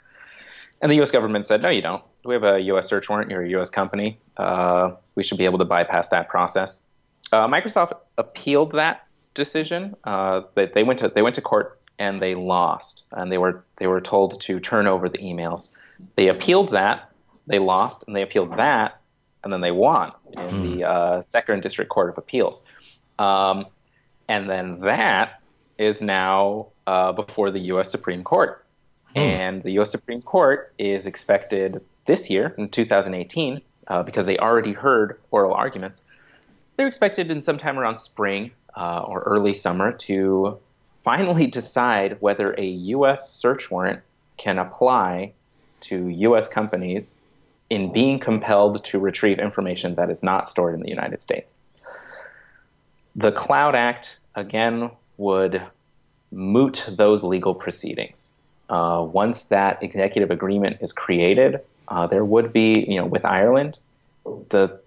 And 0.83 0.91
the 0.91 0.97
U.S. 0.97 1.11
government 1.11 1.47
said, 1.47 1.63
"No, 1.63 1.69
you 1.69 1.83
don't. 1.83 2.03
We 2.25 2.35
have 2.35 2.45
a 2.45 2.61
U.S. 2.61 2.89
search 2.89 3.09
warrant. 3.09 3.31
You're 3.31 3.43
a 3.43 3.49
U.S. 3.51 3.71
company. 3.71 4.19
Uh, 4.37 4.93
we 5.15 5.23
should 5.23 5.39
be 5.39 5.45
able 5.45 5.59
to 5.59 5.65
bypass 5.65 6.09
that 6.09 6.29
process." 6.29 6.83
Uh, 7.33 7.47
Microsoft 7.47 7.93
appealed 8.19 8.73
that 8.73 9.07
decision. 9.35 9.95
Uh, 10.05 10.43
they, 10.55 10.67
they 10.67 10.83
went 10.83 10.99
to 11.01 11.09
they 11.09 11.23
went 11.23 11.35
to 11.35 11.43
court 11.43 11.81
and 11.99 12.21
they 12.21 12.35
lost, 12.35 13.05
and 13.13 13.31
they 13.31 13.39
were 13.39 13.65
they 13.77 13.87
were 13.87 14.01
told 14.01 14.41
to 14.41 14.59
turn 14.59 14.87
over 14.87 15.09
the 15.09 15.19
emails. 15.19 15.71
They 16.17 16.29
appealed 16.29 16.73
that, 16.73 17.11
they 17.47 17.59
lost, 17.59 18.05
and 18.07 18.17
they 18.17 18.23
appealed 18.23 18.57
that, 18.57 19.01
and 19.45 19.53
then 19.53 19.61
they 19.61 19.71
won 19.71 20.13
in 20.33 20.49
hmm. 20.49 20.63
the 20.63 20.85
uh, 20.89 21.23
Second 21.23 21.63
District 21.63 21.91
Court 21.91 22.09
of 22.09 22.19
Appeals. 22.19 22.65
Um, 23.19 23.67
and 24.29 24.49
then 24.49 24.81
that 24.81 25.43
is 25.79 26.01
now 26.01 26.69
uh, 26.87 27.13
before 27.13 27.51
the 27.51 27.61
U.S. 27.61 27.91
Supreme 27.91 28.25
Court. 28.25 28.60
Hmm. 29.15 29.19
And 29.19 29.63
the 29.63 29.73
U.S. 29.73 29.91
Supreme 29.91 30.23
Court 30.23 30.73
is 30.79 31.07
expected 31.07 31.83
this 32.07 32.31
year, 32.31 32.55
in 32.59 32.69
2018, 32.69 33.61
uh, 33.89 34.03
because 34.03 34.27
they 34.27 34.39
already 34.39 34.73
heard 34.73 35.21
oral 35.31 35.53
arguments. 35.53 36.03
They're 36.77 36.87
expected 36.87 37.31
in 37.31 37.43
sometime 37.43 37.79
around 37.79 37.99
spring 37.99 38.53
uh, 38.77 39.01
or 39.01 39.21
early 39.23 39.55
summer 39.55 39.93
to 39.93 40.59
finally 41.03 41.47
decide 41.61 42.21
whether 42.21 42.55
a 42.55 42.67
U.S. 42.67 43.31
search 43.31 43.71
warrant 43.71 44.01
can 44.37 44.59
apply 44.59 45.33
to 45.83 46.09
U.S. 46.09 46.49
companies 46.49 47.21
in 47.69 47.93
being 47.93 48.19
compelled 48.19 48.85
to 48.85 48.99
retrieve 48.99 49.39
information 49.39 49.95
that 49.95 50.11
is 50.11 50.23
not 50.23 50.49
stored 50.49 50.75
in 50.75 50.81
the 50.81 50.89
United 50.89 51.21
States. 51.21 51.55
The 53.17 53.33
Cloud 53.33 53.75
Act, 53.75 54.19
again, 54.35 54.91
would 55.17 55.63
moot 56.33 56.85
those 56.89 57.23
legal 57.23 57.55
proceedings. 57.55 58.35
Uh, 58.71 59.03
once 59.03 59.45
that 59.45 59.83
executive 59.83 60.31
agreement 60.31 60.79
is 60.81 60.93
created, 60.93 61.61
uh, 61.89 62.07
there 62.07 62.25
would 62.25 62.53
be, 62.53 62.87
you 62.89 62.97
know, 62.99 63.05
with 63.05 63.25
Ireland, 63.25 63.79
the 64.25 64.81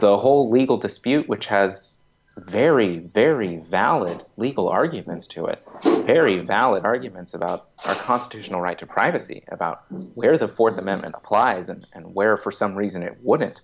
the 0.00 0.18
whole 0.18 0.50
legal 0.50 0.78
dispute, 0.78 1.28
which 1.28 1.46
has 1.46 1.92
very, 2.36 2.98
very 2.98 3.58
valid 3.58 4.24
legal 4.36 4.68
arguments 4.68 5.28
to 5.28 5.46
it. 5.46 5.64
Very 5.84 6.40
valid 6.40 6.84
arguments 6.84 7.34
about 7.34 7.68
our 7.84 7.94
constitutional 7.94 8.60
right 8.60 8.78
to 8.78 8.86
privacy, 8.86 9.44
about 9.48 9.84
where 10.14 10.36
the 10.36 10.48
Fourth 10.48 10.76
Amendment 10.76 11.14
applies 11.16 11.68
and, 11.68 11.86
and 11.92 12.14
where, 12.14 12.36
for 12.36 12.50
some 12.50 12.74
reason, 12.74 13.02
it 13.04 13.16
wouldn't. 13.22 13.60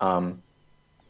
Um, 0.00 0.42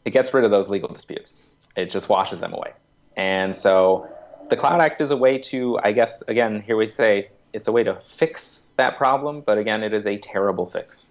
it 0.05 0.11
gets 0.11 0.33
rid 0.33 0.45
of 0.45 0.51
those 0.51 0.69
legal 0.69 0.87
disputes. 0.93 1.33
It 1.75 1.91
just 1.91 2.07
washes 2.07 2.39
them 2.39 2.53
away. 2.53 2.71
And 3.17 3.55
so 3.55 4.07
the 4.49 4.55
Cloud 4.55 4.81
Act 4.81 5.01
is 5.01 5.09
a 5.09 5.17
way 5.17 5.37
to, 5.39 5.79
I 5.83 5.91
guess, 5.91 6.23
again, 6.27 6.61
here 6.61 6.77
we 6.77 6.87
say 6.87 7.29
it's 7.53 7.67
a 7.67 7.71
way 7.71 7.83
to 7.83 8.01
fix 8.17 8.63
that 8.77 8.97
problem, 8.97 9.41
but 9.41 9.57
again, 9.57 9.83
it 9.83 9.93
is 9.93 10.05
a 10.05 10.17
terrible 10.17 10.65
fix 10.65 11.09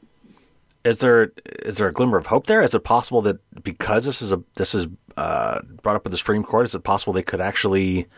is 0.84 0.98
there 0.98 1.32
is 1.64 1.76
there 1.76 1.88
a 1.88 1.92
glimmer 1.92 2.18
of 2.18 2.26
hope 2.26 2.46
there? 2.46 2.62
Is 2.62 2.74
it 2.74 2.84
possible 2.84 3.22
that 3.22 3.38
because 3.62 4.04
this 4.04 4.20
is 4.20 4.32
a 4.32 4.42
this 4.56 4.74
is 4.74 4.86
uh, 5.16 5.60
brought 5.82 5.96
up 5.96 6.04
with 6.04 6.10
the 6.10 6.18
Supreme 6.18 6.42
Court, 6.42 6.66
is 6.66 6.74
it 6.74 6.82
possible 6.82 7.12
they 7.12 7.22
could 7.22 7.40
actually 7.40 8.08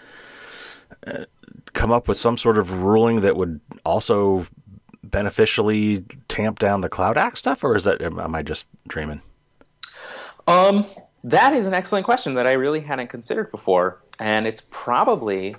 uh, 1.07 1.25
come 1.73 1.93
up 1.93 2.09
with 2.09 2.17
some 2.17 2.37
sort 2.37 2.57
of 2.57 2.71
ruling 2.71 3.21
that 3.21 3.37
would 3.37 3.61
also 3.85 4.47
beneficially 5.03 6.05
tamp 6.29 6.59
down 6.59 6.81
the 6.81 6.89
Cloud 6.89 7.19
Act 7.19 7.39
stuff, 7.39 7.63
or 7.63 7.77
is 7.77 7.85
that 7.85 8.01
am 8.01 8.35
I 8.35 8.43
just 8.43 8.67
dreaming? 8.89 9.21
Um, 10.47 10.87
that 11.23 11.55
is 11.55 11.67
an 11.67 11.75
excellent 11.75 12.05
question 12.05 12.35
that 12.35 12.47
I 12.47 12.53
really 12.53 12.81
hadn't 12.81 13.09
considered 13.09 13.51
before, 13.51 14.01
and 14.19 14.47
it's 14.47 14.63
probably 14.71 15.57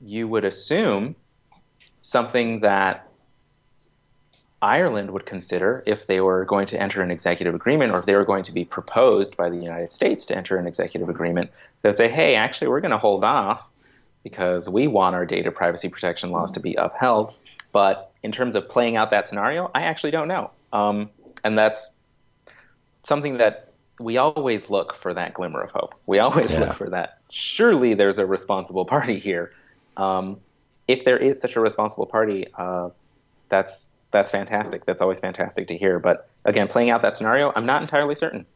you 0.00 0.28
would 0.28 0.44
assume 0.44 1.16
something 2.06 2.60
that 2.60 3.08
Ireland 4.62 5.10
would 5.10 5.26
consider 5.26 5.82
if 5.86 6.06
they 6.06 6.20
were 6.20 6.44
going 6.44 6.68
to 6.68 6.80
enter 6.80 7.02
an 7.02 7.10
executive 7.10 7.52
agreement 7.52 7.90
or 7.90 7.98
if 7.98 8.06
they 8.06 8.14
were 8.14 8.24
going 8.24 8.44
to 8.44 8.52
be 8.52 8.64
proposed 8.64 9.36
by 9.36 9.50
the 9.50 9.56
United 9.56 9.90
States 9.90 10.24
to 10.26 10.36
enter 10.36 10.56
an 10.56 10.68
executive 10.68 11.08
agreement 11.08 11.50
that 11.82 11.96
say, 11.96 12.08
hey, 12.08 12.36
actually, 12.36 12.68
we're 12.68 12.80
going 12.80 12.92
to 12.92 12.98
hold 12.98 13.24
off 13.24 13.60
because 14.22 14.68
we 14.68 14.86
want 14.86 15.16
our 15.16 15.26
data 15.26 15.50
privacy 15.50 15.88
protection 15.88 16.30
laws 16.30 16.52
to 16.52 16.60
be 16.60 16.76
upheld. 16.76 17.34
But 17.72 18.12
in 18.22 18.30
terms 18.30 18.54
of 18.54 18.68
playing 18.68 18.94
out 18.94 19.10
that 19.10 19.28
scenario, 19.28 19.68
I 19.74 19.82
actually 19.82 20.12
don't 20.12 20.28
know. 20.28 20.52
Um, 20.72 21.10
and 21.42 21.58
that's 21.58 21.90
something 23.02 23.38
that 23.38 23.72
we 23.98 24.16
always 24.16 24.70
look 24.70 24.94
for 25.02 25.12
that 25.12 25.34
glimmer 25.34 25.60
of 25.60 25.72
hope. 25.72 25.96
We 26.06 26.20
always 26.20 26.52
yeah. 26.52 26.60
look 26.60 26.76
for 26.76 26.88
that. 26.90 27.18
Surely 27.30 27.94
there's 27.94 28.18
a 28.18 28.26
responsible 28.26 28.84
party 28.84 29.18
here. 29.18 29.52
Um, 29.96 30.38
if 30.88 31.04
there 31.04 31.18
is 31.18 31.40
such 31.40 31.56
a 31.56 31.60
responsible 31.60 32.06
party, 32.06 32.46
uh, 32.54 32.90
that's 33.48 33.90
that's 34.12 34.30
fantastic. 34.30 34.86
That's 34.86 35.02
always 35.02 35.20
fantastic 35.20 35.68
to 35.68 35.76
hear. 35.76 35.98
But 35.98 36.28
again, 36.44 36.68
playing 36.68 36.90
out 36.90 37.02
that 37.02 37.16
scenario, 37.16 37.52
I'm 37.54 37.66
not 37.66 37.82
entirely 37.82 38.14
certain. 38.14 38.46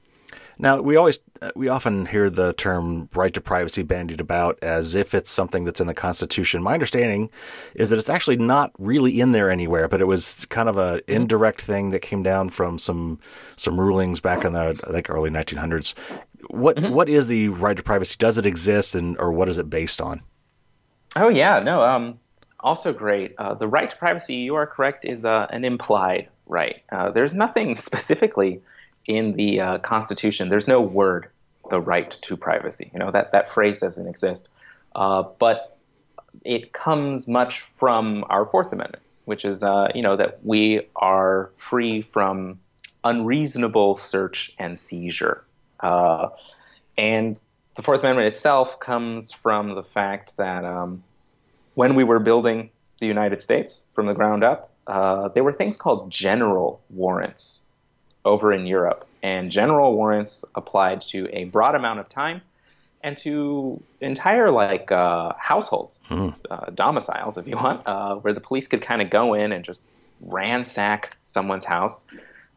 Now, 0.60 0.78
we 0.78 0.96
always, 0.96 1.18
we 1.56 1.68
often 1.68 2.04
hear 2.04 2.28
the 2.28 2.52
term 2.52 3.08
right 3.14 3.32
to 3.32 3.40
privacy 3.40 3.82
bandied 3.82 4.20
about 4.20 4.58
as 4.60 4.94
if 4.94 5.14
it's 5.14 5.30
something 5.30 5.64
that's 5.64 5.80
in 5.80 5.86
the 5.86 5.94
Constitution. 5.94 6.62
My 6.62 6.74
understanding 6.74 7.30
is 7.74 7.88
that 7.88 7.98
it's 7.98 8.10
actually 8.10 8.36
not 8.36 8.70
really 8.78 9.22
in 9.22 9.32
there 9.32 9.50
anywhere, 9.50 9.88
but 9.88 10.02
it 10.02 10.04
was 10.06 10.44
kind 10.50 10.68
of 10.68 10.76
an 10.76 10.98
mm-hmm. 10.98 11.12
indirect 11.12 11.62
thing 11.62 11.90
that 11.90 12.00
came 12.00 12.22
down 12.22 12.50
from 12.50 12.78
some 12.78 13.18
some 13.56 13.80
rulings 13.80 14.20
back 14.20 14.44
in 14.44 14.52
the 14.52 14.78
I 14.86 14.92
think 14.92 15.08
early 15.08 15.30
1900s. 15.30 15.94
What, 16.50 16.76
mm-hmm. 16.76 16.92
what 16.92 17.08
is 17.08 17.26
the 17.26 17.48
right 17.48 17.76
to 17.76 17.82
privacy? 17.82 18.16
Does 18.18 18.36
it 18.36 18.44
exist, 18.44 18.94
and 18.94 19.16
or 19.18 19.32
what 19.32 19.48
is 19.48 19.56
it 19.56 19.70
based 19.70 20.00
on? 20.02 20.20
Oh 21.16 21.28
yeah, 21.28 21.60
no. 21.60 21.82
Um, 21.82 22.18
also 22.60 22.92
great. 22.92 23.34
Uh, 23.38 23.54
the 23.54 23.66
right 23.66 23.90
to 23.90 23.96
privacy, 23.96 24.34
you 24.34 24.54
are 24.54 24.66
correct, 24.66 25.04
is 25.04 25.24
uh, 25.24 25.46
an 25.50 25.64
implied 25.64 26.28
right. 26.46 26.82
Uh, 26.92 27.10
there's 27.10 27.34
nothing 27.34 27.74
specifically 27.74 28.60
in 29.06 29.34
the 29.34 29.60
uh, 29.60 29.78
Constitution. 29.78 30.48
There's 30.48 30.68
no 30.68 30.80
word, 30.80 31.28
the 31.70 31.80
right 31.80 32.10
to 32.22 32.36
privacy. 32.36 32.90
You 32.92 32.98
know 32.98 33.10
that 33.10 33.32
that 33.32 33.50
phrase 33.50 33.80
doesn't 33.80 34.06
exist, 34.06 34.48
uh, 34.94 35.24
but 35.38 35.78
it 36.44 36.72
comes 36.72 37.26
much 37.26 37.64
from 37.76 38.24
our 38.28 38.46
Fourth 38.46 38.72
Amendment, 38.72 39.02
which 39.24 39.44
is 39.44 39.62
uh, 39.62 39.88
you 39.94 40.02
know 40.02 40.16
that 40.16 40.44
we 40.44 40.82
are 40.96 41.50
free 41.56 42.02
from 42.02 42.60
unreasonable 43.02 43.96
search 43.96 44.52
and 44.58 44.78
seizure, 44.78 45.44
and 46.96 47.38
the 47.80 47.84
Fourth 47.84 48.00
Amendment 48.00 48.28
itself 48.28 48.78
comes 48.78 49.32
from 49.32 49.74
the 49.74 49.82
fact 49.82 50.32
that 50.36 50.66
um, 50.66 51.02
when 51.72 51.94
we 51.94 52.04
were 52.04 52.18
building 52.18 52.68
the 52.98 53.06
United 53.06 53.42
States 53.42 53.84
from 53.94 54.04
the 54.04 54.12
ground 54.12 54.44
up, 54.44 54.70
uh, 54.86 55.28
there 55.28 55.42
were 55.42 55.54
things 55.54 55.78
called 55.78 56.10
general 56.10 56.82
warrants 56.90 57.62
over 58.26 58.52
in 58.52 58.66
Europe. 58.66 59.08
And 59.22 59.50
general 59.50 59.94
warrants 59.94 60.44
applied 60.54 61.00
to 61.12 61.26
a 61.32 61.44
broad 61.44 61.74
amount 61.74 62.00
of 62.00 62.10
time 62.10 62.42
and 63.02 63.16
to 63.16 63.82
entire 64.02 64.50
like 64.50 64.92
uh, 64.92 65.32
households, 65.38 66.00
mm. 66.10 66.34
uh, 66.50 66.66
domiciles, 66.74 67.38
if 67.38 67.46
you 67.48 67.56
want, 67.56 67.80
uh, 67.86 68.16
where 68.16 68.34
the 68.34 68.40
police 68.40 68.66
could 68.66 68.82
kind 68.82 69.00
of 69.00 69.08
go 69.08 69.32
in 69.32 69.52
and 69.52 69.64
just 69.64 69.80
ransack 70.20 71.16
someone's 71.22 71.64
house 71.64 72.04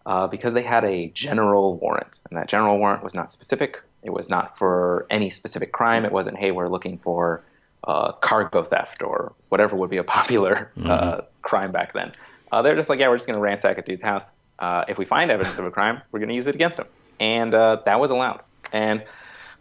uh, 0.05 0.27
because 0.27 0.53
they 0.53 0.63
had 0.63 0.83
a 0.83 1.07
general 1.13 1.77
warrant. 1.77 2.19
And 2.29 2.37
that 2.37 2.49
general 2.49 2.77
warrant 2.77 3.05
was 3.05 3.13
not 3.13 3.31
specific. 3.31 3.81
It 4.03 4.11
was 4.11 4.29
not 4.29 4.57
for 4.57 5.05
any 5.09 5.29
specific 5.29 5.71
crime. 5.71 6.05
It 6.05 6.11
wasn't, 6.11 6.37
hey, 6.37 6.51
we're 6.51 6.67
looking 6.67 6.97
for 6.97 7.43
uh, 7.85 8.13
cargo 8.13 8.63
theft 8.63 9.01
or 9.01 9.33
whatever 9.49 9.75
would 9.75 9.89
be 9.89 9.97
a 9.97 10.03
popular 10.19 10.71
mm-hmm. 10.77 10.89
Uh, 10.89 11.21
crime 11.41 11.71
back 11.71 11.93
then. 11.93 12.11
they're 12.63 12.75
just 12.75 12.89
like, 12.89 12.99
yeah, 12.99 13.09
we're 13.09 13.17
just 13.17 13.27
going 13.27 13.37
to 13.37 13.41
ransack 13.41 13.77
a 13.77 13.81
dude's 13.81 14.03
house 14.03 14.31
uh, 14.59 14.85
if 14.87 14.97
we 14.97 15.05
find 15.05 15.31
evidence 15.31 15.57
of 15.57 15.65
a 15.65 15.71
crime, 15.71 16.01
we're 16.11 16.19
going 16.19 16.29
to 16.29 16.35
use 16.35 16.47
it 16.47 16.55
against 16.55 16.79
him, 16.79 16.87
and 17.19 17.53
uh, 17.53 17.81
that 17.85 17.99
was 17.99 18.11
allowed. 18.11 18.41
And 18.71 19.03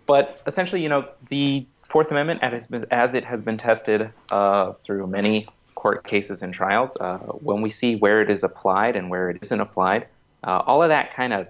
but 0.07 0.43
essentially, 0.47 0.83
you 0.83 0.89
know, 0.89 1.09
the 1.29 1.67
Fourth 1.89 2.11
Amendment, 2.11 2.43
as, 2.43 2.69
as 2.91 3.15
it 3.15 3.25
has 3.25 3.43
been 3.43 3.59
tested 3.59 4.11
uh, 4.31 4.73
through 4.73 5.07
many 5.07 5.49
court 5.75 6.05
cases 6.05 6.43
and 6.43 6.53
trials, 6.55 6.97
uh, 7.01 7.19
when 7.19 7.63
we 7.63 7.71
see 7.71 7.97
where 7.97 8.21
it 8.21 8.31
is 8.31 8.43
applied 8.43 8.97
and 8.97 9.11
where 9.11 9.31
it 9.31 9.39
isn't 9.43 9.61
applied, 9.61 10.07
uh, 10.45 10.63
all 10.67 10.83
of 10.83 10.89
that 10.89 11.15
kind 11.15 11.33
of 11.33 11.49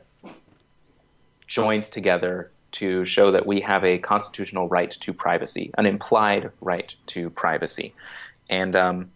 joins 1.46 1.88
together 1.88 2.50
to 2.72 3.04
show 3.04 3.30
that 3.30 3.46
we 3.46 3.60
have 3.60 3.84
a 3.84 3.98
constitutional 3.98 4.68
right 4.68 4.90
to 5.00 5.12
privacy, 5.12 5.70
an 5.78 5.86
implied 5.86 6.50
right 6.60 6.94
to 7.08 7.30
privacy. 7.30 7.94
And 8.48 8.74
um, 8.74 9.10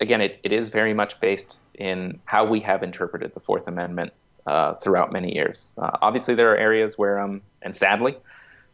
again, 0.00 0.20
it, 0.20 0.38
it 0.42 0.52
is 0.52 0.68
very 0.68 0.94
much 0.94 1.20
based 1.20 1.56
in 1.74 2.20
how 2.24 2.44
we 2.44 2.60
have 2.60 2.82
interpreted 2.82 3.32
the 3.34 3.40
Fourth 3.40 3.66
Amendment 3.68 4.12
uh, 4.46 4.74
throughout 4.74 5.12
many 5.12 5.34
years. 5.34 5.72
Uh, 5.78 5.90
obviously, 6.02 6.34
there 6.34 6.52
are 6.52 6.56
areas 6.56 6.98
where, 6.98 7.18
um, 7.20 7.42
and 7.62 7.76
sadly, 7.76 8.16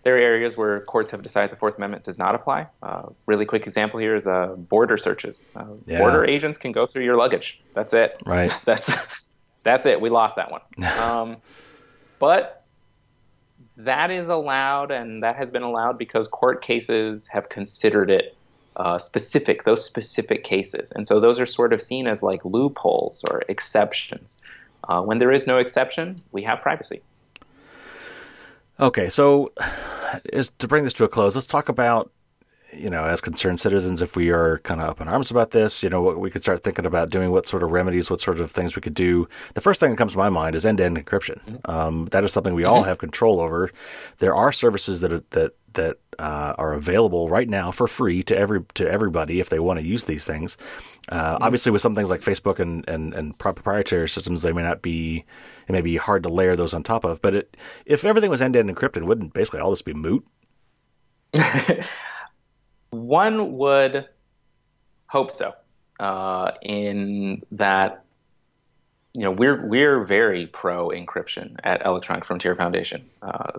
there 0.04 0.16
are 0.16 0.20
areas 0.20 0.56
where 0.56 0.80
courts 0.80 1.10
have 1.10 1.22
decided 1.22 1.50
the 1.50 1.56
Fourth 1.56 1.76
Amendment 1.76 2.04
does 2.04 2.18
not 2.18 2.34
apply. 2.34 2.66
Uh, 2.82 3.08
really 3.26 3.46
quick 3.46 3.66
example 3.66 3.98
here 3.98 4.14
is 4.14 4.26
uh, 4.26 4.48
border 4.56 4.96
searches. 4.96 5.42
Uh, 5.56 5.64
yeah. 5.86 5.98
Border 5.98 6.24
agents 6.24 6.58
can 6.58 6.72
go 6.72 6.86
through 6.86 7.04
your 7.04 7.16
luggage. 7.16 7.60
That's 7.74 7.92
it. 7.92 8.14
Right. 8.24 8.52
that's 8.64 8.90
that's 9.62 9.86
it. 9.86 10.00
We 10.00 10.10
lost 10.10 10.36
that 10.36 10.50
one. 10.50 10.60
um, 11.00 11.36
but 12.18 12.63
that 13.76 14.10
is 14.10 14.28
allowed, 14.28 14.90
and 14.90 15.22
that 15.22 15.36
has 15.36 15.50
been 15.50 15.62
allowed 15.62 15.98
because 15.98 16.28
court 16.28 16.62
cases 16.62 17.26
have 17.28 17.48
considered 17.48 18.10
it 18.10 18.36
uh, 18.76 18.98
specific, 18.98 19.64
those 19.64 19.84
specific 19.84 20.44
cases. 20.44 20.92
And 20.92 21.06
so 21.06 21.20
those 21.20 21.38
are 21.40 21.46
sort 21.46 21.72
of 21.72 21.82
seen 21.82 22.06
as 22.06 22.22
like 22.22 22.44
loopholes 22.44 23.24
or 23.30 23.42
exceptions. 23.48 24.40
Uh, 24.88 25.00
when 25.02 25.18
there 25.18 25.32
is 25.32 25.46
no 25.46 25.58
exception, 25.58 26.22
we 26.32 26.42
have 26.42 26.60
privacy. 26.60 27.02
Okay, 28.78 29.08
so 29.08 29.52
is 30.32 30.50
to 30.58 30.68
bring 30.68 30.84
this 30.84 30.92
to 30.94 31.04
a 31.04 31.08
close, 31.08 31.34
let's 31.34 31.46
talk 31.46 31.68
about 31.68 32.10
you 32.76 32.90
know, 32.90 33.04
as 33.04 33.20
concerned 33.20 33.60
citizens, 33.60 34.02
if 34.02 34.16
we 34.16 34.30
are 34.30 34.58
kind 34.58 34.80
of 34.80 34.88
up 34.88 35.00
in 35.00 35.08
arms 35.08 35.30
about 35.30 35.52
this, 35.52 35.82
you 35.82 35.88
know, 35.88 36.02
we 36.02 36.30
could 36.30 36.42
start 36.42 36.62
thinking 36.62 36.86
about 36.86 37.10
doing 37.10 37.30
what 37.30 37.46
sort 37.46 37.62
of 37.62 37.70
remedies, 37.70 38.10
what 38.10 38.20
sort 38.20 38.40
of 38.40 38.50
things 38.50 38.76
we 38.76 38.82
could 38.82 38.94
do. 38.94 39.28
The 39.54 39.60
first 39.60 39.80
thing 39.80 39.90
that 39.90 39.96
comes 39.96 40.12
to 40.12 40.18
my 40.18 40.28
mind 40.28 40.54
is 40.54 40.66
end-to-end 40.66 40.96
encryption. 40.96 41.42
Mm-hmm. 41.44 41.70
Um, 41.70 42.06
that 42.06 42.24
is 42.24 42.32
something 42.32 42.54
we 42.54 42.62
mm-hmm. 42.62 42.72
all 42.72 42.82
have 42.82 42.98
control 42.98 43.40
over. 43.40 43.70
There 44.18 44.34
are 44.34 44.52
services 44.52 45.00
that 45.00 45.12
are, 45.12 45.22
that 45.30 45.54
that 45.74 45.98
uh, 46.20 46.54
are 46.56 46.72
available 46.72 47.28
right 47.28 47.48
now 47.48 47.72
for 47.72 47.88
free 47.88 48.22
to 48.22 48.36
every 48.36 48.64
to 48.74 48.88
everybody 48.88 49.40
if 49.40 49.48
they 49.48 49.58
want 49.58 49.80
to 49.80 49.86
use 49.86 50.04
these 50.04 50.24
things. 50.24 50.56
Uh, 51.08 51.34
mm-hmm. 51.34 51.42
Obviously, 51.42 51.72
with 51.72 51.82
some 51.82 51.94
things 51.94 52.10
like 52.10 52.20
Facebook 52.20 52.58
and, 52.58 52.88
and, 52.88 53.12
and 53.12 53.36
proprietary 53.38 54.08
systems, 54.08 54.42
they 54.42 54.52
may 54.52 54.62
not 54.62 54.82
be 54.82 55.24
it 55.68 55.72
may 55.72 55.80
be 55.80 55.96
hard 55.96 56.22
to 56.22 56.28
layer 56.28 56.54
those 56.54 56.74
on 56.74 56.82
top 56.82 57.04
of. 57.04 57.20
But 57.20 57.34
it, 57.34 57.56
if 57.86 58.04
everything 58.04 58.30
was 58.30 58.40
end 58.40 58.54
to 58.54 58.60
end 58.60 58.70
encrypted, 58.70 59.04
wouldn't 59.04 59.34
basically 59.34 59.60
all 59.60 59.70
this 59.70 59.82
be 59.82 59.94
moot? 59.94 60.24
One 62.94 63.56
would 63.58 64.06
hope 65.06 65.32
so, 65.32 65.54
uh, 65.98 66.52
in 66.62 67.42
that 67.52 68.04
you 69.12 69.22
know 69.22 69.32
we're 69.32 69.66
we're 69.66 70.04
very 70.04 70.46
pro 70.46 70.88
encryption 70.90 71.56
at 71.64 71.84
Electronic 71.84 72.24
Frontier 72.24 72.54
Foundation. 72.54 73.04
Uh, 73.20 73.52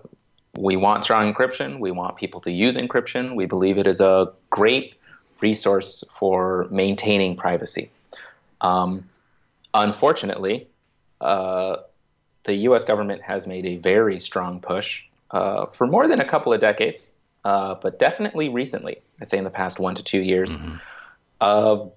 we 0.58 0.78
want 0.78 1.04
strong 1.04 1.34
encryption. 1.34 1.80
We 1.80 1.92
want 1.92 2.16
people 2.16 2.40
to 2.42 2.52
use 2.52 2.78
encryption. 2.78 3.36
We 3.36 3.46
believe 3.46 3.78
it 3.78 3.88
is 3.88 4.00
a 4.00 4.32
great 4.50 4.96
resource 5.42 6.04
for 6.18 6.68
maintaining 6.72 7.36
privacy. 7.36 7.92
Um, 8.62 9.10
unfortunately, 9.74 10.70
uh, 11.20 11.78
the 12.46 12.54
U.S. 12.70 12.86
government 12.86 13.22
has 13.22 13.48
made 13.48 13.66
a 13.66 13.76
very 13.76 14.18
strong 14.22 14.62
push 14.62 15.04
uh, 15.32 15.66
for 15.78 15.88
more 15.88 16.08
than 16.08 16.22
a 16.22 16.26
couple 16.26 16.54
of 16.54 16.62
decades 16.62 17.10
uh, 17.46 17.76
but 17.76 18.00
definitely 18.00 18.50
recently, 18.50 18.98
I'd 19.22 19.30
say 19.30 19.38
in 19.38 19.44
the 19.44 19.50
past 19.50 19.80
one 19.80 19.96
to 19.96 20.04
two 20.04 20.20
years, 20.20 20.50
mm-hmm. 20.50 20.76
of 21.42 21.92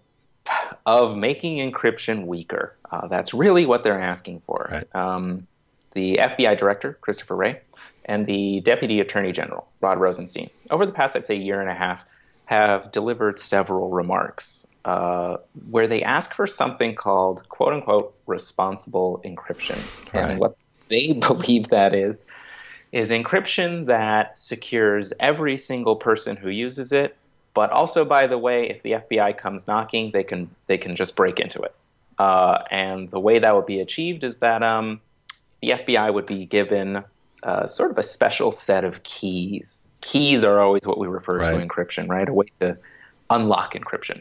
of 0.86 1.16
making 1.16 1.58
encryption 1.58 2.26
weaker. 2.26 2.76
Uh, 2.90 3.06
that's 3.08 3.34
really 3.34 3.66
what 3.66 3.84
they're 3.84 4.00
asking 4.00 4.42
for. 4.46 4.68
Right. 4.70 4.96
Um, 4.96 5.46
the 5.92 6.18
FBI 6.22 6.58
director, 6.58 6.98
Christopher 7.00 7.36
Wray, 7.36 7.60
and 8.06 8.26
the 8.26 8.60
Deputy 8.60 9.00
Attorney 9.00 9.32
General, 9.32 9.68
Rod 9.80 9.98
Rosenstein, 9.98 10.48
over 10.70 10.86
the 10.86 10.92
past, 10.92 11.16
I'd 11.16 11.26
say, 11.26 11.34
year 11.34 11.60
and 11.60 11.68
a 11.68 11.74
half, 11.74 12.04
have 12.46 12.90
delivered 12.92 13.38
several 13.38 13.90
remarks 13.90 14.66
uh, 14.84 15.36
where 15.70 15.86
they 15.86 16.02
ask 16.02 16.32
for 16.32 16.46
something 16.46 16.94
called 16.94 17.46
quote 17.50 17.74
unquote 17.74 18.14
responsible 18.26 19.20
encryption. 19.24 19.76
Right. 20.14 20.30
And 20.30 20.40
what 20.40 20.56
they 20.88 21.12
believe 21.28 21.68
that 21.68 21.94
is 21.94 22.24
is 22.92 23.10
encryption 23.10 23.86
that 23.86 24.38
secures 24.38 25.12
every 25.20 25.56
single 25.56 25.96
person 25.96 26.36
who 26.36 26.48
uses 26.48 26.92
it, 26.92 27.16
but 27.54 27.70
also, 27.70 28.04
by 28.04 28.26
the 28.26 28.38
way, 28.38 28.68
if 28.68 28.82
the 28.82 28.92
FBI 28.92 29.36
comes 29.36 29.66
knocking, 29.66 30.10
they 30.12 30.24
can 30.24 30.48
they 30.66 30.78
can 30.78 30.96
just 30.96 31.16
break 31.16 31.40
into 31.40 31.60
it. 31.60 31.74
Uh, 32.18 32.62
and 32.70 33.10
the 33.10 33.20
way 33.20 33.38
that 33.38 33.54
would 33.54 33.66
be 33.66 33.80
achieved 33.80 34.24
is 34.24 34.38
that 34.38 34.62
um, 34.62 35.00
the 35.60 35.70
FBI 35.70 36.12
would 36.12 36.26
be 36.26 36.46
given 36.46 37.02
uh, 37.42 37.66
sort 37.66 37.90
of 37.90 37.98
a 37.98 38.02
special 38.02 38.52
set 38.52 38.84
of 38.84 39.02
keys. 39.02 39.88
Keys 40.00 40.44
are 40.44 40.60
always 40.60 40.86
what 40.86 40.98
we 40.98 41.06
refer 41.06 41.38
right. 41.38 41.50
to 41.50 41.66
encryption, 41.66 42.08
right? 42.08 42.28
A 42.28 42.32
way 42.32 42.46
to 42.60 42.76
unlock 43.30 43.74
encryption. 43.74 44.20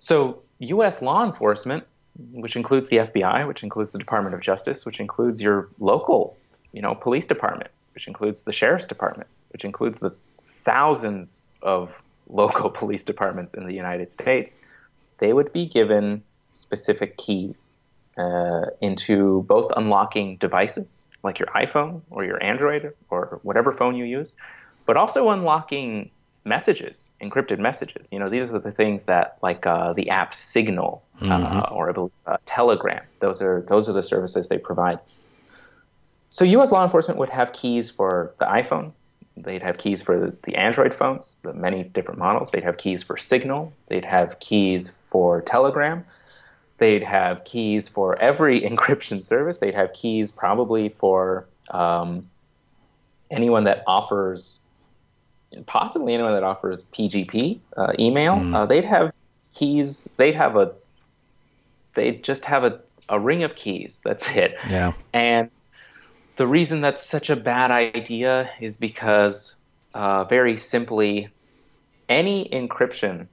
So, 0.00 0.42
U.S. 0.58 1.02
law 1.02 1.24
enforcement, 1.24 1.84
which 2.32 2.56
includes 2.56 2.88
the 2.88 2.98
FBI, 2.98 3.46
which 3.46 3.62
includes 3.62 3.92
the 3.92 3.98
Department 3.98 4.34
of 4.34 4.40
Justice, 4.40 4.84
which 4.84 5.00
includes 5.00 5.40
your 5.40 5.68
local 5.78 6.36
you 6.72 6.82
know, 6.82 6.94
police 6.94 7.26
department, 7.26 7.70
which 7.94 8.06
includes 8.06 8.42
the 8.44 8.52
sheriff's 8.52 8.86
department, 8.86 9.28
which 9.50 9.64
includes 9.64 9.98
the 9.98 10.14
thousands 10.64 11.46
of 11.62 11.94
local 12.28 12.70
police 12.70 13.02
departments 13.02 13.52
in 13.54 13.66
the 13.66 13.74
United 13.74 14.10
States, 14.10 14.58
they 15.18 15.32
would 15.32 15.52
be 15.52 15.66
given 15.66 16.22
specific 16.52 17.16
keys 17.16 17.74
uh, 18.16 18.66
into 18.80 19.42
both 19.42 19.70
unlocking 19.76 20.36
devices 20.36 21.06
like 21.22 21.38
your 21.38 21.48
iPhone 21.48 22.00
or 22.10 22.24
your 22.24 22.42
Android 22.42 22.92
or 23.10 23.40
whatever 23.42 23.72
phone 23.72 23.96
you 23.96 24.04
use, 24.04 24.34
but 24.86 24.96
also 24.96 25.30
unlocking 25.30 26.10
messages, 26.44 27.10
encrypted 27.20 27.58
messages. 27.58 28.08
You 28.10 28.18
know, 28.18 28.28
these 28.28 28.52
are 28.52 28.58
the 28.58 28.72
things 28.72 29.04
that 29.04 29.38
like 29.42 29.66
uh, 29.66 29.92
the 29.92 30.10
app 30.10 30.34
Signal 30.34 31.02
uh, 31.20 31.24
mm-hmm. 31.24 31.74
or 31.74 32.10
uh, 32.26 32.36
Telegram. 32.46 33.02
Those 33.20 33.40
are 33.40 33.64
those 33.68 33.88
are 33.88 33.92
the 33.92 34.02
services 34.02 34.48
they 34.48 34.58
provide. 34.58 34.98
So 36.32 36.46
U.S. 36.46 36.72
law 36.72 36.82
enforcement 36.82 37.18
would 37.18 37.28
have 37.28 37.52
keys 37.52 37.90
for 37.90 38.32
the 38.38 38.46
iPhone. 38.46 38.92
They'd 39.36 39.60
have 39.60 39.76
keys 39.76 40.00
for 40.00 40.34
the, 40.42 40.56
Android 40.56 40.94
phones, 40.94 41.34
the 41.42 41.52
many 41.52 41.82
different 41.84 42.18
models. 42.18 42.50
They'd 42.50 42.64
have 42.64 42.78
keys 42.78 43.02
for 43.02 43.18
Signal. 43.18 43.70
They'd 43.88 44.06
have 44.06 44.40
keys 44.40 44.96
for 45.10 45.42
Telegram. 45.42 46.06
They'd 46.78 47.02
have 47.02 47.44
keys 47.44 47.86
for 47.86 48.18
every 48.18 48.60
encryption 48.70 49.22
service. 49.22 49.58
They'd 49.58 49.74
have 49.74 49.92
keys 49.92 50.30
probably 50.30 50.88
for 50.98 51.44
um, 51.70 52.26
anyone 53.30 53.64
that 53.64 53.84
offers, 53.86 54.58
possibly 55.66 56.14
anyone 56.14 56.32
that 56.32 56.44
offers 56.44 56.84
PGP 56.92 57.60
uh, 57.76 57.92
email. 57.98 58.36
Mm. 58.36 58.56
Uh, 58.56 58.64
they'd 58.64 58.86
have 58.86 59.14
keys. 59.54 60.08
They'd 60.16 60.34
have 60.34 60.56
a. 60.56 60.72
They'd 61.94 62.24
just 62.24 62.46
have 62.46 62.64
a, 62.64 62.80
a 63.10 63.20
ring 63.20 63.42
of 63.42 63.54
keys. 63.54 64.00
That's 64.02 64.26
it. 64.30 64.56
Yeah. 64.70 64.92
And 65.12 65.50
the 66.36 66.46
reason 66.46 66.80
that's 66.80 67.04
such 67.04 67.30
a 67.30 67.36
bad 67.36 67.70
idea 67.70 68.50
is 68.60 68.76
because, 68.76 69.54
uh, 69.94 70.24
very 70.24 70.56
simply, 70.56 71.28
any 72.08 72.48
encryption 72.52 73.26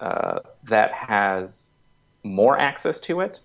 uh, 0.00 0.40
that 0.68 0.92
has 0.92 1.70
more 2.22 2.58
access 2.58 3.00
to 3.00 3.20
it 3.20 3.40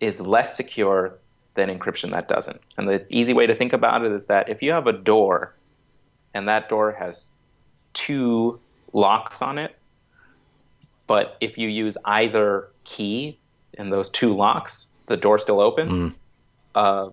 is 0.00 0.20
less 0.20 0.56
secure 0.56 1.18
than 1.54 1.68
encryption 1.68 2.12
that 2.12 2.28
doesn't. 2.28 2.60
And 2.76 2.88
the 2.88 3.04
easy 3.08 3.32
way 3.32 3.46
to 3.46 3.54
think 3.54 3.72
about 3.72 4.04
it 4.04 4.12
is 4.12 4.26
that 4.26 4.48
if 4.48 4.62
you 4.62 4.72
have 4.72 4.86
a 4.86 4.92
door 4.92 5.54
and 6.34 6.48
that 6.48 6.68
door 6.68 6.92
has 6.92 7.30
two 7.94 8.58
locks 8.92 9.42
on 9.42 9.58
it, 9.58 9.76
but 11.06 11.36
if 11.40 11.58
you 11.58 11.68
use 11.68 11.96
either 12.04 12.68
key 12.84 13.38
in 13.74 13.90
those 13.90 14.08
two 14.10 14.34
locks, 14.34 14.88
the 15.06 15.16
door 15.16 15.38
still 15.38 15.60
opens. 15.60 15.92
Mm. 15.92 16.14
Uh, 16.74 17.10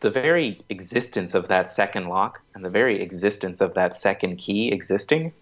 the 0.00 0.10
very 0.10 0.60
existence 0.68 1.34
of 1.34 1.48
that 1.48 1.70
second 1.70 2.08
lock 2.08 2.40
and 2.54 2.64
the 2.64 2.70
very 2.70 3.00
existence 3.00 3.60
of 3.60 3.74
that 3.74 3.94
second 3.94 4.36
key 4.36 4.72
existing 4.72 5.32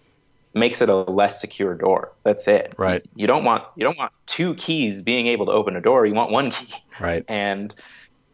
makes 0.53 0.81
it 0.81 0.89
a 0.89 0.95
less 0.95 1.39
secure 1.39 1.75
door. 1.75 2.11
That's 2.23 2.47
it. 2.47 2.73
Right. 2.77 3.03
You 3.15 3.27
don't 3.27 3.43
want 3.43 3.63
you 3.75 3.83
don't 3.83 3.97
want 3.97 4.11
two 4.25 4.55
keys 4.55 5.01
being 5.01 5.27
able 5.27 5.45
to 5.45 5.51
open 5.51 5.75
a 5.75 5.81
door. 5.81 6.05
You 6.05 6.13
want 6.13 6.31
one 6.31 6.51
key. 6.51 6.73
Right. 6.99 7.23
And 7.27 7.73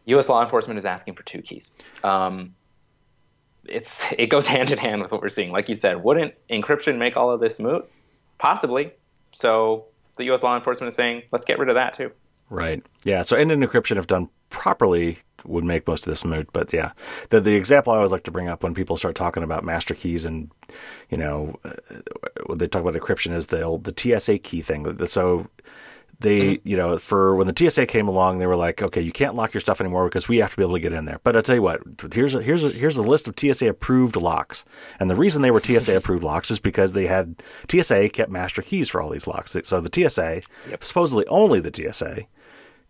U.S. 0.06 0.28
law 0.28 0.42
enforcement 0.42 0.78
is 0.78 0.84
asking 0.84 1.14
for 1.14 1.22
two 1.22 1.42
keys. 1.42 1.70
Um, 2.02 2.54
it's 3.64 4.02
it 4.16 4.26
goes 4.26 4.46
hand 4.46 4.70
in 4.70 4.78
hand 4.78 5.02
with 5.02 5.12
what 5.12 5.20
we're 5.20 5.28
seeing. 5.28 5.52
Like 5.52 5.68
you 5.68 5.76
said, 5.76 6.02
wouldn't 6.02 6.34
encryption 6.50 6.98
make 6.98 7.16
all 7.16 7.30
of 7.30 7.40
this 7.40 7.58
moot? 7.58 7.88
Possibly. 8.38 8.92
So 9.34 9.86
the 10.16 10.24
U.S. 10.24 10.42
law 10.42 10.56
enforcement 10.56 10.88
is 10.88 10.96
saying, 10.96 11.22
let's 11.30 11.44
get 11.44 11.58
rid 11.58 11.68
of 11.68 11.74
that 11.74 11.96
too. 11.96 12.10
Right. 12.48 12.82
Yeah. 13.04 13.22
So 13.22 13.36
end-to-end 13.36 13.62
encryption, 13.62 13.98
if 13.98 14.06
done 14.06 14.28
properly, 14.50 15.18
would 15.48 15.64
make 15.64 15.86
most 15.86 16.06
of 16.06 16.10
this 16.10 16.24
moot. 16.24 16.48
But 16.52 16.72
yeah, 16.72 16.92
the 17.30 17.40
the 17.40 17.54
example 17.54 17.92
I 17.92 17.96
always 17.96 18.12
like 18.12 18.24
to 18.24 18.30
bring 18.30 18.48
up 18.48 18.62
when 18.62 18.74
people 18.74 18.96
start 18.96 19.14
talking 19.14 19.42
about 19.42 19.64
master 19.64 19.94
keys 19.94 20.24
and 20.24 20.50
you 21.10 21.18
know 21.18 21.58
uh, 21.64 21.74
when 22.46 22.58
they 22.58 22.68
talk 22.68 22.82
about 22.82 23.00
encryption 23.00 23.34
is 23.34 23.48
the 23.48 23.62
old 23.62 23.84
the 23.84 23.94
TSA 23.96 24.38
key 24.38 24.62
thing. 24.62 25.06
So 25.06 25.48
they, 26.20 26.40
mm-hmm. 26.40 26.68
you 26.68 26.76
know, 26.76 26.98
for 26.98 27.36
when 27.36 27.46
the 27.46 27.70
TSA 27.70 27.86
came 27.86 28.08
along, 28.08 28.38
they 28.38 28.46
were 28.46 28.56
like, 28.56 28.82
okay, 28.82 29.00
you 29.00 29.12
can't 29.12 29.34
lock 29.34 29.52
your 29.52 29.60
stuff 29.60 29.80
anymore 29.80 30.08
because 30.08 30.28
we 30.28 30.38
have 30.38 30.50
to 30.52 30.56
be 30.56 30.62
able 30.62 30.74
to 30.74 30.80
get 30.80 30.92
in 30.92 31.04
there. 31.04 31.20
But 31.22 31.36
I'll 31.36 31.42
tell 31.42 31.54
you 31.54 31.62
what, 31.62 31.82
here's 32.12 32.34
a, 32.34 32.42
here's 32.42 32.64
a, 32.64 32.70
here's 32.70 32.96
a 32.96 33.02
list 33.02 33.28
of 33.28 33.38
TSA 33.38 33.68
approved 33.68 34.16
locks. 34.16 34.64
And 34.98 35.10
the 35.10 35.16
reason 35.16 35.42
they 35.42 35.50
were 35.50 35.62
TSA 35.62 35.94
approved 35.96 36.24
locks 36.24 36.50
is 36.50 36.58
because 36.58 36.92
they 36.94 37.06
had 37.06 37.42
TSA 37.70 38.08
kept 38.10 38.30
master 38.30 38.62
keys 38.62 38.88
for 38.88 39.02
all 39.02 39.10
these 39.10 39.26
locks. 39.26 39.56
So 39.64 39.80
the 39.80 40.08
TSA, 40.08 40.42
yep. 40.70 40.84
supposedly 40.84 41.26
only 41.26 41.60
the 41.60 41.92
TSA, 41.92 42.26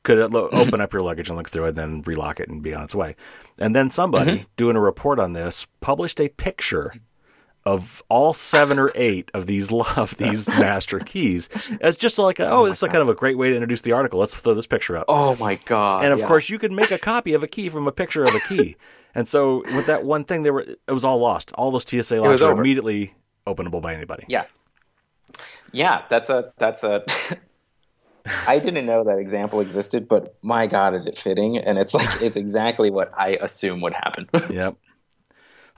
could 0.07 0.19
open 0.35 0.81
up 0.81 0.93
your 0.93 1.03
luggage 1.03 1.29
and 1.29 1.37
look 1.37 1.51
through 1.51 1.67
it 1.67 1.71
and 1.71 1.79
then 1.79 2.03
relock 2.03 2.41
it 2.41 2.49
and 2.49 2.63
be 2.63 2.73
on 2.73 2.85
its 2.85 2.95
way. 2.95 3.17
And 3.59 3.75
then 3.75 3.91
somebody 3.91 4.33
mm-hmm. 4.33 4.45
doing 4.57 4.77
a 4.77 4.81
report 4.81 5.19
on 5.19 5.33
this 5.33 5.67
published 5.81 6.21
a 6.21 6.29
picture 6.29 6.95
of 7.65 8.01
all 8.09 8.33
seven 8.33 8.79
or 8.79 8.93
eight 8.95 9.29
of 9.35 9.47
these 9.47 9.73
of 9.97 10.17
these 10.17 10.49
master 10.61 11.01
keys 11.01 11.49
as 11.81 11.97
just 11.97 12.19
like 12.19 12.39
a, 12.39 12.49
oh, 12.49 12.61
oh 12.61 12.69
this 12.69 12.81
is 12.81 12.89
kind 12.89 13.03
of 13.03 13.09
a 13.09 13.15
great 13.15 13.37
way 13.37 13.51
to 13.51 13.55
introduce 13.55 13.81
the 13.81 13.93
article. 13.93 14.21
Let's 14.21 14.35
throw 14.35 14.55
this 14.55 14.69
picture 14.69 14.97
up. 14.97 15.07
Oh 15.09 15.35
my 15.37 15.57
god! 15.57 16.05
And 16.05 16.13
of 16.13 16.21
yeah. 16.21 16.29
course, 16.29 16.49
you 16.49 16.59
could 16.59 16.73
make 16.73 16.93
a 16.93 16.99
copy 17.13 17.35
of 17.35 17.43
a 17.43 17.49
key 17.49 17.69
from 17.69 17.89
a 17.89 17.93
picture 17.93 18.25
of 18.25 18.35
a 18.35 18.41
key. 18.41 18.77
and 19.15 19.27
so 19.27 19.65
with 19.75 19.87
that 19.87 20.05
one 20.05 20.25
thing, 20.25 20.45
they 20.45 20.51
were 20.51 20.61
it 20.61 20.93
was 20.93 21.05
all 21.05 21.19
lost. 21.19 21.51
All 21.53 21.73
those 21.73 21.85
TSA 21.85 22.21
locks 22.21 22.41
are 22.41 22.53
immediately 22.53 23.15
openable 23.47 23.83
by 23.83 23.93
anybody. 23.93 24.25
Yeah, 24.29 24.45
yeah. 25.73 26.03
That's 26.09 26.31
a 26.31 26.53
that's 26.59 26.85
a. 26.85 27.05
I 28.47 28.59
didn't 28.59 28.87
know 28.87 29.05
that 29.05 29.19
example 29.19 29.61
existed, 29.61 30.09
but 30.09 30.37
my 30.43 30.67
God, 30.67 30.95
is 30.95 31.07
it 31.07 31.19
fitting? 31.19 31.59
And 31.59 31.79
it's 31.79 31.95
like 31.95 32.23
it's 32.23 32.37
exactly 32.37 32.91
what 32.91 33.13
I 33.17 33.39
assume 33.41 33.81
would 33.81 33.95
happen. 33.95 34.29
yep. 34.51 34.75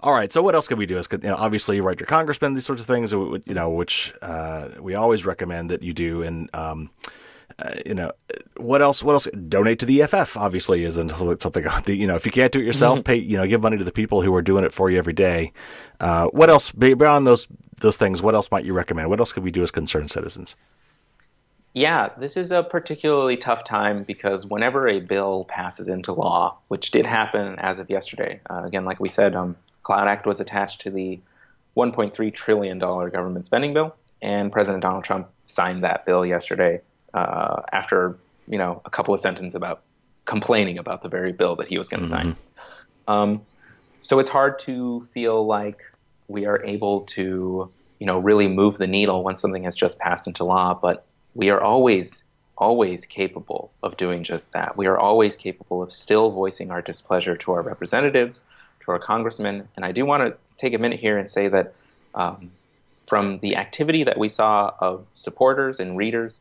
All 0.00 0.12
right. 0.12 0.30
So 0.30 0.42
what 0.42 0.54
else 0.54 0.68
can 0.68 0.78
we 0.78 0.86
do? 0.86 0.96
Is 0.96 1.08
you 1.10 1.18
know, 1.18 1.36
obviously 1.36 1.76
you 1.76 1.82
write 1.82 1.98
your 1.98 2.06
congressman 2.06 2.54
these 2.54 2.64
sorts 2.66 2.80
of 2.80 2.86
things, 2.86 3.12
you 3.12 3.42
know, 3.48 3.70
which 3.70 4.14
uh, 4.22 4.68
we 4.80 4.94
always 4.94 5.26
recommend 5.26 5.70
that 5.70 5.82
you 5.82 5.92
do. 5.92 6.22
And 6.22 6.48
um, 6.54 6.90
uh, 7.58 7.74
you 7.84 7.94
know, 7.94 8.12
what 8.56 8.80
else? 8.80 9.02
What 9.02 9.14
else? 9.14 9.26
Donate 9.48 9.80
to 9.80 9.86
the 9.86 10.02
EFF. 10.02 10.36
Obviously, 10.36 10.84
isn't 10.84 11.10
something. 11.40 11.64
You 11.86 12.06
know, 12.06 12.14
if 12.14 12.24
you 12.24 12.32
can't 12.32 12.52
do 12.52 12.60
it 12.60 12.64
yourself, 12.64 12.98
mm-hmm. 12.98 13.04
pay. 13.04 13.16
You 13.16 13.38
know, 13.38 13.46
give 13.46 13.60
money 13.60 13.76
to 13.76 13.84
the 13.84 13.92
people 13.92 14.22
who 14.22 14.32
are 14.34 14.42
doing 14.42 14.64
it 14.64 14.72
for 14.72 14.88
you 14.90 14.98
every 14.98 15.12
day. 15.12 15.52
Uh, 15.98 16.26
what 16.26 16.48
else 16.48 16.70
beyond 16.70 17.26
those 17.26 17.48
those 17.80 17.96
things? 17.96 18.22
What 18.22 18.36
else 18.36 18.50
might 18.52 18.64
you 18.64 18.74
recommend? 18.74 19.10
What 19.10 19.18
else 19.18 19.32
could 19.32 19.42
we 19.42 19.50
do 19.50 19.64
as 19.64 19.72
concerned 19.72 20.12
citizens? 20.12 20.54
Yeah, 21.74 22.08
this 22.18 22.36
is 22.36 22.50
a 22.50 22.62
particularly 22.62 23.36
tough 23.36 23.64
time 23.64 24.02
because 24.02 24.46
whenever 24.46 24.88
a 24.88 25.00
bill 25.00 25.44
passes 25.48 25.88
into 25.88 26.12
law, 26.12 26.58
which 26.68 26.90
did 26.90 27.06
happen 27.06 27.56
as 27.58 27.78
of 27.78 27.90
yesterday, 27.90 28.40
uh, 28.50 28.62
again, 28.64 28.84
like 28.84 28.98
we 28.98 29.08
said, 29.08 29.36
um, 29.36 29.56
Cloud 29.82 30.08
Act 30.08 30.26
was 30.26 30.40
attached 30.40 30.80
to 30.82 30.90
the 30.90 31.20
$1.3 31.76 32.34
trillion 32.34 32.78
government 32.78 33.46
spending 33.46 33.74
bill, 33.74 33.94
and 34.20 34.50
President 34.50 34.82
Donald 34.82 35.04
Trump 35.04 35.28
signed 35.46 35.84
that 35.84 36.04
bill 36.04 36.26
yesterday 36.26 36.80
uh, 37.14 37.62
after 37.72 38.16
you 38.46 38.58
know 38.58 38.82
a 38.84 38.90
couple 38.90 39.14
of 39.14 39.20
sentences 39.20 39.54
about 39.54 39.82
complaining 40.24 40.78
about 40.78 41.02
the 41.02 41.08
very 41.08 41.32
bill 41.32 41.56
that 41.56 41.68
he 41.68 41.78
was 41.78 41.88
going 41.88 42.06
to 42.06 42.08
mm-hmm. 42.08 42.30
sign. 42.30 42.36
Um, 43.06 43.42
so 44.02 44.18
it's 44.18 44.28
hard 44.28 44.58
to 44.60 45.06
feel 45.12 45.46
like 45.46 45.80
we 46.28 46.46
are 46.46 46.62
able 46.64 47.02
to 47.16 47.70
you 47.98 48.06
know 48.06 48.18
really 48.18 48.48
move 48.48 48.78
the 48.78 48.86
needle 48.86 49.22
when 49.22 49.36
something 49.36 49.64
has 49.64 49.74
just 49.74 49.98
passed 49.98 50.26
into 50.26 50.44
law, 50.44 50.74
but 50.74 51.06
we 51.34 51.50
are 51.50 51.60
always 51.60 52.24
always 52.56 53.04
capable 53.04 53.70
of 53.84 53.96
doing 53.96 54.24
just 54.24 54.52
that. 54.52 54.76
We 54.76 54.86
are 54.86 54.98
always 54.98 55.36
capable 55.36 55.80
of 55.80 55.92
still 55.92 56.32
voicing 56.32 56.72
our 56.72 56.82
displeasure 56.82 57.36
to 57.36 57.52
our 57.52 57.62
representatives 57.62 58.42
to 58.88 58.92
our 58.92 58.98
congressmen. 58.98 59.68
And 59.76 59.84
I 59.84 59.92
do 59.92 60.04
want 60.04 60.22
to 60.22 60.36
take 60.56 60.74
a 60.74 60.78
minute 60.78 60.98
here 60.98 61.18
and 61.18 61.30
say 61.30 61.48
that 61.48 61.74
um, 62.14 62.50
from 63.06 63.38
the 63.40 63.56
activity 63.56 64.02
that 64.04 64.18
we 64.18 64.28
saw 64.28 64.72
of 64.80 65.06
supporters 65.14 65.78
and 65.78 65.96
readers, 65.96 66.40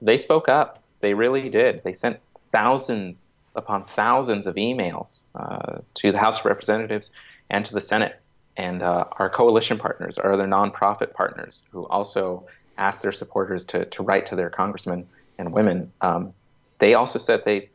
they 0.00 0.18
spoke 0.18 0.48
up. 0.48 0.82
They 1.00 1.14
really 1.14 1.48
did. 1.48 1.82
They 1.82 1.92
sent 1.92 2.20
thousands 2.52 3.36
upon 3.56 3.84
thousands 3.84 4.46
of 4.46 4.54
emails 4.54 5.22
uh, 5.34 5.78
to 5.94 6.12
the 6.12 6.18
House 6.18 6.38
of 6.38 6.44
Representatives 6.44 7.10
and 7.50 7.64
to 7.64 7.72
the 7.74 7.80
Senate. 7.80 8.20
And 8.56 8.82
uh, 8.82 9.04
our 9.12 9.30
coalition 9.30 9.78
partners, 9.78 10.18
our 10.18 10.32
other 10.32 10.46
nonprofit 10.46 11.14
partners, 11.14 11.62
who 11.70 11.86
also 11.86 12.44
asked 12.78 13.02
their 13.02 13.12
supporters 13.12 13.64
to, 13.66 13.84
to 13.86 14.02
write 14.02 14.26
to 14.26 14.36
their 14.36 14.50
congressmen 14.50 15.06
and 15.38 15.52
women, 15.52 15.92
um, 16.00 16.32
they 16.78 16.94
also 16.94 17.18
said 17.18 17.44
they 17.44 17.68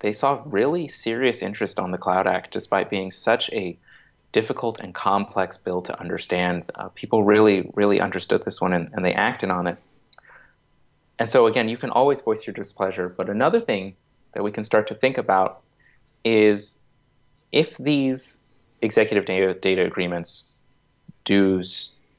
they 0.00 0.12
saw 0.14 0.42
really 0.46 0.88
serious 0.88 1.42
interest 1.42 1.78
on 1.78 1.90
the 1.90 1.98
Cloud 1.98 2.26
Act, 2.26 2.52
despite 2.52 2.88
being 2.88 3.10
such 3.10 3.50
a 3.50 3.76
difficult 4.32 4.78
and 4.80 4.94
complex 4.94 5.58
bill 5.58 5.82
to 5.82 6.00
understand. 6.00 6.64
Uh, 6.74 6.88
people 6.88 7.22
really, 7.22 7.70
really 7.74 8.00
understood 8.00 8.44
this 8.44 8.60
one 8.60 8.72
and, 8.72 8.90
and 8.94 9.04
they 9.04 9.12
acted 9.12 9.50
on 9.50 9.66
it. 9.66 9.76
And 11.18 11.30
so, 11.30 11.46
again, 11.46 11.68
you 11.68 11.76
can 11.76 11.90
always 11.90 12.20
voice 12.22 12.46
your 12.46 12.54
displeasure. 12.54 13.10
But 13.10 13.28
another 13.28 13.60
thing 13.60 13.94
that 14.32 14.42
we 14.42 14.50
can 14.50 14.64
start 14.64 14.88
to 14.88 14.94
think 14.94 15.18
about 15.18 15.60
is 16.24 16.78
if 17.52 17.76
these 17.78 18.40
executive 18.80 19.26
data, 19.26 19.54
data 19.54 19.84
agreements 19.84 20.60
do 21.24 21.62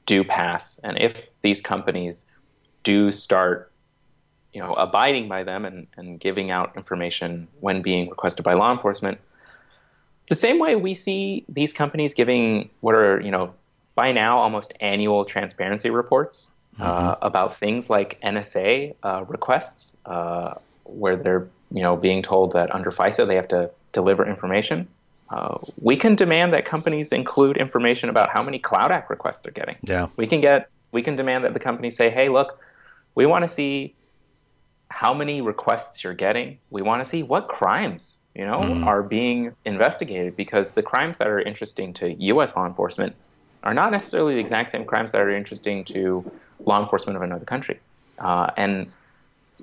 do 0.06 0.24
pass, 0.24 0.80
and 0.82 0.98
if 0.98 1.16
these 1.42 1.60
companies 1.60 2.24
do 2.82 3.12
start 3.12 3.72
you 4.52 4.60
know, 4.60 4.74
abiding 4.74 5.28
by 5.28 5.44
them 5.44 5.64
and, 5.64 5.86
and 5.96 6.20
giving 6.20 6.50
out 6.50 6.76
information 6.76 7.48
when 7.60 7.82
being 7.82 8.10
requested 8.10 8.44
by 8.44 8.52
law 8.52 8.70
enforcement. 8.70 9.18
The 10.28 10.36
same 10.36 10.58
way 10.58 10.76
we 10.76 10.94
see 10.94 11.44
these 11.48 11.72
companies 11.72 12.14
giving 12.14 12.70
what 12.80 12.94
are, 12.94 13.20
you 13.20 13.30
know, 13.30 13.54
by 13.94 14.12
now 14.12 14.38
almost 14.38 14.72
annual 14.80 15.24
transparency 15.24 15.90
reports 15.90 16.50
uh, 16.78 16.84
mm-hmm. 16.84 17.08
uh, 17.08 17.14
about 17.22 17.58
things 17.58 17.90
like 17.90 18.18
NSA 18.22 18.94
uh, 19.02 19.24
requests, 19.26 19.96
uh, 20.06 20.54
where 20.84 21.16
they're, 21.16 21.48
you 21.70 21.82
know, 21.82 21.96
being 21.96 22.22
told 22.22 22.52
that 22.52 22.74
under 22.74 22.90
FISA 22.90 23.26
they 23.26 23.36
have 23.36 23.48
to 23.48 23.70
deliver 23.92 24.26
information. 24.26 24.86
Uh, 25.30 25.58
we 25.80 25.96
can 25.96 26.14
demand 26.14 26.52
that 26.52 26.66
companies 26.66 27.10
include 27.10 27.56
information 27.56 28.10
about 28.10 28.28
how 28.28 28.42
many 28.42 28.58
Cloud 28.58 28.92
Act 28.92 29.08
requests 29.08 29.40
they're 29.40 29.52
getting. 29.52 29.76
Yeah. 29.82 30.08
We 30.16 30.26
can 30.26 30.42
get, 30.42 30.68
we 30.92 31.02
can 31.02 31.16
demand 31.16 31.44
that 31.44 31.54
the 31.54 31.60
companies 31.60 31.96
say, 31.96 32.10
hey, 32.10 32.28
look, 32.28 32.58
we 33.14 33.26
want 33.26 33.42
to 33.42 33.48
see 33.48 33.94
how 34.88 35.14
many 35.14 35.40
requests 35.40 36.04
you're 36.04 36.14
getting. 36.14 36.58
We 36.70 36.82
want 36.82 37.04
to 37.04 37.08
see 37.08 37.22
what 37.22 37.48
crimes 37.48 38.18
you 38.34 38.46
know, 38.46 38.58
mm. 38.58 38.86
are 38.86 39.02
being 39.02 39.54
investigated 39.64 40.36
because 40.36 40.72
the 40.72 40.82
crimes 40.82 41.18
that 41.18 41.28
are 41.28 41.40
interesting 41.40 41.92
to 41.94 42.12
U.S. 42.12 42.56
law 42.56 42.66
enforcement 42.66 43.14
are 43.62 43.74
not 43.74 43.92
necessarily 43.92 44.34
the 44.34 44.40
exact 44.40 44.70
same 44.70 44.84
crimes 44.84 45.12
that 45.12 45.20
are 45.20 45.30
interesting 45.30 45.84
to 45.84 46.30
law 46.64 46.80
enforcement 46.82 47.16
of 47.16 47.22
another 47.22 47.44
country. 47.44 47.78
Uh, 48.18 48.50
and 48.56 48.90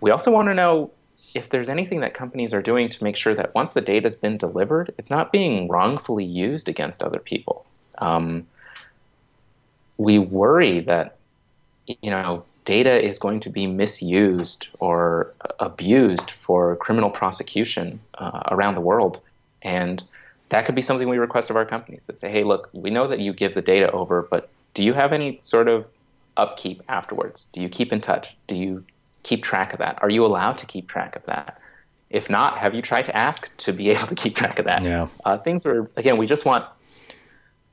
we 0.01 0.11
also 0.11 0.31
want 0.31 0.47
to 0.49 0.53
know 0.53 0.91
if 1.33 1.49
there's 1.49 1.69
anything 1.69 1.99
that 2.01 2.13
companies 2.13 2.53
are 2.53 2.61
doing 2.61 2.89
to 2.89 3.03
make 3.03 3.15
sure 3.15 3.33
that 3.33 3.53
once 3.55 3.73
the 3.73 3.81
data 3.81 4.05
has 4.05 4.15
been 4.15 4.37
delivered, 4.37 4.93
it's 4.97 5.09
not 5.09 5.31
being 5.31 5.67
wrongfully 5.67 6.23
used 6.23 6.69
against 6.69 7.01
other 7.01 7.19
people. 7.19 7.65
Um, 7.97 8.47
we 9.97 10.17
worry 10.17 10.79
that 10.81 11.17
you 11.87 12.11
know 12.11 12.45
data 12.69 13.03
is 13.03 13.17
going 13.17 13.39
to 13.39 13.49
be 13.49 13.65
misused 13.65 14.67
or 14.79 15.33
abused 15.59 16.29
for 16.45 16.75
criminal 16.75 17.09
prosecution 17.09 17.99
uh, 18.19 18.43
around 18.51 18.75
the 18.75 18.81
world, 18.81 19.19
and 19.63 20.03
that 20.49 20.67
could 20.67 20.75
be 20.75 20.83
something 20.83 21.09
we 21.09 21.17
request 21.17 21.49
of 21.49 21.55
our 21.55 21.65
companies 21.65 22.05
that 22.05 22.19
say, 22.19 22.29
hey, 22.29 22.43
look, 22.43 22.69
we 22.71 22.91
know 22.91 23.07
that 23.07 23.17
you 23.17 23.33
give 23.33 23.55
the 23.55 23.61
data 23.63 23.91
over, 23.91 24.27
but 24.29 24.49
do 24.75 24.83
you 24.83 24.93
have 24.93 25.13
any 25.13 25.39
sort 25.41 25.67
of 25.67 25.83
upkeep 26.37 26.83
afterwards? 26.87 27.47
Do 27.53 27.59
you 27.59 27.69
keep 27.69 27.91
in 27.91 28.01
touch? 28.01 28.27
Do 28.47 28.53
you 28.53 28.85
keep 29.23 29.43
track 29.43 29.73
of 29.73 29.79
that? 29.79 29.97
Are 30.03 30.09
you 30.11 30.23
allowed 30.23 30.59
to 30.59 30.67
keep 30.67 30.87
track 30.87 31.15
of 31.15 31.25
that? 31.25 31.59
If 32.11 32.29
not, 32.29 32.59
have 32.59 32.75
you 32.75 32.83
tried 32.83 33.05
to 33.05 33.17
ask 33.17 33.49
to 33.65 33.73
be 33.73 33.89
able 33.95 34.05
to 34.05 34.15
keep 34.15 34.35
track 34.35 34.59
of 34.59 34.65
that? 34.65 34.83
Yeah. 34.83 35.07
Uh, 35.25 35.39
things 35.39 35.65
are 35.65 35.89
again, 35.95 36.17
we 36.17 36.27
just 36.27 36.45
want 36.45 36.65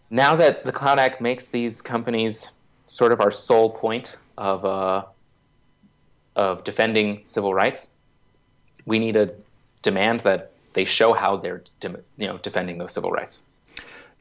now 0.08 0.34
that 0.36 0.64
the 0.64 0.72
Cloud 0.72 0.98
Act 0.98 1.20
makes 1.20 1.48
these 1.48 1.82
companies 1.82 2.50
sort 2.86 3.12
of 3.12 3.20
our 3.20 3.30
sole 3.30 3.68
point 3.68 4.16
of 4.36 4.64
uh, 4.64 5.04
of 6.34 6.64
defending 6.64 7.22
civil 7.24 7.54
rights, 7.54 7.88
we 8.84 8.98
need 8.98 9.12
to 9.12 9.34
demand 9.82 10.20
that 10.20 10.52
they 10.74 10.84
show 10.84 11.12
how 11.12 11.36
they're 11.36 11.62
you 11.82 12.26
know 12.26 12.38
defending 12.38 12.78
those 12.78 12.92
civil 12.92 13.10
rights. 13.10 13.38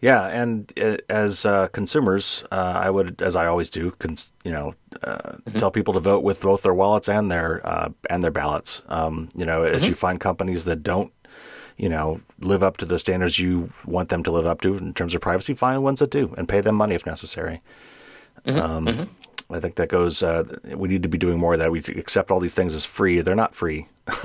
Yeah, 0.02 0.28
and 0.28 0.72
uh, 0.80 0.98
as 1.10 1.46
uh, 1.46 1.70
consumers, 1.70 2.44
uh, 2.52 2.80
I 2.84 2.90
would, 2.90 3.22
as 3.22 3.36
I 3.36 3.48
always 3.48 3.70
do, 3.70 3.92
cons- 3.98 4.34
you 4.44 4.52
know, 4.52 4.76
uh, 5.02 5.18
mm-hmm. 5.18 5.58
tell 5.58 5.72
people 5.72 5.94
to 5.94 6.00
vote 6.00 6.22
with 6.24 6.42
both 6.42 6.64
their 6.64 6.74
wallets 6.74 7.08
and 7.08 7.32
their 7.32 7.66
uh, 7.66 7.90
and 8.10 8.24
their 8.24 8.32
ballots. 8.32 8.82
Um, 8.88 9.30
you 9.36 9.46
know, 9.46 9.62
mm-hmm. 9.62 9.76
as 9.76 9.88
you 9.88 9.96
find 9.96 10.20
companies 10.20 10.66
that 10.66 10.84
don't, 10.84 11.14
you 11.78 11.90
know, 11.90 12.22
live 12.40 12.62
up 12.62 12.78
to 12.78 12.86
the 12.86 13.00
standards 13.00 13.40
you 13.40 13.72
want 13.86 14.10
them 14.10 14.22
to 14.24 14.32
live 14.32 14.46
up 14.46 14.62
to 14.62 14.76
in 14.76 14.94
terms 14.94 15.16
of 15.16 15.22
privacy, 15.22 15.54
find 15.54 15.84
ones 15.84 16.00
that 16.00 16.12
do 16.12 16.34
and 16.38 16.48
pay 16.48 16.62
them 16.62 16.76
money 16.76 16.94
if 16.94 17.06
necessary. 17.06 17.62
Mm-hmm. 18.46 18.60
Um, 18.60 18.86
mm-hmm. 18.86 19.04
I 19.50 19.60
think 19.60 19.76
that 19.76 19.90
goes. 19.90 20.24
Uh, 20.24 20.58
we 20.76 20.88
need 20.88 21.04
to 21.04 21.10
be 21.10 21.20
doing 21.20 21.38
more 21.38 21.54
of 21.54 21.60
that. 21.60 21.72
We 21.72 21.80
accept 21.80 22.32
all 22.32 22.40
these 22.40 22.56
things 22.56 22.74
as 22.74 22.84
free. 22.84 23.22
They're 23.22 23.36
not 23.36 23.54
free. 23.54 23.88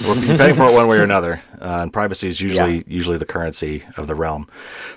We're 0.00 0.36
paying 0.36 0.54
for 0.54 0.68
it 0.68 0.74
one 0.74 0.88
way 0.88 0.98
or 0.98 1.04
another, 1.04 1.42
uh, 1.60 1.80
and 1.82 1.92
privacy 1.92 2.28
is 2.28 2.40
usually 2.40 2.78
yeah. 2.78 2.82
usually 2.86 3.18
the 3.18 3.24
currency 3.24 3.84
of 3.96 4.08
the 4.08 4.16
realm. 4.16 4.48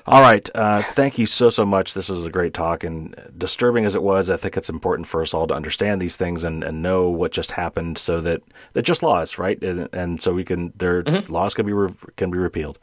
All 0.07 0.21
right, 0.21 0.47
uh, 0.55 0.81
thank 0.81 1.19
you 1.19 1.27
so 1.27 1.49
so 1.49 1.65
much. 1.65 1.93
This 1.93 2.09
was 2.09 2.25
a 2.25 2.31
great 2.31 2.53
talk, 2.53 2.83
and 2.83 3.15
disturbing 3.37 3.85
as 3.85 3.93
it 3.93 4.01
was, 4.01 4.29
I 4.29 4.37
think 4.37 4.57
it's 4.57 4.69
important 4.69 5.07
for 5.07 5.21
us 5.21 5.33
all 5.33 5.47
to 5.47 5.53
understand 5.53 6.01
these 6.01 6.15
things 6.15 6.43
and, 6.43 6.63
and 6.63 6.81
know 6.81 7.09
what 7.09 7.31
just 7.31 7.51
happened, 7.51 7.97
so 7.99 8.21
that 8.21 8.41
they're 8.73 8.83
just 8.83 9.03
laws, 9.03 9.37
right? 9.37 9.61
And, 9.61 9.89
and 9.93 10.21
so 10.21 10.33
we 10.33 10.43
can 10.43 10.73
their 10.75 11.03
mm-hmm. 11.03 11.31
laws 11.31 11.53
can 11.53 11.65
be 11.65 11.73
re- 11.73 11.95
can 12.15 12.31
be 12.31 12.37
repealed. 12.37 12.79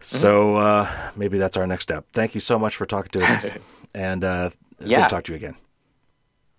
So 0.00 0.56
uh, 0.56 1.10
maybe 1.14 1.38
that's 1.38 1.56
our 1.56 1.66
next 1.66 1.84
step. 1.84 2.04
Thank 2.12 2.34
you 2.34 2.40
so 2.40 2.58
much 2.58 2.74
for 2.74 2.86
talking 2.86 3.10
to 3.12 3.24
us, 3.24 3.50
and 3.94 4.24
uh, 4.24 4.50
yeah. 4.86 4.98
Good 4.98 5.02
to 5.04 5.08
talk 5.08 5.24
to 5.24 5.32
you 5.32 5.36
again. 5.36 5.56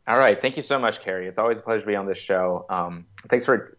All 0.08 0.18
right. 0.18 0.40
Thank 0.40 0.58
you 0.58 0.64
so 0.64 0.78
much, 0.80 1.02
Carey. 1.02 1.28
It's 1.28 1.38
always 1.38 1.60
a 1.60 1.62
pleasure 1.62 1.82
to 1.82 1.88
be 1.88 1.96
on 1.96 2.06
this 2.06 2.18
show. 2.18 2.66
Um, 2.70 3.06
thanks 3.30 3.46
for 3.46 3.78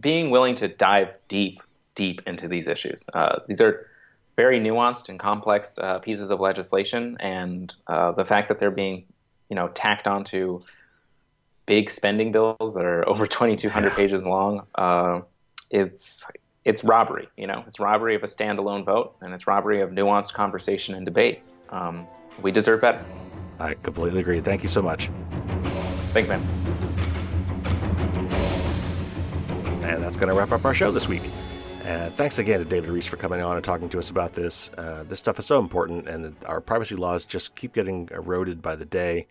being 0.00 0.30
willing 0.30 0.56
to 0.56 0.68
dive 0.68 1.08
deep, 1.28 1.62
deep 1.94 2.22
into 2.26 2.48
these 2.48 2.66
issues. 2.66 3.04
Uh, 3.12 3.40
these 3.46 3.60
are 3.60 3.86
very 4.36 4.60
nuanced 4.60 5.08
and 5.08 5.18
complex 5.18 5.74
uh, 5.78 5.98
pieces 5.98 6.30
of 6.30 6.40
legislation, 6.40 7.16
and 7.20 7.74
uh, 7.86 8.12
the 8.12 8.24
fact 8.24 8.48
that 8.48 8.60
they're 8.60 8.70
being, 8.70 9.04
you 9.48 9.56
know, 9.56 9.68
tacked 9.68 10.06
onto 10.06 10.62
big 11.66 11.90
spending 11.90 12.32
bills 12.32 12.74
that 12.74 12.84
are 12.84 13.08
over 13.08 13.26
2,200 13.26 13.92
pages 13.94 14.24
long, 14.24 14.66
uh, 14.74 15.20
it's 15.70 16.24
it's 16.64 16.84
robbery. 16.84 17.28
You 17.36 17.46
know, 17.46 17.64
it's 17.66 17.80
robbery 17.80 18.14
of 18.14 18.22
a 18.22 18.26
standalone 18.26 18.84
vote, 18.84 19.16
and 19.20 19.32
it's 19.32 19.46
robbery 19.46 19.80
of 19.80 19.90
nuanced 19.90 20.32
conversation 20.32 20.94
and 20.94 21.04
debate. 21.04 21.40
Um, 21.70 22.06
we 22.42 22.52
deserve 22.52 22.80
better. 22.80 23.04
I 23.60 23.74
completely 23.74 24.20
agree. 24.20 24.40
Thank 24.40 24.62
you 24.62 24.68
so 24.68 24.82
much. 24.82 25.10
Thanks, 26.12 26.28
man. 26.28 26.40
And 29.84 30.02
that's 30.02 30.16
going 30.16 30.28
to 30.28 30.34
wrap 30.34 30.52
up 30.52 30.64
our 30.64 30.74
show 30.74 30.90
this 30.90 31.08
week. 31.08 31.22
Uh, 31.84 32.10
thanks 32.10 32.38
again 32.38 32.58
to 32.58 32.64
David 32.64 32.90
Ruiz 32.90 33.06
for 33.06 33.16
coming 33.16 33.40
on 33.40 33.56
and 33.56 33.64
talking 33.64 33.88
to 33.88 33.98
us 33.98 34.10
about 34.10 34.34
this. 34.34 34.70
Uh, 34.76 35.04
this 35.08 35.18
stuff 35.18 35.38
is 35.38 35.46
so 35.46 35.58
important, 35.58 36.06
and 36.06 36.36
our 36.44 36.60
privacy 36.60 36.94
laws 36.94 37.24
just 37.24 37.54
keep 37.56 37.72
getting 37.72 38.08
eroded 38.12 38.60
by 38.60 38.76
the 38.76 38.84
day. 38.84 39.26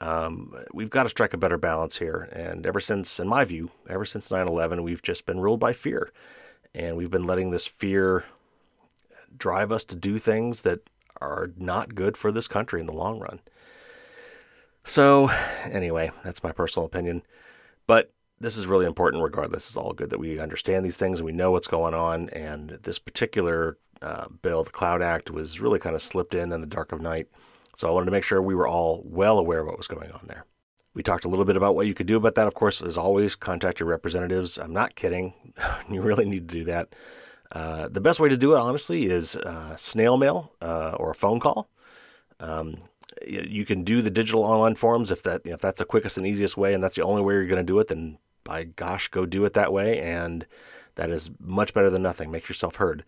Um, 0.00 0.54
we've 0.72 0.90
got 0.90 1.04
to 1.04 1.08
strike 1.08 1.34
a 1.34 1.38
better 1.38 1.56
balance 1.56 1.98
here. 1.98 2.28
And 2.32 2.66
ever 2.66 2.80
since, 2.80 3.18
in 3.20 3.28
my 3.28 3.44
view, 3.44 3.70
ever 3.88 4.04
since 4.04 4.30
9 4.30 4.48
11, 4.48 4.82
we've 4.82 5.02
just 5.02 5.26
been 5.26 5.40
ruled 5.40 5.60
by 5.60 5.72
fear. 5.72 6.10
And 6.74 6.96
we've 6.96 7.10
been 7.10 7.26
letting 7.26 7.50
this 7.50 7.66
fear 7.66 8.24
drive 9.36 9.70
us 9.72 9.84
to 9.84 9.96
do 9.96 10.18
things 10.18 10.62
that 10.62 10.80
are 11.20 11.50
not 11.56 11.94
good 11.94 12.16
for 12.16 12.32
this 12.32 12.48
country 12.48 12.80
in 12.80 12.86
the 12.86 12.92
long 12.92 13.18
run. 13.18 13.40
So, 14.84 15.28
anyway, 15.64 16.10
that's 16.24 16.42
my 16.42 16.52
personal 16.52 16.86
opinion. 16.86 17.22
But 17.86 18.12
this 18.40 18.56
is 18.56 18.66
really 18.66 18.86
important 18.86 19.22
regardless. 19.22 19.68
It's 19.68 19.76
all 19.76 19.92
good 19.92 20.10
that 20.10 20.18
we 20.18 20.38
understand 20.38 20.84
these 20.84 20.96
things 20.96 21.18
and 21.18 21.26
we 21.26 21.32
know 21.32 21.50
what's 21.50 21.66
going 21.66 21.94
on. 21.94 22.30
And 22.30 22.70
this 22.82 22.98
particular 22.98 23.78
uh, 24.00 24.26
bill, 24.42 24.64
the 24.64 24.70
Cloud 24.70 25.02
Act, 25.02 25.30
was 25.30 25.60
really 25.60 25.78
kind 25.78 25.96
of 25.96 26.02
slipped 26.02 26.34
in 26.34 26.52
in 26.52 26.60
the 26.60 26.66
dark 26.66 26.92
of 26.92 27.00
night. 27.00 27.28
So 27.76 27.88
I 27.88 27.90
wanted 27.90 28.06
to 28.06 28.12
make 28.12 28.24
sure 28.24 28.40
we 28.40 28.54
were 28.54 28.68
all 28.68 29.02
well 29.04 29.38
aware 29.38 29.60
of 29.60 29.66
what 29.66 29.76
was 29.76 29.88
going 29.88 30.10
on 30.10 30.24
there. 30.26 30.44
We 30.94 31.02
talked 31.02 31.24
a 31.24 31.28
little 31.28 31.44
bit 31.44 31.56
about 31.56 31.74
what 31.74 31.86
you 31.86 31.94
could 31.94 32.06
do 32.06 32.16
about 32.16 32.34
that. 32.34 32.48
Of 32.48 32.54
course, 32.54 32.82
as 32.82 32.96
always, 32.96 33.36
contact 33.36 33.78
your 33.78 33.88
representatives. 33.88 34.58
I'm 34.58 34.72
not 34.72 34.94
kidding. 34.94 35.34
you 35.90 36.02
really 36.02 36.24
need 36.24 36.48
to 36.48 36.58
do 36.58 36.64
that. 36.64 36.94
Uh, 37.52 37.88
the 37.88 38.00
best 38.00 38.20
way 38.20 38.28
to 38.28 38.36
do 38.36 38.54
it, 38.54 38.58
honestly, 38.58 39.06
is 39.06 39.36
uh, 39.36 39.74
snail 39.76 40.16
mail 40.16 40.52
uh, 40.60 40.92
or 40.98 41.10
a 41.10 41.14
phone 41.14 41.40
call. 41.40 41.68
Um, 42.40 42.82
you 43.26 43.64
can 43.64 43.84
do 43.84 44.00
the 44.02 44.10
digital 44.10 44.44
online 44.44 44.76
forms 44.76 45.10
if 45.10 45.22
that 45.24 45.42
if 45.44 45.60
that's 45.60 45.78
the 45.80 45.84
quickest 45.84 46.18
and 46.18 46.26
easiest 46.26 46.56
way, 46.56 46.74
and 46.74 46.82
that's 46.82 46.96
the 46.96 47.02
only 47.02 47.22
way 47.22 47.34
you're 47.34 47.46
going 47.46 47.56
to 47.56 47.62
do 47.62 47.78
it. 47.80 47.88
Then 47.88 48.18
by 48.44 48.64
gosh, 48.64 49.08
go 49.08 49.26
do 49.26 49.44
it 49.44 49.54
that 49.54 49.72
way, 49.72 50.00
and 50.00 50.46
that 50.94 51.10
is 51.10 51.30
much 51.40 51.74
better 51.74 51.90
than 51.90 52.02
nothing. 52.02 52.30
Make 52.30 52.48
yourself 52.48 52.76
heard. 52.76 53.04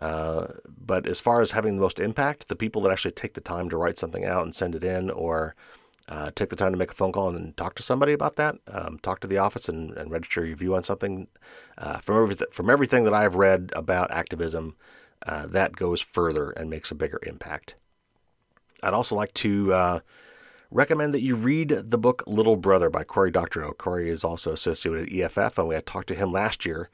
Uh, 0.00 0.48
but 0.66 1.06
as 1.06 1.20
far 1.20 1.40
as 1.40 1.52
having 1.52 1.76
the 1.76 1.80
most 1.80 2.00
impact, 2.00 2.48
the 2.48 2.56
people 2.56 2.82
that 2.82 2.92
actually 2.92 3.12
take 3.12 3.32
the 3.32 3.40
time 3.40 3.70
to 3.70 3.76
write 3.78 3.98
something 3.98 4.24
out 4.26 4.42
and 4.42 4.54
send 4.54 4.74
it 4.74 4.84
in, 4.84 5.10
or 5.10 5.54
uh, 6.08 6.30
take 6.34 6.50
the 6.50 6.56
time 6.56 6.72
to 6.72 6.78
make 6.78 6.90
a 6.90 6.94
phone 6.94 7.12
call 7.12 7.28
and 7.28 7.56
talk 7.56 7.74
to 7.74 7.82
somebody 7.82 8.12
about 8.12 8.36
that. 8.36 8.56
Um, 8.68 8.98
talk 9.02 9.20
to 9.20 9.26
the 9.26 9.38
office 9.38 9.68
and, 9.68 9.96
and, 9.96 10.10
register 10.10 10.44
your 10.44 10.56
view 10.56 10.74
on 10.76 10.82
something. 10.82 11.26
Uh, 11.76 11.98
from, 11.98 12.22
everything, 12.22 12.46
from 12.52 12.70
everything 12.70 13.04
that 13.04 13.14
I've 13.14 13.34
read 13.34 13.72
about 13.74 14.12
activism, 14.12 14.76
uh, 15.26 15.46
that 15.46 15.74
goes 15.74 16.00
further 16.00 16.50
and 16.50 16.70
makes 16.70 16.90
a 16.90 16.94
bigger 16.94 17.18
impact. 17.26 17.74
I'd 18.82 18.94
also 18.94 19.16
like 19.16 19.34
to 19.34 19.72
uh, 19.72 20.00
recommend 20.70 21.14
that 21.14 21.22
you 21.22 21.34
read 21.34 21.70
the 21.70 21.98
book 21.98 22.22
Little 22.26 22.56
Brother 22.56 22.88
by 22.88 23.02
Cory 23.02 23.30
Doctorow. 23.30 23.72
Cory 23.72 24.08
is 24.08 24.22
also 24.22 24.52
associated 24.52 25.10
with 25.10 25.12
EFF, 25.12 25.58
and 25.58 25.68
we 25.68 25.74
had 25.74 25.86
talked 25.86 26.08
to 26.08 26.14
him 26.14 26.30
last 26.30 26.64
year 26.64 26.88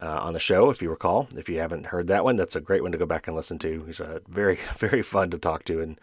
uh, 0.00 0.20
on 0.22 0.32
the 0.32 0.40
show, 0.40 0.70
if 0.70 0.82
you 0.82 0.90
recall. 0.90 1.28
If 1.36 1.48
you 1.48 1.58
haven't 1.58 1.86
heard 1.86 2.06
that 2.08 2.24
one, 2.24 2.36
that's 2.36 2.56
a 2.56 2.60
great 2.60 2.82
one 2.82 2.92
to 2.92 2.98
go 2.98 3.06
back 3.06 3.26
and 3.26 3.34
listen 3.34 3.58
to. 3.60 3.84
He's 3.84 4.00
a 4.00 4.22
very, 4.28 4.58
very 4.76 5.02
fun 5.02 5.30
to 5.30 5.38
talk 5.38 5.64
to 5.64 5.80
and 5.80 6.00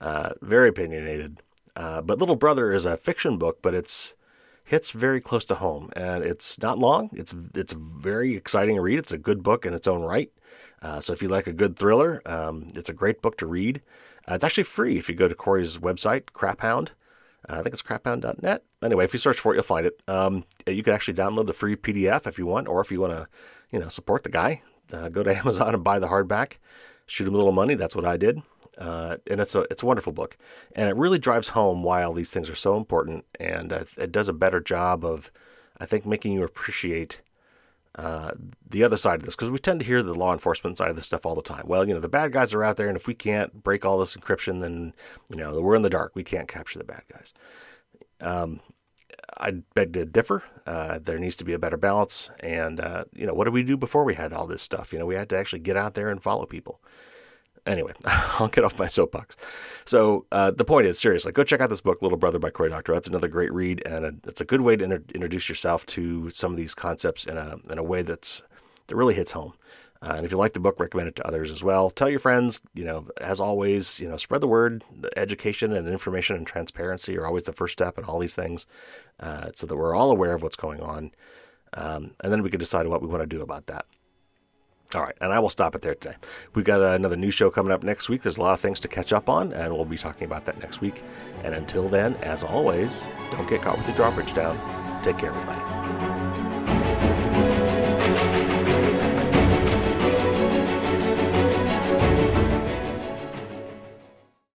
uh, 0.00 0.30
very 0.40 0.68
opinionated. 0.68 1.42
Uh, 1.74 2.00
but 2.02 2.18
Little 2.18 2.36
Brother 2.36 2.72
is 2.72 2.84
a 2.84 2.96
fiction 2.96 3.38
book, 3.38 3.60
but 3.62 3.74
it's 3.74 4.14
hits 4.64 4.90
very 4.90 5.20
close 5.20 5.44
to 5.46 5.56
home, 5.56 5.90
and 5.94 6.24
it's 6.24 6.60
not 6.60 6.78
long. 6.78 7.10
It's 7.12 7.34
it's 7.54 7.72
very 7.72 8.36
exciting 8.36 8.76
to 8.76 8.82
read. 8.82 8.98
It's 8.98 9.12
a 9.12 9.18
good 9.18 9.42
book 9.42 9.66
in 9.66 9.74
its 9.74 9.86
own 9.86 10.02
right. 10.02 10.30
Uh, 10.80 11.00
so 11.00 11.12
if 11.12 11.22
you 11.22 11.28
like 11.28 11.46
a 11.46 11.52
good 11.52 11.76
thriller, 11.76 12.22
um, 12.26 12.68
it's 12.74 12.88
a 12.88 12.94
great 12.94 13.22
book 13.22 13.36
to 13.38 13.46
read. 13.46 13.82
Uh, 14.28 14.34
it's 14.34 14.44
actually 14.44 14.64
free 14.64 14.98
if 14.98 15.08
you 15.08 15.14
go 15.14 15.28
to 15.28 15.34
Cory's 15.34 15.78
website, 15.78 16.24
Craphound. 16.34 16.90
Uh, 17.48 17.54
I 17.58 17.62
think 17.62 17.72
it's 17.72 17.82
craphound.net. 17.82 18.64
Anyway, 18.82 19.04
if 19.04 19.12
you 19.12 19.18
search 19.18 19.38
for 19.38 19.52
it, 19.52 19.56
you'll 19.56 19.64
find 19.64 19.86
it. 19.86 20.00
Um, 20.06 20.44
you 20.66 20.82
can 20.82 20.94
actually 20.94 21.14
download 21.14 21.46
the 21.46 21.52
free 21.52 21.76
PDF 21.76 22.26
if 22.26 22.38
you 22.38 22.46
want, 22.46 22.68
or 22.68 22.80
if 22.80 22.92
you 22.92 23.00
want 23.00 23.12
to, 23.12 23.28
you 23.70 23.80
know, 23.80 23.88
support 23.88 24.22
the 24.22 24.28
guy, 24.28 24.62
uh, 24.92 25.08
go 25.08 25.22
to 25.22 25.36
Amazon 25.36 25.74
and 25.74 25.84
buy 25.84 25.98
the 25.98 26.08
hardback. 26.08 26.58
Shoot 27.06 27.26
him 27.26 27.34
a 27.34 27.36
little 27.36 27.52
money. 27.52 27.74
That's 27.74 27.96
what 27.96 28.04
I 28.04 28.16
did. 28.16 28.42
Uh, 28.78 29.18
and 29.30 29.40
it's 29.40 29.54
a 29.54 29.60
it's 29.70 29.82
a 29.82 29.86
wonderful 29.86 30.12
book, 30.12 30.36
and 30.74 30.88
it 30.88 30.96
really 30.96 31.18
drives 31.18 31.48
home 31.48 31.82
why 31.82 32.02
all 32.02 32.12
these 32.12 32.30
things 32.30 32.48
are 32.48 32.56
so 32.56 32.76
important, 32.76 33.24
and 33.38 33.72
uh, 33.72 33.84
it 33.98 34.10
does 34.10 34.28
a 34.28 34.32
better 34.32 34.60
job 34.60 35.04
of, 35.04 35.30
I 35.78 35.86
think, 35.86 36.06
making 36.06 36.32
you 36.32 36.42
appreciate 36.42 37.20
uh, 37.96 38.32
the 38.68 38.82
other 38.82 38.96
side 38.96 39.20
of 39.20 39.26
this 39.26 39.36
because 39.36 39.50
we 39.50 39.58
tend 39.58 39.80
to 39.80 39.86
hear 39.86 40.02
the 40.02 40.14
law 40.14 40.32
enforcement 40.32 40.78
side 40.78 40.88
of 40.88 40.96
this 40.96 41.04
stuff 41.04 41.26
all 41.26 41.34
the 41.34 41.42
time. 41.42 41.64
Well, 41.66 41.86
you 41.86 41.92
know, 41.92 42.00
the 42.00 42.08
bad 42.08 42.32
guys 42.32 42.54
are 42.54 42.64
out 42.64 42.78
there, 42.78 42.88
and 42.88 42.96
if 42.96 43.06
we 43.06 43.14
can't 43.14 43.62
break 43.62 43.84
all 43.84 43.98
this 43.98 44.16
encryption, 44.16 44.62
then 44.62 44.94
you 45.28 45.36
know 45.36 45.60
we're 45.60 45.76
in 45.76 45.82
the 45.82 45.90
dark. 45.90 46.12
We 46.14 46.24
can't 46.24 46.48
capture 46.48 46.78
the 46.78 46.84
bad 46.84 47.02
guys. 47.12 47.34
Um, 48.20 48.60
I 49.38 49.50
beg 49.74 49.92
to 49.94 50.04
differ. 50.04 50.42
Uh, 50.66 50.98
there 51.02 51.18
needs 51.18 51.36
to 51.36 51.44
be 51.44 51.52
a 51.52 51.58
better 51.58 51.76
balance. 51.76 52.30
And, 52.40 52.80
uh, 52.80 53.04
you 53.12 53.26
know, 53.26 53.34
what 53.34 53.44
did 53.44 53.54
we 53.54 53.62
do 53.62 53.76
before 53.76 54.04
we 54.04 54.14
had 54.14 54.32
all 54.32 54.46
this 54.46 54.62
stuff? 54.62 54.92
You 54.92 54.98
know, 54.98 55.06
we 55.06 55.14
had 55.14 55.28
to 55.30 55.36
actually 55.36 55.60
get 55.60 55.76
out 55.76 55.94
there 55.94 56.08
and 56.08 56.22
follow 56.22 56.46
people. 56.46 56.80
Anyway, 57.66 57.92
I'll 58.04 58.48
get 58.48 58.64
off 58.64 58.78
my 58.78 58.86
soapbox. 58.86 59.36
So 59.84 60.26
uh, 60.32 60.50
the 60.50 60.64
point 60.64 60.86
is, 60.86 60.98
seriously, 60.98 61.32
go 61.32 61.44
check 61.44 61.60
out 61.60 61.70
this 61.70 61.80
book, 61.80 62.02
Little 62.02 62.18
Brother 62.18 62.38
by 62.38 62.50
Cory 62.50 62.70
Doctorow. 62.70 62.96
That's 62.96 63.08
another 63.08 63.28
great 63.28 63.52
read, 63.52 63.82
and 63.86 64.04
a, 64.04 64.14
it's 64.28 64.40
a 64.40 64.44
good 64.44 64.62
way 64.62 64.76
to 64.76 64.84
inter- 64.84 65.04
introduce 65.14 65.48
yourself 65.48 65.86
to 65.86 66.30
some 66.30 66.50
of 66.50 66.56
these 66.56 66.74
concepts 66.74 67.24
in 67.24 67.36
a 67.36 67.58
in 67.70 67.78
a 67.78 67.82
way 67.82 68.02
that's 68.02 68.42
that 68.88 68.96
really 68.96 69.14
hits 69.14 69.32
home. 69.32 69.54
Uh, 70.02 70.14
and 70.16 70.26
if 70.26 70.32
you 70.32 70.36
like 70.36 70.52
the 70.52 70.60
book, 70.60 70.80
recommend 70.80 71.08
it 71.08 71.14
to 71.14 71.26
others 71.26 71.52
as 71.52 71.62
well. 71.62 71.88
Tell 71.88 72.10
your 72.10 72.18
friends. 72.18 72.60
You 72.74 72.84
know, 72.84 73.06
as 73.20 73.40
always, 73.40 74.00
you 74.00 74.08
know, 74.08 74.16
spread 74.16 74.40
the 74.40 74.48
word. 74.48 74.82
Education 75.16 75.72
and 75.72 75.86
information 75.88 76.34
and 76.34 76.44
transparency 76.44 77.16
are 77.16 77.26
always 77.26 77.44
the 77.44 77.52
first 77.52 77.74
step 77.74 77.96
in 77.96 78.04
all 78.04 78.18
these 78.18 78.34
things, 78.34 78.66
uh, 79.20 79.50
so 79.54 79.68
that 79.68 79.76
we're 79.76 79.94
all 79.94 80.10
aware 80.10 80.34
of 80.34 80.42
what's 80.42 80.56
going 80.56 80.80
on, 80.80 81.12
um, 81.74 82.16
and 82.20 82.32
then 82.32 82.42
we 82.42 82.50
can 82.50 82.58
decide 82.58 82.88
what 82.88 83.02
we 83.02 83.08
want 83.08 83.22
to 83.22 83.26
do 83.26 83.40
about 83.40 83.66
that. 83.66 83.86
All 84.94 85.02
right, 85.02 85.16
and 85.22 85.32
I 85.32 85.38
will 85.38 85.48
stop 85.48 85.74
it 85.74 85.80
there 85.80 85.94
today. 85.94 86.16
We've 86.54 86.66
got 86.66 86.82
uh, 86.82 86.88
another 86.88 87.16
new 87.16 87.30
show 87.30 87.50
coming 87.50 87.72
up 87.72 87.82
next 87.82 88.10
week. 88.10 88.22
There's 88.22 88.36
a 88.36 88.42
lot 88.42 88.52
of 88.52 88.60
things 88.60 88.78
to 88.80 88.88
catch 88.88 89.12
up 89.12 89.28
on, 89.28 89.52
and 89.54 89.72
we'll 89.72 89.86
be 89.86 89.96
talking 89.96 90.26
about 90.26 90.44
that 90.44 90.58
next 90.58 90.82
week. 90.82 91.02
And 91.42 91.54
until 91.54 91.88
then, 91.88 92.16
as 92.16 92.42
always, 92.42 93.06
don't 93.30 93.48
get 93.48 93.62
caught 93.62 93.78
with 93.78 93.86
your 93.86 93.96
drawbridge 93.96 94.34
down. 94.34 94.58
Take 95.02 95.18
care, 95.18 95.30
everybody. 95.30 96.21